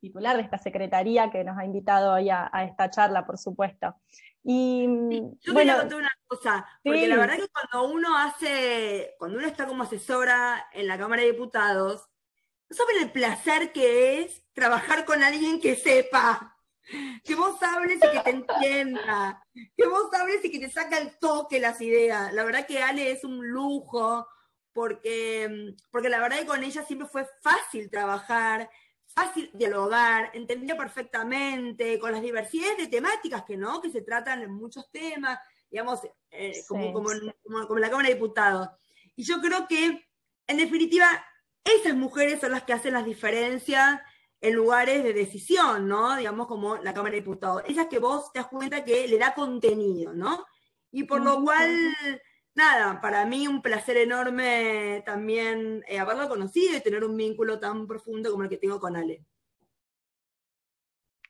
titular 0.00 0.36
de 0.36 0.42
esta 0.42 0.58
secretaría 0.58 1.30
que 1.30 1.44
nos 1.44 1.58
ha 1.58 1.64
invitado 1.64 2.14
hoy 2.14 2.30
a, 2.30 2.50
esta 2.68 2.90
charla, 2.90 3.26
por 3.26 3.38
supuesto. 3.38 3.94
Y 4.42 4.86
yo 5.40 5.52
bueno, 5.52 5.72
quería 5.72 5.78
contar 5.80 5.98
una 5.98 6.18
cosa, 6.26 6.66
porque 6.84 7.08
la 7.08 7.16
verdad 7.16 7.36
que 7.36 7.48
cuando 7.48 7.92
uno 7.92 8.16
hace, 8.16 9.14
cuando 9.18 9.38
uno 9.38 9.46
está 9.46 9.66
como 9.66 9.82
asesora 9.82 10.68
en 10.72 10.86
la 10.86 10.98
Cámara 10.98 11.22
de 11.22 11.32
Diputados, 11.32 12.08
no 12.68 12.76
saben 12.76 13.02
el 13.02 13.10
placer 13.10 13.72
que 13.72 14.22
es 14.22 14.44
trabajar 14.52 15.04
con 15.04 15.22
alguien 15.22 15.60
que 15.60 15.74
sepa, 15.74 16.56
que 17.24 17.34
vos 17.34 17.60
hables 17.62 17.98
y 17.98 18.16
que 18.16 18.20
te 18.20 18.30
entienda, 18.30 19.44
que 19.76 19.86
vos 19.88 20.12
hables 20.14 20.44
y 20.44 20.50
que 20.50 20.60
te 20.60 20.70
saca 20.70 20.98
el 20.98 21.18
toque 21.18 21.58
las 21.58 21.80
ideas. 21.80 22.32
La 22.32 22.44
verdad 22.44 22.66
que 22.66 22.82
Ale 22.82 23.10
es 23.10 23.24
un 23.24 23.48
lujo, 23.48 24.28
porque, 24.76 25.74
porque 25.90 26.10
la 26.10 26.20
verdad 26.20 26.38
que 26.38 26.46
con 26.46 26.62
ella 26.62 26.84
siempre 26.84 27.08
fue 27.08 27.26
fácil 27.40 27.88
trabajar, 27.88 28.68
fácil 29.06 29.50
dialogar, 29.54 30.30
entendía 30.34 30.76
perfectamente, 30.76 31.98
con 31.98 32.12
las 32.12 32.20
diversidades 32.20 32.76
de 32.76 32.88
temáticas 32.88 33.44
que 33.44 33.56
no, 33.56 33.80
que 33.80 33.90
se 33.90 34.02
tratan 34.02 34.42
en 34.42 34.52
muchos 34.52 34.90
temas, 34.92 35.38
digamos, 35.70 36.00
eh, 36.30 36.62
como, 36.68 36.92
como, 36.92 37.08
como, 37.66 37.78
la 37.78 37.88
Cámara 37.88 38.08
de 38.08 38.14
Diputados. 38.16 38.68
Y 39.16 39.24
yo 39.24 39.40
creo 39.40 39.66
que, 39.66 40.06
en 40.46 40.56
definitiva, 40.58 41.08
esas 41.64 41.94
mujeres 41.94 42.42
son 42.42 42.52
las 42.52 42.64
que 42.64 42.74
hacen 42.74 42.92
las 42.92 43.06
diferencias 43.06 44.02
en 44.42 44.52
lugares 44.52 45.02
de 45.02 45.14
decisión, 45.14 45.88
¿no? 45.88 46.16
Digamos, 46.16 46.46
como 46.48 46.76
la 46.76 46.92
Cámara 46.92 47.14
de 47.14 47.22
Diputados. 47.22 47.62
Esas 47.66 47.86
que 47.86 47.98
vos 47.98 48.30
te 48.30 48.40
das 48.40 48.48
cuenta 48.48 48.84
que 48.84 49.08
le 49.08 49.16
da 49.16 49.32
contenido, 49.32 50.12
¿no? 50.12 50.44
Y 50.92 51.04
por 51.04 51.22
lo 51.22 51.42
cual 51.42 51.96
nada, 52.56 53.00
para 53.00 53.24
mí 53.26 53.46
un 53.46 53.62
placer 53.62 53.96
enorme 53.98 55.02
también 55.06 55.84
eh, 55.86 55.98
haberlo 55.98 56.28
conocido 56.28 56.76
y 56.76 56.80
tener 56.80 57.04
un 57.04 57.16
vínculo 57.16 57.60
tan 57.60 57.86
profundo 57.86 58.30
como 58.30 58.42
el 58.42 58.48
que 58.48 58.56
tengo 58.56 58.80
con 58.80 58.96
Ale. 58.96 59.22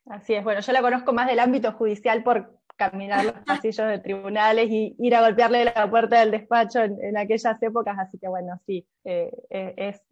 Así 0.06 0.34
es, 0.34 0.44
bueno, 0.44 0.60
yo 0.60 0.72
la 0.72 0.82
conozco 0.82 1.12
más 1.12 1.26
del 1.26 1.40
ámbito 1.40 1.72
judicial 1.72 2.22
por 2.22 2.60
caminar 2.76 3.24
los 3.24 3.34
pasillos 3.46 3.88
de 3.88 3.98
tribunales 3.98 4.70
y 4.70 4.94
ir 4.98 5.14
a 5.16 5.20
golpearle 5.20 5.64
la 5.64 5.90
puerta 5.90 6.20
del 6.20 6.30
despacho 6.30 6.80
en, 6.80 7.16
aquellas 7.16 7.60
épocas, 7.60 7.98
así 7.98 8.18
que 8.18 8.28
bueno, 8.28 8.60
sí, 8.64 8.86
eh, 9.04 9.32
eh, 9.50 9.74
es 9.76 10.02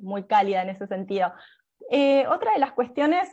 muy 0.00 0.24
cálida 0.26 0.62
en 0.62 0.70
ese 0.70 0.86
sentido. 0.86 1.32
otra 2.28 2.52
de 2.52 2.58
las 2.60 2.72
cuestiones 2.72 3.28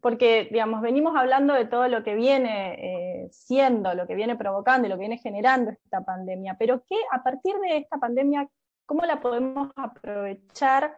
porque, 0.00 0.48
digamos, 0.50 0.80
venimos 0.80 1.16
hablando 1.16 1.54
de 1.54 1.64
todo 1.64 1.88
lo 1.88 2.02
que 2.02 2.14
viene 2.14 3.24
eh, 3.24 3.28
siendo, 3.30 3.94
lo 3.94 4.06
que 4.06 4.14
viene 4.14 4.36
provocando 4.36 4.86
y 4.86 4.90
lo 4.90 4.96
que 4.96 5.00
viene 5.00 5.18
generando 5.18 5.70
esta 5.70 6.04
pandemia, 6.04 6.56
pero 6.58 6.82
¿qué 6.88 6.96
a 7.10 7.22
partir 7.22 7.54
de 7.56 7.78
esta 7.78 7.98
pandemia, 7.98 8.48
cómo 8.86 9.04
la 9.04 9.20
podemos 9.20 9.70
aprovechar 9.76 10.96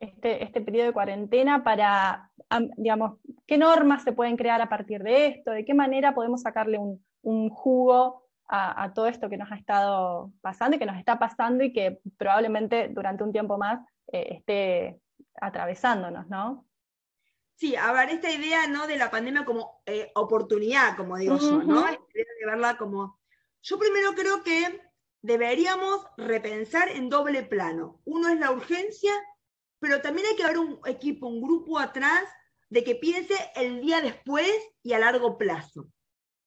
este, 0.00 0.44
este 0.44 0.60
periodo 0.60 0.86
de 0.86 0.92
cuarentena 0.92 1.64
para, 1.64 2.30
digamos, 2.76 3.18
qué 3.46 3.58
normas 3.58 4.02
se 4.02 4.12
pueden 4.12 4.36
crear 4.36 4.60
a 4.60 4.68
partir 4.68 5.02
de 5.02 5.26
esto, 5.26 5.50
de 5.50 5.64
qué 5.64 5.74
manera 5.74 6.14
podemos 6.14 6.42
sacarle 6.42 6.78
un, 6.78 7.50
jugo 7.50 8.22
a, 8.48 8.92
todo 8.94 9.06
esto 9.06 9.28
que 9.28 9.36
nos 9.36 9.52
ha 9.52 9.56
estado 9.56 10.30
pasando 10.40 10.76
y 10.76 10.78
que 10.78 10.86
nos 10.86 10.96
está 10.96 11.18
pasando 11.18 11.64
y 11.64 11.72
que 11.72 12.00
probablemente 12.16 12.88
durante 12.88 13.22
un 13.22 13.32
tiempo 13.32 13.58
más 13.58 13.80
eh, 14.10 14.36
esté 14.36 15.00
atravesándonos, 15.40 16.28
¿no? 16.28 16.64
Sí, 17.58 17.74
a 17.74 17.90
ver, 17.92 18.10
esta 18.10 18.30
idea, 18.30 18.68
¿no? 18.68 18.86
De 18.86 18.96
la 18.96 19.10
pandemia 19.10 19.44
como 19.44 19.82
eh, 19.84 20.12
oportunidad, 20.14 20.96
como 20.96 21.16
digo 21.16 21.38
yo, 21.38 21.60
¿no? 21.60 21.84
De 21.86 22.46
verla 22.46 22.78
como... 22.78 23.18
Yo 23.62 23.80
primero 23.80 24.14
creo 24.14 24.44
que 24.44 24.80
deberíamos 25.22 26.06
repensar 26.16 26.88
en 26.88 27.08
doble 27.08 27.42
plano. 27.42 28.00
Uno 28.04 28.28
es 28.28 28.38
la 28.38 28.52
urgencia, 28.52 29.12
pero 29.80 30.00
también 30.00 30.28
hay 30.28 30.36
que 30.36 30.44
haber 30.44 30.58
un 30.58 30.78
equipo, 30.86 31.26
un 31.26 31.42
grupo 31.42 31.80
atrás 31.80 32.22
de 32.68 32.84
que 32.84 32.94
piense 32.94 33.34
el 33.56 33.80
día 33.80 34.00
después 34.00 34.48
y 34.84 34.92
a 34.92 35.00
largo 35.00 35.36
plazo. 35.36 35.88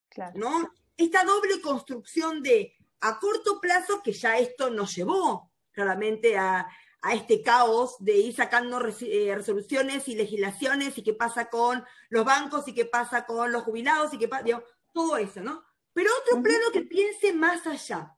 Claro. 0.08 0.32
¿no? 0.36 0.72
Esta 0.96 1.24
doble 1.24 1.60
construcción 1.60 2.42
de 2.42 2.74
a 3.00 3.18
corto 3.18 3.60
plazo, 3.60 4.00
que 4.02 4.12
ya 4.12 4.38
esto 4.38 4.70
nos 4.70 4.94
llevó 4.94 5.52
claramente 5.72 6.38
a, 6.38 6.66
a 7.02 7.14
este 7.14 7.42
caos 7.42 7.96
de 7.98 8.16
ir 8.16 8.34
sacando 8.34 8.80
eh, 9.00 9.34
resoluciones 9.34 10.08
y 10.08 10.14
legislaciones 10.14 10.96
y 10.96 11.02
qué 11.02 11.12
pasa 11.12 11.50
con 11.50 11.84
los 12.08 12.24
bancos 12.24 12.66
y 12.68 12.74
qué 12.74 12.84
pasa 12.84 13.26
con 13.26 13.50
los 13.50 13.64
jubilados 13.64 14.14
y 14.14 14.18
qué 14.18 14.28
pasa, 14.28 14.44
todo 14.92 15.16
eso, 15.16 15.40
¿no? 15.40 15.64
Pero 15.92 16.10
otro 16.22 16.42
plano 16.42 16.66
que 16.72 16.82
piense 16.82 17.32
más 17.32 17.66
allá. 17.66 18.16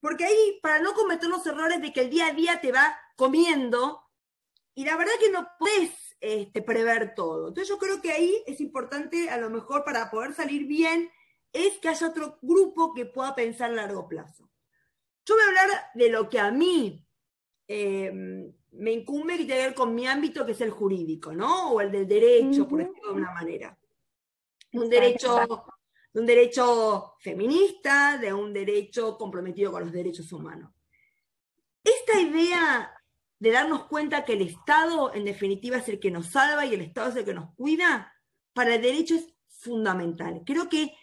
Porque 0.00 0.24
ahí, 0.24 0.58
para 0.60 0.80
no 0.80 0.94
cometer 0.94 1.28
los 1.28 1.46
errores 1.46 1.80
de 1.80 1.92
que 1.92 2.00
el 2.00 2.10
día 2.10 2.26
a 2.26 2.32
día 2.32 2.60
te 2.60 2.72
va 2.72 2.98
comiendo, 3.16 4.02
y 4.74 4.84
la 4.84 4.96
verdad 4.96 5.12
que 5.20 5.30
no 5.30 5.48
puedes 5.58 5.92
este, 6.20 6.60
prever 6.60 7.14
todo. 7.14 7.48
Entonces 7.48 7.68
yo 7.68 7.78
creo 7.78 8.02
que 8.02 8.10
ahí 8.10 8.42
es 8.46 8.60
importante, 8.60 9.30
a 9.30 9.36
lo 9.36 9.48
mejor 9.48 9.84
para 9.84 10.10
poder 10.10 10.34
salir 10.34 10.66
bien, 10.66 11.10
es 11.52 11.78
que 11.78 11.88
haya 11.88 12.08
otro 12.08 12.38
grupo 12.42 12.94
que 12.94 13.06
pueda 13.06 13.34
pensar 13.34 13.70
a 13.70 13.74
largo 13.74 14.08
plazo. 14.08 14.50
Yo 15.24 15.34
voy 15.36 15.44
a 15.44 15.48
hablar 15.48 15.68
de 15.94 16.08
lo 16.08 16.28
que 16.28 16.40
a 16.40 16.50
mí 16.50 17.06
Em, 17.68 18.52
me 18.72 18.92
incumbe 18.92 19.36
que 19.36 19.44
tiene 19.44 19.60
que 19.60 19.66
ver 19.66 19.74
con 19.74 19.94
mi 19.94 20.06
ámbito, 20.06 20.44
que 20.44 20.52
es 20.52 20.60
el 20.60 20.70
jurídico, 20.70 21.32
¿no? 21.32 21.72
O 21.72 21.80
el 21.80 21.92
del 21.92 22.08
derecho, 22.08 22.66
por 22.66 22.78
decirlo 22.78 23.12
de 23.12 23.20
una 23.20 23.32
manera. 23.32 23.78
Un 24.72 24.88
derecho, 24.88 25.38
un 26.14 26.26
derecho 26.26 27.14
feminista, 27.20 28.18
de 28.18 28.32
un 28.32 28.52
derecho 28.52 29.16
comprometido 29.18 29.70
con 29.70 29.84
los 29.84 29.92
derechos 29.92 30.32
humanos. 30.32 30.72
Esta 31.84 32.20
idea 32.20 32.92
de 33.38 33.50
darnos 33.50 33.86
cuenta 33.86 34.24
que 34.24 34.34
el 34.34 34.42
Estado, 34.42 35.12
en 35.14 35.24
definitiva, 35.24 35.76
es 35.76 35.88
el 35.88 36.00
que 36.00 36.10
nos 36.10 36.28
salva 36.28 36.64
y 36.64 36.74
el 36.74 36.80
Estado 36.80 37.10
es 37.10 37.16
el 37.16 37.24
que 37.24 37.34
nos 37.34 37.54
cuida, 37.54 38.12
para 38.54 38.74
el 38.74 38.82
derecho 38.82 39.16
es 39.16 39.34
fundamental. 39.48 40.42
Creo 40.46 40.68
que 40.68 40.94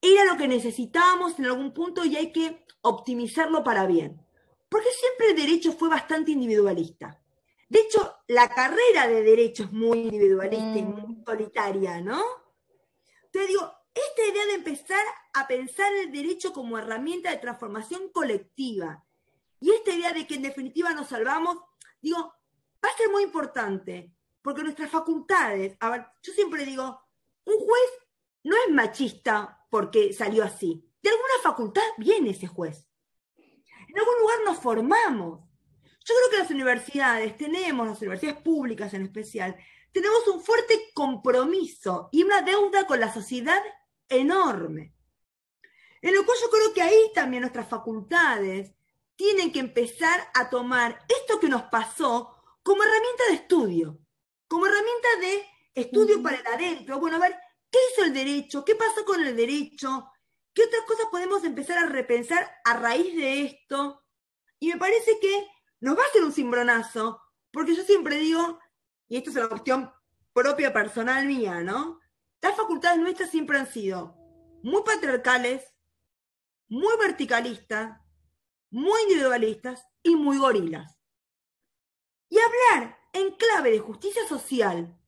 era 0.00 0.24
lo 0.24 0.36
que 0.36 0.48
necesitábamos 0.48 1.38
en 1.38 1.46
algún 1.46 1.72
punto 1.72 2.04
y 2.04 2.16
hay 2.16 2.32
que 2.32 2.64
optimizarlo 2.82 3.64
para 3.64 3.86
bien 3.86 4.25
porque 4.68 4.88
siempre 4.90 5.30
el 5.30 5.36
derecho 5.36 5.72
fue 5.72 5.88
bastante 5.88 6.32
individualista. 6.32 7.20
De 7.68 7.80
hecho, 7.80 8.18
la 8.28 8.48
carrera 8.48 9.08
de 9.08 9.22
derecho 9.22 9.64
es 9.64 9.72
muy 9.72 10.00
individualista 10.00 10.78
y 10.78 10.82
muy 10.82 11.02
mm. 11.02 11.24
solitaria, 11.24 12.00
¿no? 12.00 12.22
Entonces 13.24 13.48
digo, 13.48 13.72
esta 13.92 14.26
idea 14.26 14.46
de 14.46 14.54
empezar 14.54 15.04
a 15.34 15.46
pensar 15.48 15.92
el 15.94 16.12
derecho 16.12 16.52
como 16.52 16.78
herramienta 16.78 17.30
de 17.30 17.38
transformación 17.38 18.10
colectiva 18.10 19.04
y 19.60 19.70
esta 19.70 19.92
idea 19.92 20.12
de 20.12 20.26
que 20.26 20.34
en 20.34 20.42
definitiva 20.42 20.92
nos 20.92 21.08
salvamos, 21.08 21.58
digo, 22.00 22.18
va 22.18 22.88
a 22.88 22.96
ser 22.96 23.10
muy 23.10 23.22
importante, 23.22 24.14
porque 24.42 24.62
nuestras 24.62 24.90
facultades, 24.90 25.76
a 25.80 25.90
ver, 25.90 26.06
yo 26.22 26.32
siempre 26.32 26.64
digo, 26.64 27.00
un 27.44 27.58
juez 27.58 27.90
no 28.44 28.54
es 28.56 28.72
machista 28.72 29.66
porque 29.70 30.12
salió 30.12 30.44
así. 30.44 30.88
De 31.02 31.10
alguna 31.10 31.34
facultad 31.42 31.82
viene 31.98 32.30
ese 32.30 32.46
juez 32.46 32.86
en 33.96 34.00
algún 34.00 34.20
lugar 34.20 34.38
nos 34.44 34.58
formamos. 34.58 35.40
Yo 36.04 36.14
creo 36.14 36.30
que 36.30 36.38
las 36.38 36.50
universidades 36.50 37.36
tenemos, 37.38 37.88
las 37.88 37.98
universidades 37.98 38.42
públicas 38.42 38.92
en 38.92 39.02
especial, 39.02 39.56
tenemos 39.90 40.28
un 40.28 40.42
fuerte 40.42 40.90
compromiso 40.92 42.10
y 42.12 42.22
una 42.22 42.42
deuda 42.42 42.86
con 42.86 43.00
la 43.00 43.12
sociedad 43.12 43.62
enorme. 44.06 44.92
En 46.02 46.14
lo 46.14 46.26
cual 46.26 46.36
yo 46.42 46.50
creo 46.50 46.74
que 46.74 46.82
ahí 46.82 47.10
también 47.14 47.40
nuestras 47.40 47.68
facultades 47.68 48.72
tienen 49.16 49.50
que 49.50 49.60
empezar 49.60 50.28
a 50.34 50.50
tomar 50.50 50.98
esto 51.08 51.40
que 51.40 51.48
nos 51.48 51.62
pasó 51.62 52.36
como 52.62 52.82
herramienta 52.82 53.24
de 53.30 53.34
estudio, 53.34 53.98
como 54.46 54.66
herramienta 54.66 55.08
de 55.20 55.46
estudio 55.74 56.22
para 56.22 56.36
el 56.36 56.46
adentro. 56.46 57.00
Bueno, 57.00 57.16
a 57.16 57.20
ver, 57.20 57.34
¿qué 57.70 57.78
hizo 57.92 58.04
el 58.04 58.12
derecho? 58.12 58.62
¿Qué 58.62 58.74
pasó 58.74 59.06
con 59.06 59.26
el 59.26 59.34
derecho? 59.34 60.10
¿Qué 60.56 60.64
otras 60.64 60.86
cosas 60.86 61.06
podemos 61.10 61.44
empezar 61.44 61.76
a 61.76 61.86
repensar 61.86 62.50
a 62.64 62.78
raíz 62.78 63.14
de 63.14 63.42
esto? 63.42 64.02
Y 64.58 64.68
me 64.68 64.78
parece 64.78 65.20
que 65.20 65.46
nos 65.80 65.98
va 65.98 66.02
a 66.02 66.06
hacer 66.06 66.24
un 66.24 66.32
cimbronazo, 66.32 67.20
porque 67.52 67.76
yo 67.76 67.82
siempre 67.82 68.16
digo, 68.16 68.58
y 69.06 69.18
esto 69.18 69.28
es 69.28 69.36
una 69.36 69.50
cuestión 69.50 69.92
propia 70.32 70.72
personal 70.72 71.26
mía, 71.26 71.60
¿no? 71.60 72.00
Las 72.40 72.56
facultades 72.56 72.98
nuestras 72.98 73.30
siempre 73.30 73.58
han 73.58 73.70
sido 73.70 74.16
muy 74.62 74.82
patriarcales, 74.82 75.62
muy 76.68 76.96
verticalistas, 77.00 78.00
muy 78.70 78.98
individualistas 79.02 79.84
y 80.02 80.16
muy 80.16 80.38
gorilas. 80.38 80.98
Y 82.30 82.38
hablar 82.38 82.98
en 83.12 83.32
clave 83.32 83.72
de 83.72 83.80
justicia 83.80 84.26
social 84.26 84.98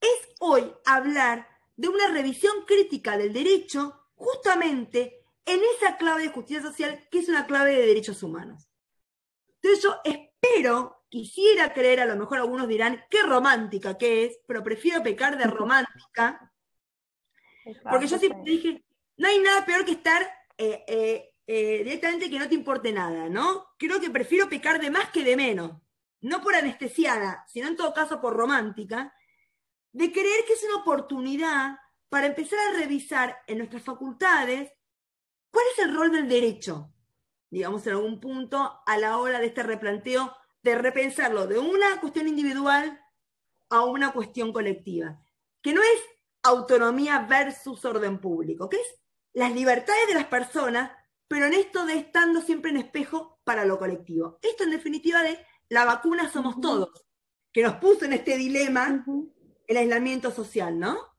es 0.00 0.34
hoy 0.38 0.72
hablar 0.86 1.46
de 1.76 1.88
una 1.88 2.08
revisión 2.08 2.64
crítica 2.64 3.18
del 3.18 3.34
derecho 3.34 3.99
justamente 4.20 5.24
en 5.46 5.60
esa 5.76 5.96
clave 5.96 6.22
de 6.22 6.28
justicia 6.28 6.62
social 6.62 7.08
que 7.10 7.20
es 7.20 7.28
una 7.28 7.46
clave 7.46 7.74
de 7.74 7.86
derechos 7.86 8.22
humanos. 8.22 8.68
Entonces 9.56 9.82
yo 9.82 9.96
espero, 10.04 11.04
quisiera 11.08 11.72
creer, 11.72 12.00
a 12.00 12.06
lo 12.06 12.16
mejor 12.16 12.38
algunos 12.38 12.68
dirán, 12.68 13.02
qué 13.10 13.22
romántica 13.22 13.96
que 13.96 14.26
es, 14.26 14.38
pero 14.46 14.62
prefiero 14.62 15.02
pecar 15.02 15.38
de 15.38 15.44
romántica, 15.46 16.52
porque 17.90 18.06
yo 18.06 18.18
siempre 18.18 18.42
dije, 18.44 18.84
no 19.16 19.28
hay 19.28 19.38
nada 19.38 19.64
peor 19.64 19.84
que 19.84 19.92
estar 19.92 20.22
eh, 20.56 20.84
eh, 20.86 21.34
eh, 21.46 21.82
directamente 21.84 22.30
que 22.30 22.38
no 22.38 22.48
te 22.48 22.54
importe 22.54 22.92
nada, 22.92 23.28
¿no? 23.28 23.68
Creo 23.78 24.00
que 24.00 24.10
prefiero 24.10 24.48
pecar 24.48 24.80
de 24.80 24.90
más 24.90 25.10
que 25.10 25.24
de 25.24 25.36
menos, 25.36 25.72
no 26.20 26.42
por 26.42 26.54
anestesiada, 26.54 27.44
sino 27.48 27.68
en 27.68 27.76
todo 27.76 27.94
caso 27.94 28.20
por 28.20 28.34
romántica, 28.34 29.14
de 29.92 30.12
creer 30.12 30.44
que 30.46 30.52
es 30.52 30.64
una 30.64 30.82
oportunidad 30.82 31.76
para 32.10 32.26
empezar 32.26 32.58
a 32.58 32.78
revisar 32.78 33.38
en 33.46 33.58
nuestras 33.58 33.82
facultades 33.82 34.72
cuál 35.50 35.64
es 35.72 35.84
el 35.84 35.94
rol 35.94 36.12
del 36.12 36.28
derecho, 36.28 36.92
digamos, 37.48 37.86
en 37.86 37.94
algún 37.94 38.20
punto 38.20 38.80
a 38.84 38.98
la 38.98 39.16
hora 39.16 39.38
de 39.38 39.46
este 39.46 39.62
replanteo, 39.62 40.36
de 40.62 40.74
repensarlo 40.76 41.46
de 41.46 41.58
una 41.58 42.00
cuestión 42.00 42.28
individual 42.28 43.00
a 43.70 43.84
una 43.84 44.12
cuestión 44.12 44.52
colectiva, 44.52 45.22
que 45.62 45.72
no 45.72 45.80
es 45.80 46.00
autonomía 46.42 47.20
versus 47.20 47.84
orden 47.84 48.18
público, 48.18 48.68
que 48.68 48.76
es 48.76 49.00
las 49.32 49.52
libertades 49.52 50.08
de 50.08 50.14
las 50.14 50.26
personas, 50.26 50.90
pero 51.28 51.46
en 51.46 51.54
esto 51.54 51.86
de 51.86 51.94
estando 51.94 52.40
siempre 52.40 52.72
en 52.72 52.78
espejo 52.78 53.40
para 53.44 53.64
lo 53.64 53.78
colectivo. 53.78 54.40
Esto 54.42 54.64
en 54.64 54.72
definitiva 54.72 55.22
de 55.22 55.38
la 55.68 55.84
vacuna 55.84 56.28
somos 56.30 56.60
todos, 56.60 57.06
que 57.52 57.62
nos 57.62 57.76
puso 57.76 58.04
en 58.04 58.14
este 58.14 58.36
dilema 58.36 59.04
el 59.68 59.76
aislamiento 59.76 60.32
social, 60.32 60.76
¿no? 60.76 61.09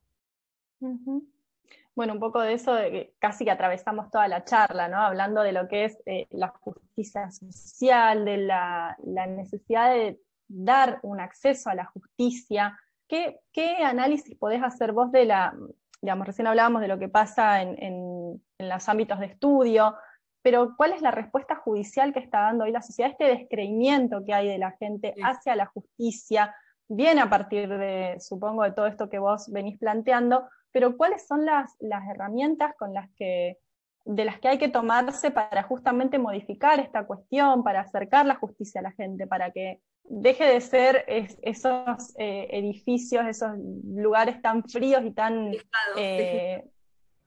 Bueno, 1.93 2.13
un 2.13 2.19
poco 2.19 2.39
de 2.41 2.53
eso, 2.53 2.75
casi 3.19 3.43
que 3.43 3.51
atravesamos 3.51 4.09
toda 4.09 4.27
la 4.27 4.45
charla, 4.45 4.87
¿no? 4.87 4.97
Hablando 4.97 5.41
de 5.41 5.51
lo 5.51 5.67
que 5.67 5.85
es 5.85 5.97
eh, 6.05 6.27
la 6.31 6.47
justicia 6.47 7.29
social, 7.31 8.25
de 8.25 8.37
la, 8.37 8.97
necesidad 9.03 9.91
de 9.93 10.19
dar 10.47 10.99
un 11.03 11.19
acceso 11.19 11.69
a 11.69 11.75
la 11.75 11.85
justicia. 11.85 12.79
¿Qué, 13.07 13.41
análisis 13.83 14.37
podés 14.37 14.63
hacer 14.63 14.93
vos 14.93 15.11
de 15.11 15.25
la, 15.25 15.53
digamos, 16.01 16.25
recién 16.25 16.47
hablábamos 16.47 16.81
de 16.81 16.87
lo 16.87 16.97
que 16.97 17.09
pasa 17.09 17.61
en, 17.61 18.41
los 18.57 18.89
ámbitos 18.89 19.19
de 19.19 19.25
estudio, 19.25 19.95
pero 20.41 20.75
¿cuál 20.77 20.93
es 20.93 21.01
la 21.01 21.11
respuesta 21.11 21.55
judicial 21.55 22.13
que 22.13 22.19
está 22.19 22.41
dando 22.41 22.63
hoy 22.63 22.71
la 22.71 22.81
sociedad? 22.81 23.11
Este 23.11 23.25
descreimiento 23.25 24.23
que 24.25 24.33
hay 24.33 24.47
de 24.47 24.57
la 24.57 24.71
gente 24.71 25.13
hacia 25.23 25.55
la 25.55 25.65
justicia, 25.65 26.55
viene 26.87 27.21
a 27.21 27.29
partir 27.29 27.67
de, 27.67 28.17
supongo, 28.19 28.63
de 28.63 28.71
todo 28.71 28.87
esto 28.87 29.09
que 29.09 29.19
vos 29.19 29.51
venís 29.51 29.77
planteando, 29.77 30.47
pero 30.71 30.97
¿cuáles 30.97 31.27
son 31.27 31.45
las, 31.45 31.75
herramientas 32.09 32.73
con 32.77 32.93
las 32.93 33.09
que, 33.15 33.57
de 34.05 34.25
las 34.25 34.39
que 34.39 34.47
hay 34.47 34.57
que 34.57 34.69
tomarse 34.69 35.31
para 35.31 35.63
justamente 35.63 36.17
modificar 36.17 36.79
esta 36.79 37.05
cuestión, 37.05 37.63
para 37.63 37.81
acercar 37.81 38.25
la 38.25 38.35
justicia 38.35 38.79
a 38.79 38.83
la 38.83 38.91
gente, 38.91 39.27
para 39.27 39.51
que 39.51 39.81
deje 40.03 40.45
de 40.45 40.61
ser 40.61 41.05
esos 41.07 42.13
eh, 42.17 42.47
edificios, 42.51 43.25
esos 43.27 43.51
lugares 43.85 44.41
tan 44.41 44.63
fríos 44.63 45.03
y 45.05 45.11
tan... 45.11 45.51
Eh, 45.97 46.63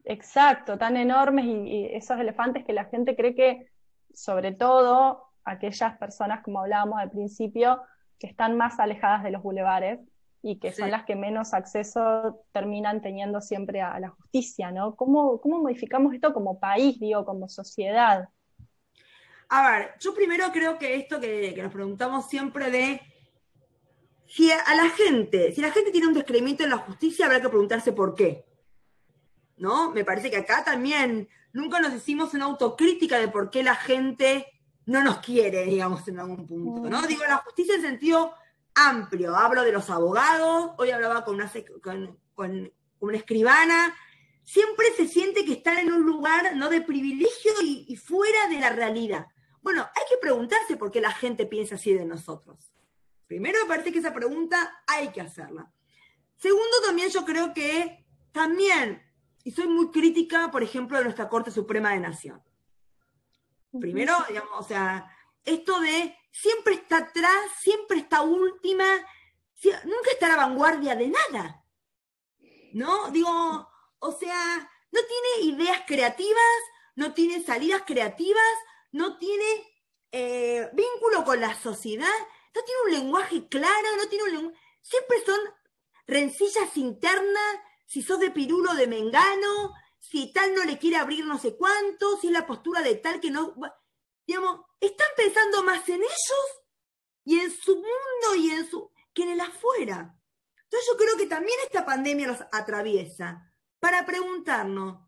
exacto, 0.05 0.76
tan 0.76 0.97
enormes 0.97 1.45
y, 1.47 1.86
esos 1.92 2.18
elefantes 2.18 2.64
que 2.64 2.72
la 2.72 2.86
gente 2.86 3.16
cree 3.16 3.34
que, 3.34 3.68
sobre 4.12 4.53
todo, 4.53 5.22
aquellas 5.45 5.97
personas, 5.99 6.42
como 6.42 6.61
hablábamos 6.61 6.99
al 6.99 7.11
principio, 7.11 7.82
que 8.18 8.26
están 8.26 8.57
más 8.57 8.78
alejadas 8.80 9.22
de 9.22 9.30
los 9.30 9.42
bulevares 9.42 10.01
y 10.47 10.59
que 10.59 10.72
son 10.72 10.90
las 10.90 11.05
que 11.05 11.16
menos 11.16 11.55
acceso 11.55 12.45
terminan 12.53 13.01
teniendo 13.01 13.40
siempre 13.40 13.80
a, 13.80 13.99
la 13.99 14.11
justicia, 14.11 14.70
¿no? 14.70 14.95
¿Cómo, 14.95 15.40
¿Cómo, 15.40 15.59
modificamos 15.59 16.12
esto 16.12 16.34
como 16.34 16.61
país, 16.61 17.01
digo, 17.01 17.24
como 17.24 17.49
sociedad? 17.49 18.28
A 19.49 19.70
ver, 19.70 19.95
yo 20.01 20.14
primero 20.14 20.53
creo 20.53 20.78
que 20.78 20.97
esto 20.97 21.18
que, 21.18 21.59
nos 21.62 21.72
preguntamos 21.72 22.28
siempre 22.28 22.70
de 22.70 23.01
si 24.26 24.53
a 24.53 24.74
la 24.74 24.90
gente, 24.90 25.51
si 25.55 25.62
la 25.62 25.70
gente 25.70 25.90
tiene 25.90 26.09
un 26.09 26.14
descreimiento 26.14 26.62
en 26.62 26.70
la 26.70 26.76
justicia, 26.76 27.24
habrá 27.24 27.40
que 27.40 27.49
preguntarse 27.49 27.92
por 27.92 28.14
qué. 28.14 28.45
¿No? 29.57 29.92
Me 29.92 30.05
parece 30.05 30.30
que 30.30 30.36
acá 30.36 30.62
también 30.62 31.26
nunca 31.55 31.80
nos 31.80 31.95
hicimos 31.95 32.34
una 32.34 32.45
autocrítica 32.45 33.18
de 33.18 33.28
por 33.28 33.49
qué 33.49 33.62
la 33.62 33.76
gente 33.76 34.47
no 34.84 35.03
nos 35.03 35.20
quiere, 35.20 35.64
digamos, 35.64 36.07
en 36.07 36.18
algún 36.18 36.47
punto, 36.47 36.90
¿no? 36.90 37.01
Mm. 37.01 37.07
Digo, 37.07 37.22
la 37.26 37.38
justicia 37.38 37.76
en 37.76 37.80
sentido 37.80 38.34
amplio, 38.75 39.37
hablo 39.37 39.62
de 39.62 39.72
los 39.72 39.91
abogados, 39.91 40.72
hoy 40.79 40.91
hablaba 40.91 41.25
con 41.25 41.37
una, 41.37 41.51
con, 42.35 42.72
una 43.01 43.16
escribana, 43.16 43.97
siempre 44.43 44.87
se 44.97 45.07
siente 45.07 45.45
que 45.45 45.55
están 45.55 45.79
en 45.79 45.93
un 45.93 46.03
lugar 46.03 46.57
no 46.57 46.68
de 46.68 46.81
privilegio 46.81 47.53
y, 47.62 47.97
fuera 47.97 48.49
de 48.49 48.59
la 48.59 48.70
realidad. 48.70 49.27
Bueno, 49.62 49.83
hay 49.83 50.03
que 50.09 50.18
preguntarse 50.18 50.77
por 50.77 50.91
qué 50.91 51.01
la 51.01 51.12
gente 51.12 51.47
piensa 51.47 51.77
así 51.77 51.95
de 51.95 52.05
nosotros. 52.05 52.72
Primero, 53.27 53.59
me 53.62 53.68
parece 53.68 53.93
que 53.93 54.01
esa 54.01 54.12
pregunta 54.12 54.83
hay 54.87 55.09
que 55.09 55.20
hacerla. 55.20 55.72
Segundo, 56.37 56.77
también 56.85 57.09
yo 57.11 57.25
creo 57.25 57.55
que 57.55 58.05
también, 58.33 59.03
y 59.45 59.53
soy 59.53 59.68
muy 59.68 59.91
crítica, 59.91 60.51
por 60.51 60.62
ejemplo, 60.62 60.99
de 60.99 61.05
nuestra 61.05 61.29
Corte 61.29 61.51
Suprema 61.51 61.93
de 61.93 62.01
Nación. 62.01 62.43
Primero, 63.81 64.14
digamos, 64.29 64.53
o 64.59 64.62
sea, 64.62 65.11
esto 65.45 65.80
de 65.80 66.16
siempre 66.30 66.74
está 66.74 66.99
atrás, 66.99 67.51
siempre 67.61 67.99
está 67.99 68.22
última, 68.22 68.84
nunca 69.84 70.11
está 70.12 70.26
a 70.26 70.30
la 70.30 70.36
vanguardia 70.36 70.95
de 70.97 71.09
nada. 71.09 71.64
¿No? 72.72 73.11
Digo, 73.11 73.68
o 73.99 74.12
sea, 74.12 74.70
no 74.90 75.01
tiene 75.03 75.55
ideas 75.55 75.82
creativas, 75.86 76.61
no 76.97 77.14
tiene 77.14 77.42
salidas 77.42 77.82
creativas, 77.86 78.53
no 78.92 79.16
tiene 79.18 79.45
eh, 80.12 80.70
vínculo 80.72 81.24
con 81.24 81.40
la 81.40 81.61
sociedad, 81.61 82.07
no 82.55 82.62
tiene 82.62 82.80
un 82.84 82.92
lenguaje 82.92 83.49
claro, 83.49 83.97
no 83.97 84.09
tiene 84.09 84.24
un 84.24 84.32
lenguaje... 84.32 84.59
Siempre 84.80 85.24
son 85.24 85.40
rencillas 86.07 86.76
internas, 86.76 87.59
si 87.86 88.03
sos 88.03 88.20
de 88.20 88.30
pirulo 88.30 88.74
de 88.74 88.86
mengano, 88.86 89.72
si 89.99 90.32
tal 90.32 90.55
no 90.55 90.64
le 90.64 90.78
quiere 90.78 90.97
abrir 90.97 91.24
no 91.24 91.38
sé 91.38 91.57
cuánto, 91.57 92.18
si 92.20 92.28
es 92.28 92.32
la 92.32 92.47
postura 92.47 92.82
de 92.82 92.97
tal 92.97 93.20
que 93.20 93.30
no... 93.30 93.55
Digamos, 94.26 94.61
están 94.87 95.09
pensando 95.16 95.62
más 95.62 95.89
en 95.89 96.03
ellos 96.03 96.62
y 97.24 97.41
en 97.41 97.51
su 97.51 97.74
mundo 97.74 98.35
y 98.37 98.51
en 98.51 98.68
su... 98.68 98.91
que 99.12 99.22
en 99.22 99.30
el 99.30 99.41
afuera. 99.41 100.16
Entonces 100.64 100.89
yo 100.91 100.97
creo 100.97 101.16
que 101.16 101.26
también 101.26 101.59
esta 101.64 101.85
pandemia 101.85 102.26
los 102.26 102.41
atraviesa 102.53 103.53
para 103.78 104.05
preguntarnos, 104.05 105.07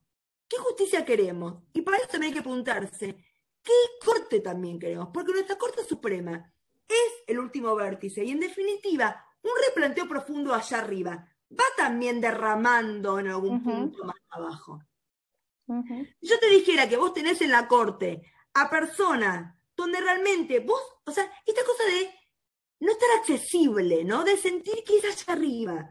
¿qué 0.48 0.58
justicia 0.58 1.04
queremos? 1.04 1.62
Y 1.72 1.82
para 1.82 1.98
eso 1.98 2.08
también 2.08 2.32
hay 2.32 2.36
que 2.36 2.42
preguntarse, 2.42 3.24
¿qué 3.62 3.72
corte 4.04 4.40
también 4.40 4.78
queremos? 4.78 5.08
Porque 5.12 5.32
nuestra 5.32 5.56
Corte 5.56 5.84
Suprema 5.84 6.52
es 6.86 7.12
el 7.26 7.38
último 7.38 7.74
vértice 7.74 8.24
y 8.24 8.30
en 8.30 8.40
definitiva 8.40 9.24
un 9.42 9.50
replanteo 9.66 10.08
profundo 10.08 10.54
allá 10.54 10.78
arriba 10.78 11.26
va 11.50 11.64
también 11.76 12.20
derramando 12.20 13.18
en 13.18 13.28
algún 13.28 13.62
punto 13.62 14.04
más 14.04 14.16
abajo. 14.30 14.80
Yo 15.66 16.38
te 16.38 16.48
dijera 16.48 16.88
que 16.88 16.96
vos 16.96 17.12
tenés 17.12 17.40
en 17.40 17.50
la 17.50 17.66
corte 17.66 18.22
a 18.54 18.70
personas 18.70 19.55
donde 19.76 20.00
realmente 20.00 20.60
vos, 20.60 20.80
o 21.04 21.12
sea, 21.12 21.30
esta 21.44 21.64
cosa 21.64 21.84
de 21.84 22.10
no 22.80 22.92
estar 22.92 23.08
accesible, 23.18 24.04
¿no? 24.04 24.24
De 24.24 24.36
sentir 24.36 24.82
que 24.84 24.98
es 24.98 25.04
allá 25.04 25.34
arriba. 25.34 25.90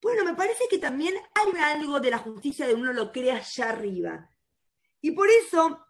Bueno, 0.00 0.24
me 0.24 0.34
parece 0.34 0.68
que 0.68 0.78
también 0.78 1.14
hay 1.34 1.60
algo 1.60 2.00
de 2.00 2.10
la 2.10 2.18
justicia 2.18 2.66
de 2.66 2.74
uno 2.74 2.92
lo 2.92 3.12
crea 3.12 3.36
allá 3.36 3.70
arriba. 3.70 4.30
Y 5.00 5.12
por 5.12 5.28
eso, 5.28 5.86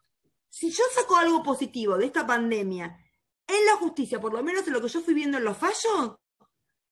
si 0.48 0.70
yo 0.70 0.84
saco 0.92 1.16
algo 1.16 1.42
positivo 1.42 1.96
de 1.96 2.06
esta 2.06 2.26
pandemia 2.26 2.98
en 3.46 3.66
la 3.66 3.76
justicia, 3.76 4.20
por 4.20 4.32
lo 4.32 4.42
menos 4.42 4.66
en 4.66 4.72
lo 4.72 4.80
que 4.80 4.88
yo 4.88 5.00
fui 5.00 5.14
viendo 5.14 5.38
en 5.38 5.44
los 5.44 5.56
fallos, 5.56 6.16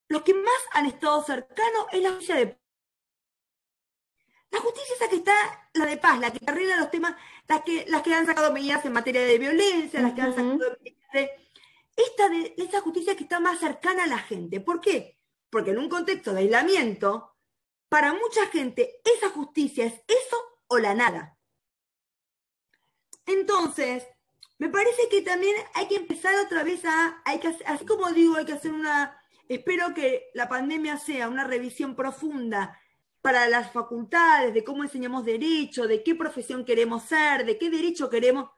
los 0.09 0.23
que 0.23 0.35
más 0.35 0.53
han 0.73 0.87
estado 0.87 1.23
cercanos 1.25 1.87
es 1.93 2.03
la 2.03 2.11
justicia 2.11 2.37
de 2.37 2.61
la 4.55 4.61
justicia 4.61 4.95
esa 4.95 5.09
que 5.09 5.17
está, 5.17 5.35
la 5.75 5.87
de 5.87 5.97
paz, 5.97 6.19
la 6.21 6.33
que 6.33 6.39
arregla 6.47 6.77
los 6.77 6.91
temas, 6.91 7.17
las 7.49 7.63
que, 7.63 7.85
las 7.89 8.03
que 8.03 8.15
han 8.15 8.27
sacado 8.27 8.53
medidas 8.53 8.85
en 8.85 8.93
materia 8.93 9.25
de 9.25 9.39
violencia, 9.39 10.01
las 10.01 10.15
que 10.15 10.23
han 10.23 10.35
sacado 10.35 10.77
medidas 10.81 11.13
de... 11.13 11.31
Esta 11.97 12.29
de 12.29 12.55
esa 12.57 12.81
justicia 12.81 13.17
que 13.17 13.23
está 13.23 13.39
más 13.39 13.61
cercana 13.61 14.05
a 14.05 14.09
la 14.09 14.19
gente. 14.19 14.61
¿Por 14.61 14.81
qué? 14.81 15.17
Porque 15.49 15.71
en 15.71 15.79
un 15.79 15.89
contexto 15.89 16.33
de 16.33 16.41
aislamiento, 16.41 17.37
para 17.89 18.13
mucha 18.13 18.47
gente 18.49 19.01
esa 19.05 19.31
justicia 19.31 19.85
es 19.85 19.95
eso 20.09 20.37
o 20.67 20.79
la 20.79 20.95
nada. 20.95 21.37
Entonces, 23.27 24.05
me 24.59 24.69
parece 24.69 25.09
que 25.09 25.23
también 25.23 25.55
hay 25.75 25.87
que 25.87 25.97
empezar 25.97 26.35
otra 26.45 26.65
vez 26.65 26.85
a, 26.85 27.23
hay 27.25 27.39
que, 27.39 27.57
así 27.67 27.87
como 27.87 28.11
digo, 28.11 28.37
hay 28.37 28.45
que 28.45 28.55
hacer 28.55 28.73
una, 28.73 29.17
espero 29.49 29.95
que 29.95 30.31
la 30.35 30.49
pandemia 30.49 30.97
sea 30.97 31.29
una 31.29 31.45
revisión 31.45 31.95
profunda 31.95 32.77
para 33.25 33.49
las 33.49 33.72
facultades, 33.72 34.53
de 34.53 34.62
cómo 34.62 34.83
enseñamos 34.83 35.25
derecho, 35.25 35.87
de 35.87 36.03
qué 36.03 36.14
profesión 36.14 36.62
queremos 36.62 37.05
ser, 37.05 37.47
de 37.47 37.57
qué 37.57 37.70
derecho 37.70 38.11
queremos, 38.11 38.51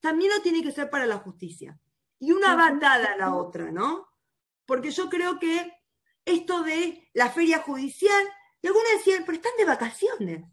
también 0.00 0.32
lo 0.34 0.42
tiene 0.42 0.60
que 0.60 0.72
ser 0.72 0.90
para 0.90 1.06
la 1.06 1.18
justicia. 1.18 1.78
Y 2.18 2.32
una 2.32 2.56
va 2.56 2.72
dada 2.72 3.12
a 3.12 3.16
la 3.16 3.36
otra, 3.36 3.70
¿no? 3.70 4.08
Porque 4.66 4.90
yo 4.90 5.08
creo 5.08 5.38
que 5.38 5.72
esto 6.24 6.64
de 6.64 7.08
la 7.14 7.30
feria 7.30 7.60
judicial, 7.60 8.26
y 8.60 8.66
algunos 8.66 8.90
decían, 8.96 9.22
pero 9.24 9.36
están 9.36 9.56
de 9.56 9.64
vacaciones. 9.64 10.44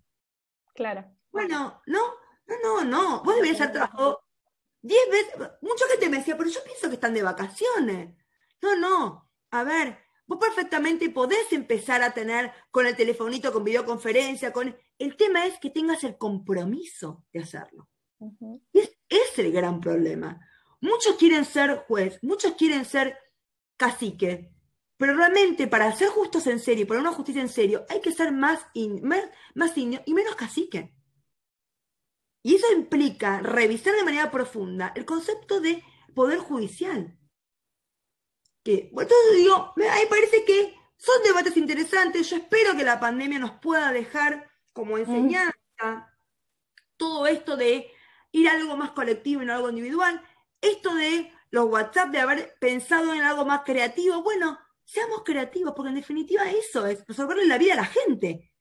Claro. 0.76 1.04
Bueno, 1.32 1.82
no, 1.88 2.14
no, 2.46 2.58
no, 2.62 2.84
no. 2.84 3.24
Vos 3.24 3.34
deberías 3.34 3.62
haber 3.62 3.74
trabajado 3.74 4.22
diez 4.80 5.10
veces. 5.10 5.34
Mucha 5.64 5.88
gente 5.88 6.10
me 6.10 6.18
decía, 6.18 6.38
pero 6.38 6.52
yo 6.52 6.64
pienso 6.64 6.88
que 6.88 6.96
están 6.96 7.16
de 7.16 7.24
vacaciones. 7.24 8.16
No, 8.62 8.76
no. 8.76 9.32
A 9.50 9.64
ver, 9.64 10.05
Vos 10.28 10.40
perfectamente 10.40 11.10
podés 11.10 11.52
empezar 11.52 12.02
a 12.02 12.14
tener 12.14 12.52
con 12.72 12.88
el 12.88 12.96
telefonito, 12.96 13.54
con 13.54 13.64
videoconferencia, 13.64 14.52
con... 14.52 14.76
El 14.98 15.16
tema 15.18 15.46
es 15.46 15.60
que 15.60 15.70
tengas 15.70 16.04
el 16.04 16.18
compromiso 16.18 17.26
de 17.32 17.42
hacerlo. 17.42 17.90
es, 18.74 18.98
es 19.10 19.40
el 19.40 19.52
gran 19.52 19.80
problema. 19.82 20.40
Muchos 20.82 21.16
quieren 21.18 21.46
ser 21.46 21.84
juez, 21.88 22.20
muchos 22.22 22.54
quieren 22.54 22.86
ser 22.86 23.18
cacique, 23.78 24.52
Pero 24.98 25.14
realmente 25.14 25.68
para 25.68 25.92
ser 25.96 26.08
justos 26.08 26.48
en 26.48 26.60
serio, 26.60 26.88
para 26.88 27.02
una 27.02 27.12
justicia 27.12 27.42
en 27.42 27.50
serio, 27.50 27.86
hay 27.90 28.00
que 28.02 28.14
ser 28.14 28.32
más, 28.32 28.66
más, 29.02 29.24
más 29.54 29.78
y 29.78 30.14
menos 30.14 30.36
cacique. 30.36 30.96
Y 32.42 32.56
eso 32.56 32.72
implica 32.72 33.40
revisar 33.40 33.96
de 33.96 34.04
manera 34.04 34.32
profunda 34.32 34.94
el 34.96 35.04
concepto 35.04 35.60
de 35.60 35.84
poder 36.14 36.38
judicial. 36.38 37.18
Que, 38.66 38.90
entonces 38.90 39.36
digo, 39.36 39.56
a 39.56 39.74
mí 39.76 40.06
parece 40.10 40.44
que 40.44 40.76
son 40.98 41.22
debates 41.24 41.56
interesantes. 41.56 42.28
Yo 42.28 42.38
espero 42.38 42.76
que 42.76 42.84
la 42.84 43.00
pandemia 43.00 43.38
nos 43.38 43.52
pueda 43.62 43.92
dejar 43.92 44.50
como 44.74 44.98
enseñanza 44.98 45.54
todo 46.98 47.28
esto 47.28 47.56
de 47.56 47.92
ir 48.32 48.50
a 48.50 48.54
algo 48.54 48.76
más 48.76 48.92
colectivo 48.92 49.44
y 49.44 49.46
no 49.46 49.54
algo 49.54 49.70
individual. 49.70 50.20
Esto 50.62 50.96
de 50.96 51.32
los 51.52 51.66
WhatsApp, 51.66 52.10
de 52.10 52.20
haber 52.20 52.56
pensado 52.60 53.14
en 53.14 53.22
algo 53.22 53.46
más 53.46 53.62
creativo. 53.62 54.24
Bueno, 54.24 54.58
seamos 54.84 55.22
creativos, 55.24 55.74
porque 55.76 55.90
en 55.90 55.96
definitiva 55.96 56.50
eso 56.50 56.88
es 56.88 57.06
resolverle 57.08 57.46
la 57.46 57.60
vida 57.60 57.74
a 57.74 57.78
la 57.78 57.86
gente. 57.86 58.52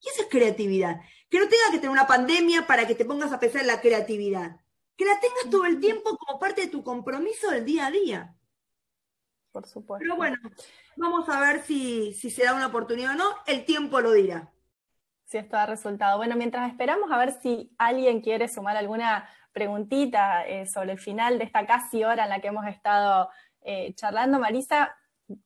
Y 0.00 0.08
eso 0.08 0.22
es 0.22 0.28
creatividad. 0.28 1.00
Que 1.28 1.40
no 1.40 1.48
tenga 1.48 1.72
que 1.72 1.78
tener 1.78 1.90
una 1.90 2.06
pandemia 2.06 2.64
para 2.68 2.86
que 2.86 2.94
te 2.94 3.04
pongas 3.04 3.32
a 3.32 3.40
pensar 3.40 3.62
en 3.62 3.66
la 3.66 3.80
creatividad. 3.80 4.60
Que 4.96 5.04
la 5.04 5.18
tengas 5.18 5.50
todo 5.50 5.64
el 5.64 5.80
tiempo 5.80 6.16
como 6.16 6.38
parte 6.38 6.60
de 6.60 6.68
tu 6.68 6.84
compromiso 6.84 7.50
del 7.50 7.64
día 7.64 7.86
a 7.86 7.90
día. 7.90 8.37
Por 9.52 9.66
supuesto. 9.66 10.02
Pero 10.02 10.16
bueno, 10.16 10.36
vamos 10.96 11.28
a 11.28 11.40
ver 11.40 11.62
si, 11.62 12.12
si 12.12 12.30
se 12.30 12.44
da 12.44 12.54
una 12.54 12.66
oportunidad 12.66 13.12
o 13.12 13.16
no. 13.16 13.24
El 13.46 13.64
tiempo 13.64 14.00
lo 14.00 14.12
dirá. 14.12 14.50
Si 15.24 15.38
esto 15.38 15.56
da 15.56 15.66
resultado. 15.66 16.16
Bueno, 16.18 16.36
mientras 16.36 16.70
esperamos 16.70 17.10
a 17.10 17.18
ver 17.18 17.32
si 17.40 17.74
alguien 17.78 18.20
quiere 18.20 18.48
sumar 18.48 18.76
alguna 18.76 19.28
preguntita 19.52 20.46
eh, 20.46 20.66
sobre 20.66 20.92
el 20.92 20.98
final 20.98 21.38
de 21.38 21.44
esta 21.44 21.66
casi 21.66 22.04
hora 22.04 22.24
en 22.24 22.30
la 22.30 22.40
que 22.40 22.48
hemos 22.48 22.66
estado 22.66 23.28
eh, 23.62 23.92
charlando, 23.94 24.38
Marisa, 24.38 24.96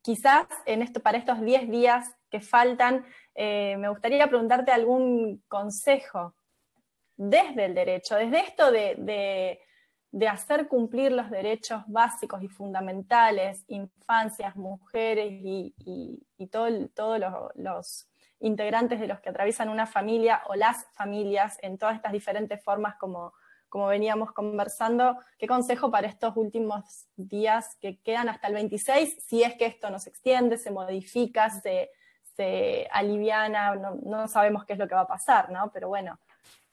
quizás 0.03 0.47
en 0.67 0.83
esto, 0.83 1.01
para 1.01 1.19
estos 1.19 1.41
10 1.41 1.71
días 1.71 2.15
que 2.31 2.41
faltan, 2.41 3.05
eh, 3.35 3.77
me 3.79 3.89
gustaría 3.89 4.27
preguntarte 4.29 4.71
algún 4.71 5.43
consejo 5.49 6.35
desde 7.17 7.67
el 7.67 7.75
derecho, 7.75 8.17
desde 8.17 8.41
esto 8.41 8.71
de, 8.71 9.61
hacer 10.29 10.69
cumplir 10.69 11.13
los 11.13 11.31
derechos 11.31 11.83
básicos 11.87 12.43
y 12.43 12.49
fundamentales, 12.49 13.65
infancias, 13.69 14.57
mujeres 14.57 15.33
y, 15.33 15.75
todos 16.51 16.73
los, 17.55 18.09
integrantes 18.41 18.99
de 18.99 19.07
los 19.07 19.21
que 19.21 19.31
atraviesan 19.31 19.69
una 19.69 19.87
familia 19.87 20.43
o 20.49 20.57
las 20.57 20.85
familias 20.95 21.59
en 21.63 21.79
todas 21.79 21.95
estas 21.95 22.13
diferentes 22.13 22.63
formas 22.63 22.97
como, 22.97 23.33
como 23.69 23.87
veníamos 23.87 24.33
conversando. 24.33 25.17
¿Qué 25.39 25.47
consejo 25.47 25.93
para 25.93 26.09
estos 26.09 26.37
últimos 26.37 27.07
días 27.17 27.77
que 27.81 28.01
quedan 28.01 28.29
hasta 28.29 28.49
el 28.49 28.55
26, 28.55 29.17
si 29.25 29.45
es 29.45 29.55
que 29.55 29.67
esto 29.67 29.91
no 29.91 30.01
se 30.01 30.11
extiende, 30.11 30.59
se 30.59 30.73
modifica, 30.73 31.51
se, 31.51 31.91
se 32.37 32.89
aliviana, 32.91 33.77
no, 33.77 34.27
sabemos 34.29 34.65
qué 34.65 34.73
es 34.73 34.79
lo 34.79 34.89
que 34.89 34.95
va 34.95 35.03
a 35.03 35.07
pasar, 35.07 35.51
¿no? 35.51 35.71
Pero 35.73 35.89
bueno. 35.89 36.19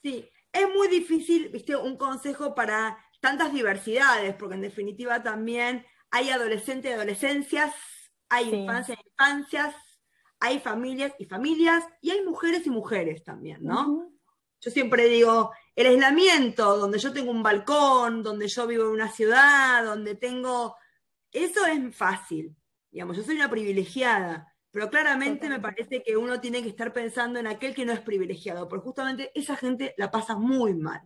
Sí, 0.01 0.27
es 0.51 0.67
muy 0.75 0.87
difícil, 0.87 1.49
viste, 1.49 1.75
un 1.75 1.97
consejo 1.97 2.55
para 2.55 2.97
tantas 3.20 3.53
diversidades, 3.53 4.36
porque 4.36 4.55
en 4.55 4.61
definitiva 4.61 5.22
también 5.24 5.86
hay 6.11 6.30
adolescentes 6.30 6.91
y 6.91 6.93
adolescencias, 6.93 7.74
hay 8.30 8.53
infancias 8.53 8.97
y 8.97 9.09
infancias, 9.09 9.76
hay 10.39 10.59
familias 10.59 11.13
y 11.20 11.26
familias, 11.26 11.84
y 12.01 12.11
hay 12.11 12.24
mujeres 12.24 12.65
y 12.65 12.70
mujeres 12.70 13.24
también, 13.24 13.63
¿no? 13.63 14.11
Yo 14.61 14.72
siempre 14.72 15.07
digo, 15.07 15.51
el 15.76 15.88
aislamiento, 15.88 16.78
donde 16.78 16.99
yo 16.99 17.13
tengo 17.13 17.32
un 17.32 17.43
balcón, 17.43 18.24
donde 18.24 18.47
yo 18.47 18.67
vivo 18.67 18.84
en 18.86 18.91
una 18.91 19.11
ciudad, 19.11 19.84
donde 19.84 20.15
tengo... 20.15 20.76
Eso 21.32 21.65
es 21.65 21.95
fácil, 21.95 22.55
digamos, 22.91 23.15
yo 23.15 23.24
soy 23.24 23.36
una 23.36 23.49
privilegiada, 23.49 24.53
pero 24.72 24.89
claramente 24.89 25.47
me 25.47 25.59
parece 25.59 26.03
que 26.03 26.17
uno 26.17 26.39
tiene 26.39 26.61
que 26.61 26.70
estar 26.70 26.91
pensando 26.91 27.39
en 27.39 27.47
aquel 27.47 27.74
que 27.74 27.86
no 27.86 27.93
es 27.93 28.01
privilegiado, 28.01 28.67
porque 28.67 28.86
justamente 28.86 29.32
esa 29.36 29.55
gente 29.55 29.93
la 29.97 30.11
pasa 30.11 30.36
muy 30.36 30.74
mal. 30.74 31.01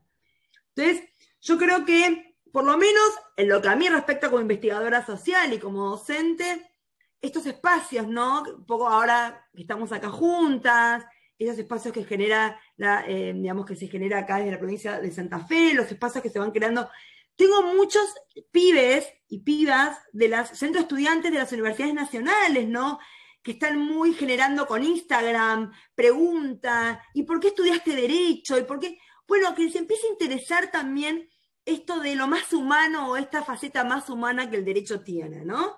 Entonces, 0.76 1.03
yo 1.43 1.57
creo 1.57 1.85
que, 1.85 2.37
por 2.51 2.63
lo 2.63 2.77
menos 2.77 3.03
en 3.35 3.49
lo 3.49 3.61
que 3.61 3.67
a 3.67 3.75
mí 3.75 3.87
respecta 3.89 4.29
como 4.29 4.41
investigadora 4.41 5.05
social 5.05 5.53
y 5.53 5.59
como 5.59 5.89
docente, 5.89 6.71
estos 7.21 7.45
espacios, 7.45 8.07
¿no? 8.07 8.43
Un 8.43 8.65
poco 8.65 8.87
ahora 8.87 9.47
que 9.53 9.61
estamos 9.61 9.91
acá 9.91 10.09
juntas, 10.09 11.05
esos 11.37 11.57
espacios 11.57 11.93
que 11.93 12.05
genera, 12.05 12.59
la, 12.77 13.03
eh, 13.07 13.33
digamos, 13.35 13.65
que 13.65 13.75
se 13.75 13.87
genera 13.87 14.19
acá 14.19 14.37
desde 14.37 14.51
la 14.51 14.59
provincia 14.59 14.99
de 14.99 15.11
Santa 15.11 15.39
Fe, 15.45 15.73
los 15.73 15.91
espacios 15.91 16.23
que 16.23 16.29
se 16.29 16.39
van 16.39 16.51
creando. 16.51 16.89
Tengo 17.35 17.61
muchos 17.73 18.03
pibes 18.51 19.07
y 19.27 19.39
pibas 19.39 19.97
de 20.13 20.29
los 20.29 20.47
centros 20.49 20.83
estudiantes 20.83 21.31
de 21.31 21.39
las 21.39 21.51
universidades 21.51 21.93
nacionales, 21.93 22.67
¿no? 22.67 22.99
que 23.41 23.51
están 23.51 23.77
muy 23.77 24.13
generando 24.13 24.65
con 24.65 24.83
Instagram, 24.85 25.73
pregunta, 25.93 27.03
¿y 27.13 27.23
por 27.23 27.41
qué 27.41 27.49
estudiaste 27.49 27.93
derecho? 27.93 28.57
¿Y 28.57 28.63
por 28.63 28.79
qué? 28.79 28.97
Bueno, 29.27 29.53
que 29.53 29.69
se 29.69 29.79
empiece 29.79 30.07
a 30.07 30.11
interesar 30.11 30.71
también 30.71 31.29
esto 31.66 31.99
de 31.99 32.16
lo 32.16 32.28
más 32.28 32.51
humano 32.53 33.11
o 33.11 33.18
esta 33.18 33.43
faceta 33.43 33.84
más 33.84 34.09
humana 34.09 34.49
que 34.49 34.57
el 34.57 34.66
derecho 34.66 35.01
tiene, 35.01 35.45
¿no? 35.45 35.78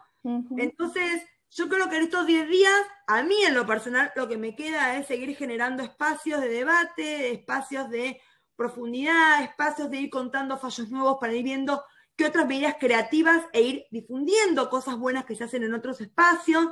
Entonces, 0.58 1.22
yo 1.52 1.70
creo 1.70 1.88
que 1.90 1.98
en 1.98 2.04
estos 2.04 2.26
10 2.26 2.50
días, 2.50 2.82
a 3.08 3.22
mí 3.24 3.36
en 3.46 3.54
lo 3.54 3.66
personal, 3.66 4.12
lo 4.16 4.28
que 4.28 4.38
me 4.38 4.56
queda 4.56 4.98
es 4.98 5.08
seguir 5.08 5.36
generando 5.36 5.84
espacios 5.84 6.42
de 6.42 6.50
debate, 6.50 7.32
espacios 7.32 7.90
de 7.90 8.20
profundidad, 8.56 9.44
espacios 9.44 9.90
de 9.92 10.02
ir 10.02 10.10
contando 10.10 10.58
fallos 10.58 10.90
nuevos 10.90 11.18
para 11.20 11.34
ir 11.34 11.44
viendo 11.44 11.84
qué 12.16 12.26
otras 12.26 12.48
medidas 12.48 12.76
creativas 12.80 13.44
e 13.54 13.62
ir 13.62 13.86
difundiendo 13.92 14.70
cosas 14.70 14.98
buenas 14.98 15.26
que 15.26 15.36
se 15.36 15.44
hacen 15.44 15.64
en 15.64 15.74
otros 15.74 16.02
espacios. 16.02 16.68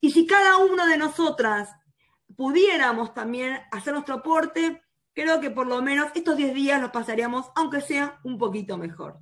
Y 0.00 0.10
si 0.10 0.26
cada 0.26 0.58
una 0.58 0.86
de 0.86 0.98
nosotras 0.98 1.70
pudiéramos 2.36 3.14
también 3.14 3.60
hacer 3.70 3.92
nuestro 3.92 4.16
aporte, 4.16 4.82
creo 5.14 5.40
que 5.40 5.50
por 5.50 5.66
lo 5.66 5.82
menos 5.82 6.10
estos 6.14 6.36
10 6.36 6.54
días 6.54 6.80
los 6.80 6.90
pasaríamos, 6.90 7.50
aunque 7.54 7.80
sea 7.80 8.18
un 8.24 8.38
poquito 8.38 8.76
mejor. 8.76 9.18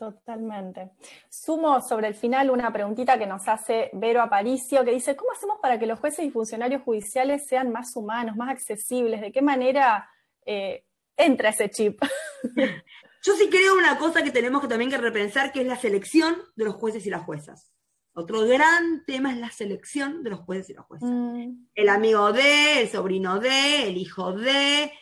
Totalmente. 0.00 0.92
Sumo 1.28 1.82
sobre 1.82 2.08
el 2.08 2.14
final 2.14 2.48
una 2.48 2.72
preguntita 2.72 3.18
que 3.18 3.26
nos 3.26 3.46
hace 3.48 3.90
Vero 3.92 4.22
Aparicio, 4.22 4.82
que 4.82 4.92
dice, 4.92 5.14
¿cómo 5.14 5.32
hacemos 5.32 5.58
para 5.60 5.78
que 5.78 5.86
los 5.86 6.00
jueces 6.00 6.24
y 6.24 6.30
funcionarios 6.30 6.82
judiciales 6.82 7.46
sean 7.46 7.70
más 7.70 7.94
humanos, 7.96 8.34
más 8.34 8.48
accesibles? 8.48 9.20
¿De 9.20 9.30
qué 9.30 9.42
manera 9.42 10.08
eh, 10.46 10.86
entra 11.18 11.50
ese 11.50 11.68
chip? 11.68 12.00
Yo 13.22 13.34
sí 13.34 13.50
creo 13.50 13.76
una 13.76 13.98
cosa 13.98 14.22
que 14.22 14.30
tenemos 14.30 14.62
que 14.62 14.68
también 14.68 14.90
que 14.90 14.96
repensar, 14.96 15.52
que 15.52 15.60
es 15.60 15.66
la 15.66 15.76
selección 15.76 16.34
de 16.56 16.64
los 16.64 16.76
jueces 16.76 17.04
y 17.04 17.10
las 17.10 17.22
juezas. 17.22 17.70
Otro 18.12 18.44
gran 18.46 19.04
tema 19.04 19.32
es 19.32 19.38
la 19.38 19.50
selección 19.50 20.22
de 20.22 20.30
los 20.30 20.40
jueces 20.40 20.70
y 20.70 20.74
las 20.74 20.86
juezas. 20.86 21.08
Mm. 21.10 21.66
El 21.74 21.88
amigo 21.88 22.32
de, 22.32 22.82
el 22.82 22.88
sobrino 22.88 23.38
de, 23.38 23.88
el 23.88 23.96
hijo 23.96 24.32
de, 24.32 24.92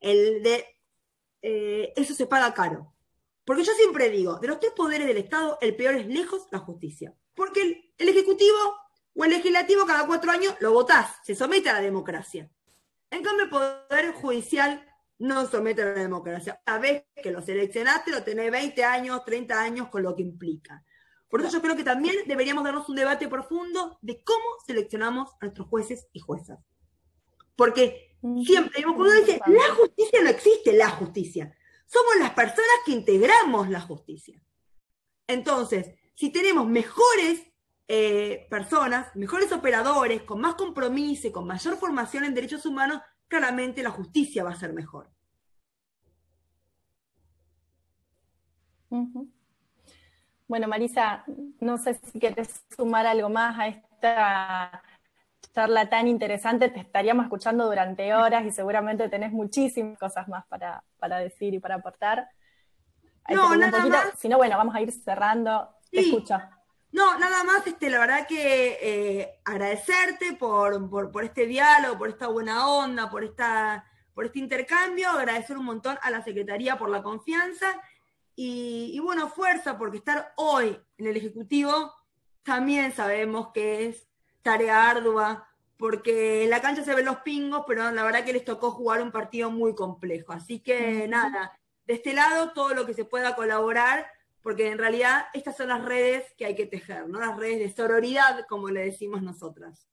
el 0.00 0.42
de... 0.42 0.66
Eh, 1.40 1.92
eso 1.96 2.14
se 2.14 2.26
paga 2.26 2.52
caro. 2.52 2.94
Porque 3.44 3.64
yo 3.64 3.72
siempre 3.72 4.10
digo, 4.10 4.38
de 4.38 4.48
los 4.48 4.60
tres 4.60 4.72
poderes 4.76 5.06
del 5.06 5.16
Estado, 5.16 5.56
el 5.62 5.74
peor 5.74 5.94
es 5.94 6.06
lejos 6.06 6.46
la 6.50 6.58
justicia. 6.58 7.14
Porque 7.34 7.92
el, 7.96 8.08
Ejecutivo 8.08 8.58
o 9.14 9.24
el 9.24 9.30
Legislativo 9.30 9.86
cada 9.86 10.06
cuatro 10.06 10.30
años 10.30 10.54
lo 10.60 10.72
votás, 10.72 11.16
se 11.24 11.34
somete 11.34 11.70
a 11.70 11.74
la 11.74 11.80
democracia. 11.80 12.50
En 13.10 13.22
cambio, 13.22 13.44
el 13.44 13.50
Poder 13.50 14.12
Judicial 14.12 14.84
no 15.18 15.46
somete 15.46 15.80
a 15.80 15.86
la 15.86 15.92
democracia. 15.94 16.60
A 16.66 16.78
vez 16.78 17.04
que 17.22 17.30
lo 17.30 17.40
seleccionaste, 17.40 18.10
lo 18.10 18.22
tenés 18.22 18.50
20 18.50 18.84
años, 18.84 19.24
30 19.24 19.58
años, 19.58 19.88
con 19.88 20.02
lo 20.02 20.14
que 20.14 20.22
implica. 20.22 20.84
Por 21.28 21.40
eso 21.40 21.50
yo 21.50 21.62
creo 21.62 21.76
que 21.76 21.84
también 21.84 22.14
deberíamos 22.26 22.64
darnos 22.64 22.88
un 22.88 22.96
debate 22.96 23.28
profundo 23.28 23.98
de 24.00 24.22
cómo 24.22 24.44
seleccionamos 24.66 25.30
a 25.40 25.46
nuestros 25.46 25.68
jueces 25.68 26.08
y 26.12 26.20
juezas. 26.20 26.58
Porque 27.54 28.16
siempre, 28.44 28.82
cuando 28.82 29.10
dice, 29.10 29.40
la 29.46 29.74
justicia 29.74 30.22
no 30.22 30.30
existe, 30.30 30.72
la 30.72 30.90
justicia. 30.90 31.54
Somos 31.86 32.16
las 32.20 32.30
personas 32.30 32.76
que 32.84 32.92
integramos 32.92 33.68
la 33.68 33.80
justicia. 33.80 34.42
Entonces, 35.26 35.94
si 36.14 36.30
tenemos 36.30 36.66
mejores 36.66 37.42
eh, 37.86 38.46
personas, 38.50 39.14
mejores 39.16 39.52
operadores, 39.52 40.22
con 40.22 40.40
más 40.40 40.54
compromiso 40.54 41.28
y 41.28 41.32
con 41.32 41.46
mayor 41.46 41.76
formación 41.76 42.24
en 42.24 42.34
derechos 42.34 42.64
humanos, 42.66 43.00
claramente 43.28 43.82
la 43.82 43.90
justicia 43.90 44.44
va 44.44 44.50
a 44.50 44.58
ser 44.58 44.72
mejor. 44.72 45.10
Bueno, 50.48 50.66
Marisa, 50.66 51.24
no 51.60 51.76
sé 51.76 52.00
si 52.10 52.18
quieres 52.18 52.64
sumar 52.74 53.06
algo 53.06 53.28
más 53.28 53.58
a 53.58 53.68
esta 53.68 54.82
charla 55.54 55.90
tan 55.90 56.08
interesante. 56.08 56.70
Te 56.70 56.80
estaríamos 56.80 57.26
escuchando 57.26 57.66
durante 57.66 58.14
horas 58.14 58.46
y 58.46 58.50
seguramente 58.50 59.10
tenés 59.10 59.30
muchísimas 59.30 59.98
cosas 59.98 60.26
más 60.26 60.46
para, 60.46 60.82
decir 61.18 61.52
y 61.52 61.58
para 61.58 61.74
aportar. 61.74 62.30
no, 63.28 63.54
nada 63.56 63.84
más. 63.84 64.06
Si 64.16 64.26
no, 64.26 64.38
bueno, 64.38 64.56
vamos 64.56 64.74
a 64.74 64.80
ir 64.80 64.90
cerrando. 64.90 65.68
Te 65.90 66.00
escucho. 66.00 66.40
No, 66.92 67.18
nada 67.18 67.44
más, 67.44 67.66
este, 67.66 67.90
la 67.90 67.98
verdad 67.98 68.26
que 68.26 68.78
eh, 68.80 69.40
agradecerte 69.44 70.32
por, 70.32 70.88
por, 71.12 71.24
este 71.24 71.44
diálogo, 71.44 71.98
por 71.98 72.08
esta 72.08 72.28
buena 72.28 72.66
onda, 72.66 73.10
por, 73.10 73.22
esta, 73.22 73.84
por 74.14 74.24
este 74.24 74.38
intercambio, 74.38 75.10
agradecer 75.10 75.58
un 75.58 75.66
montón 75.66 75.98
a 76.00 76.10
la 76.10 76.24
Secretaría 76.24 76.78
por 76.78 76.88
la 76.88 77.02
confianza 77.02 77.66
y, 78.40 79.00
bueno, 79.00 79.28
fuerza, 79.28 79.76
porque 79.76 79.96
estar 79.96 80.32
hoy 80.36 80.78
en 80.96 81.08
el 81.08 81.16
Ejecutivo 81.16 81.92
también 82.44 82.94
sabemos 82.94 83.48
que 83.52 83.86
es 83.86 84.08
tarea 84.42 84.88
ardua, 84.88 85.48
porque 85.76 86.44
en 86.44 86.50
la 86.50 86.62
cancha 86.62 86.84
se 86.84 86.94
ven 86.94 87.06
los 87.06 87.16
pingos, 87.18 87.64
pero 87.66 87.90
la 87.90 88.04
verdad 88.04 88.24
que 88.24 88.32
les 88.32 88.44
tocó 88.44 88.70
jugar 88.70 89.02
un 89.02 89.10
partido 89.10 89.50
muy 89.50 89.74
complejo. 89.74 90.32
Así 90.32 90.60
que 90.60 91.08
nada, 91.08 91.58
de 91.84 91.94
este 91.94 92.12
lado 92.14 92.52
todo 92.52 92.74
lo 92.74 92.86
que 92.86 92.94
se 92.94 93.04
pueda 93.04 93.34
colaborar, 93.34 94.06
porque 94.40 94.68
en 94.68 94.78
realidad 94.78 95.26
estas 95.34 95.56
son 95.56 95.66
las 95.66 95.84
redes 95.84 96.24
que 96.36 96.46
hay 96.46 96.54
que 96.54 96.66
tejer, 96.66 97.08
¿no? 97.08 97.18
Las 97.18 97.36
redes 97.36 97.58
de 97.58 97.74
sororidad, 97.74 98.46
como 98.48 98.68
le 98.68 98.84
decimos 98.84 99.20
nosotras. 99.20 99.88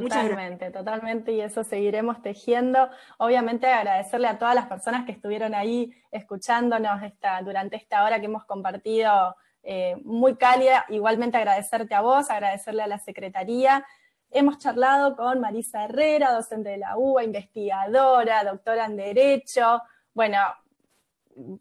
Totalmente, 0.00 0.70
totalmente, 0.70 1.32
y 1.32 1.40
eso 1.40 1.64
seguiremos 1.64 2.22
tejiendo. 2.22 2.88
Obviamente 3.18 3.66
agradecerle 3.66 4.28
a 4.28 4.38
todas 4.38 4.54
las 4.54 4.66
personas 4.66 5.04
que 5.04 5.12
estuvieron 5.12 5.54
ahí 5.54 5.92
escuchándonos 6.10 7.02
esta, 7.02 7.40
durante 7.42 7.76
esta 7.76 8.04
hora 8.04 8.20
que 8.20 8.26
hemos 8.26 8.44
compartido 8.44 9.36
eh, 9.62 9.96
muy 10.04 10.36
cálida. 10.36 10.84
Igualmente 10.88 11.36
agradecerte 11.36 11.94
a 11.94 12.00
vos, 12.00 12.30
agradecerle 12.30 12.82
a 12.82 12.86
la 12.86 12.98
Secretaría. 12.98 13.84
Hemos 14.30 14.58
charlado 14.58 15.14
con 15.14 15.40
Marisa 15.40 15.84
Herrera, 15.84 16.32
docente 16.32 16.70
de 16.70 16.78
la 16.78 16.96
UBA, 16.96 17.24
investigadora, 17.24 18.44
doctora 18.44 18.86
en 18.86 18.96
Derecho. 18.96 19.82
Bueno, 20.14 20.38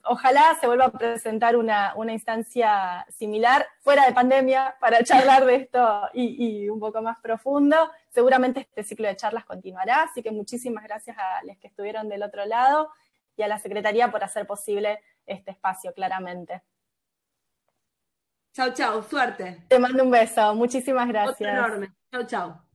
ojalá 0.03 0.57
se 0.59 0.67
vuelva 0.67 0.85
a 0.85 0.91
presentar 0.91 1.55
una, 1.55 1.93
instancia 2.09 3.05
similar 3.09 3.65
fuera 3.81 4.05
de 4.05 4.13
pandemia 4.13 4.75
para 4.79 5.03
charlar 5.03 5.45
de 5.45 5.55
esto 5.55 6.09
y, 6.13 6.69
un 6.69 6.79
poco 6.79 7.01
más 7.01 7.19
profundo. 7.19 7.75
Seguramente 8.09 8.61
este 8.61 8.83
ciclo 8.83 9.07
de 9.07 9.15
charlas 9.15 9.45
continuará, 9.45 10.03
así 10.03 10.21
que 10.21 10.31
muchísimas 10.31 10.83
gracias 10.83 11.17
a 11.17 11.43
los 11.45 11.57
que 11.57 11.67
estuvieron 11.67 12.09
del 12.09 12.23
otro 12.23 12.45
lado 12.45 12.89
y 13.37 13.43
a 13.43 13.47
la 13.47 13.59
Secretaría 13.59 14.11
por 14.11 14.23
hacer 14.23 14.45
posible 14.45 14.99
este 15.25 15.51
espacio, 15.51 15.93
claramente. 15.93 16.61
Chao, 18.53 18.73
chao, 18.73 19.01
suerte. 19.03 19.63
Te 19.69 19.79
mando 19.79 20.03
un 20.03 20.11
beso, 20.11 20.53
muchísimas 20.55 21.07
gracias. 21.07 21.41
enorme. 21.41 21.93
Chao, 22.11 22.23
chao. 22.25 22.70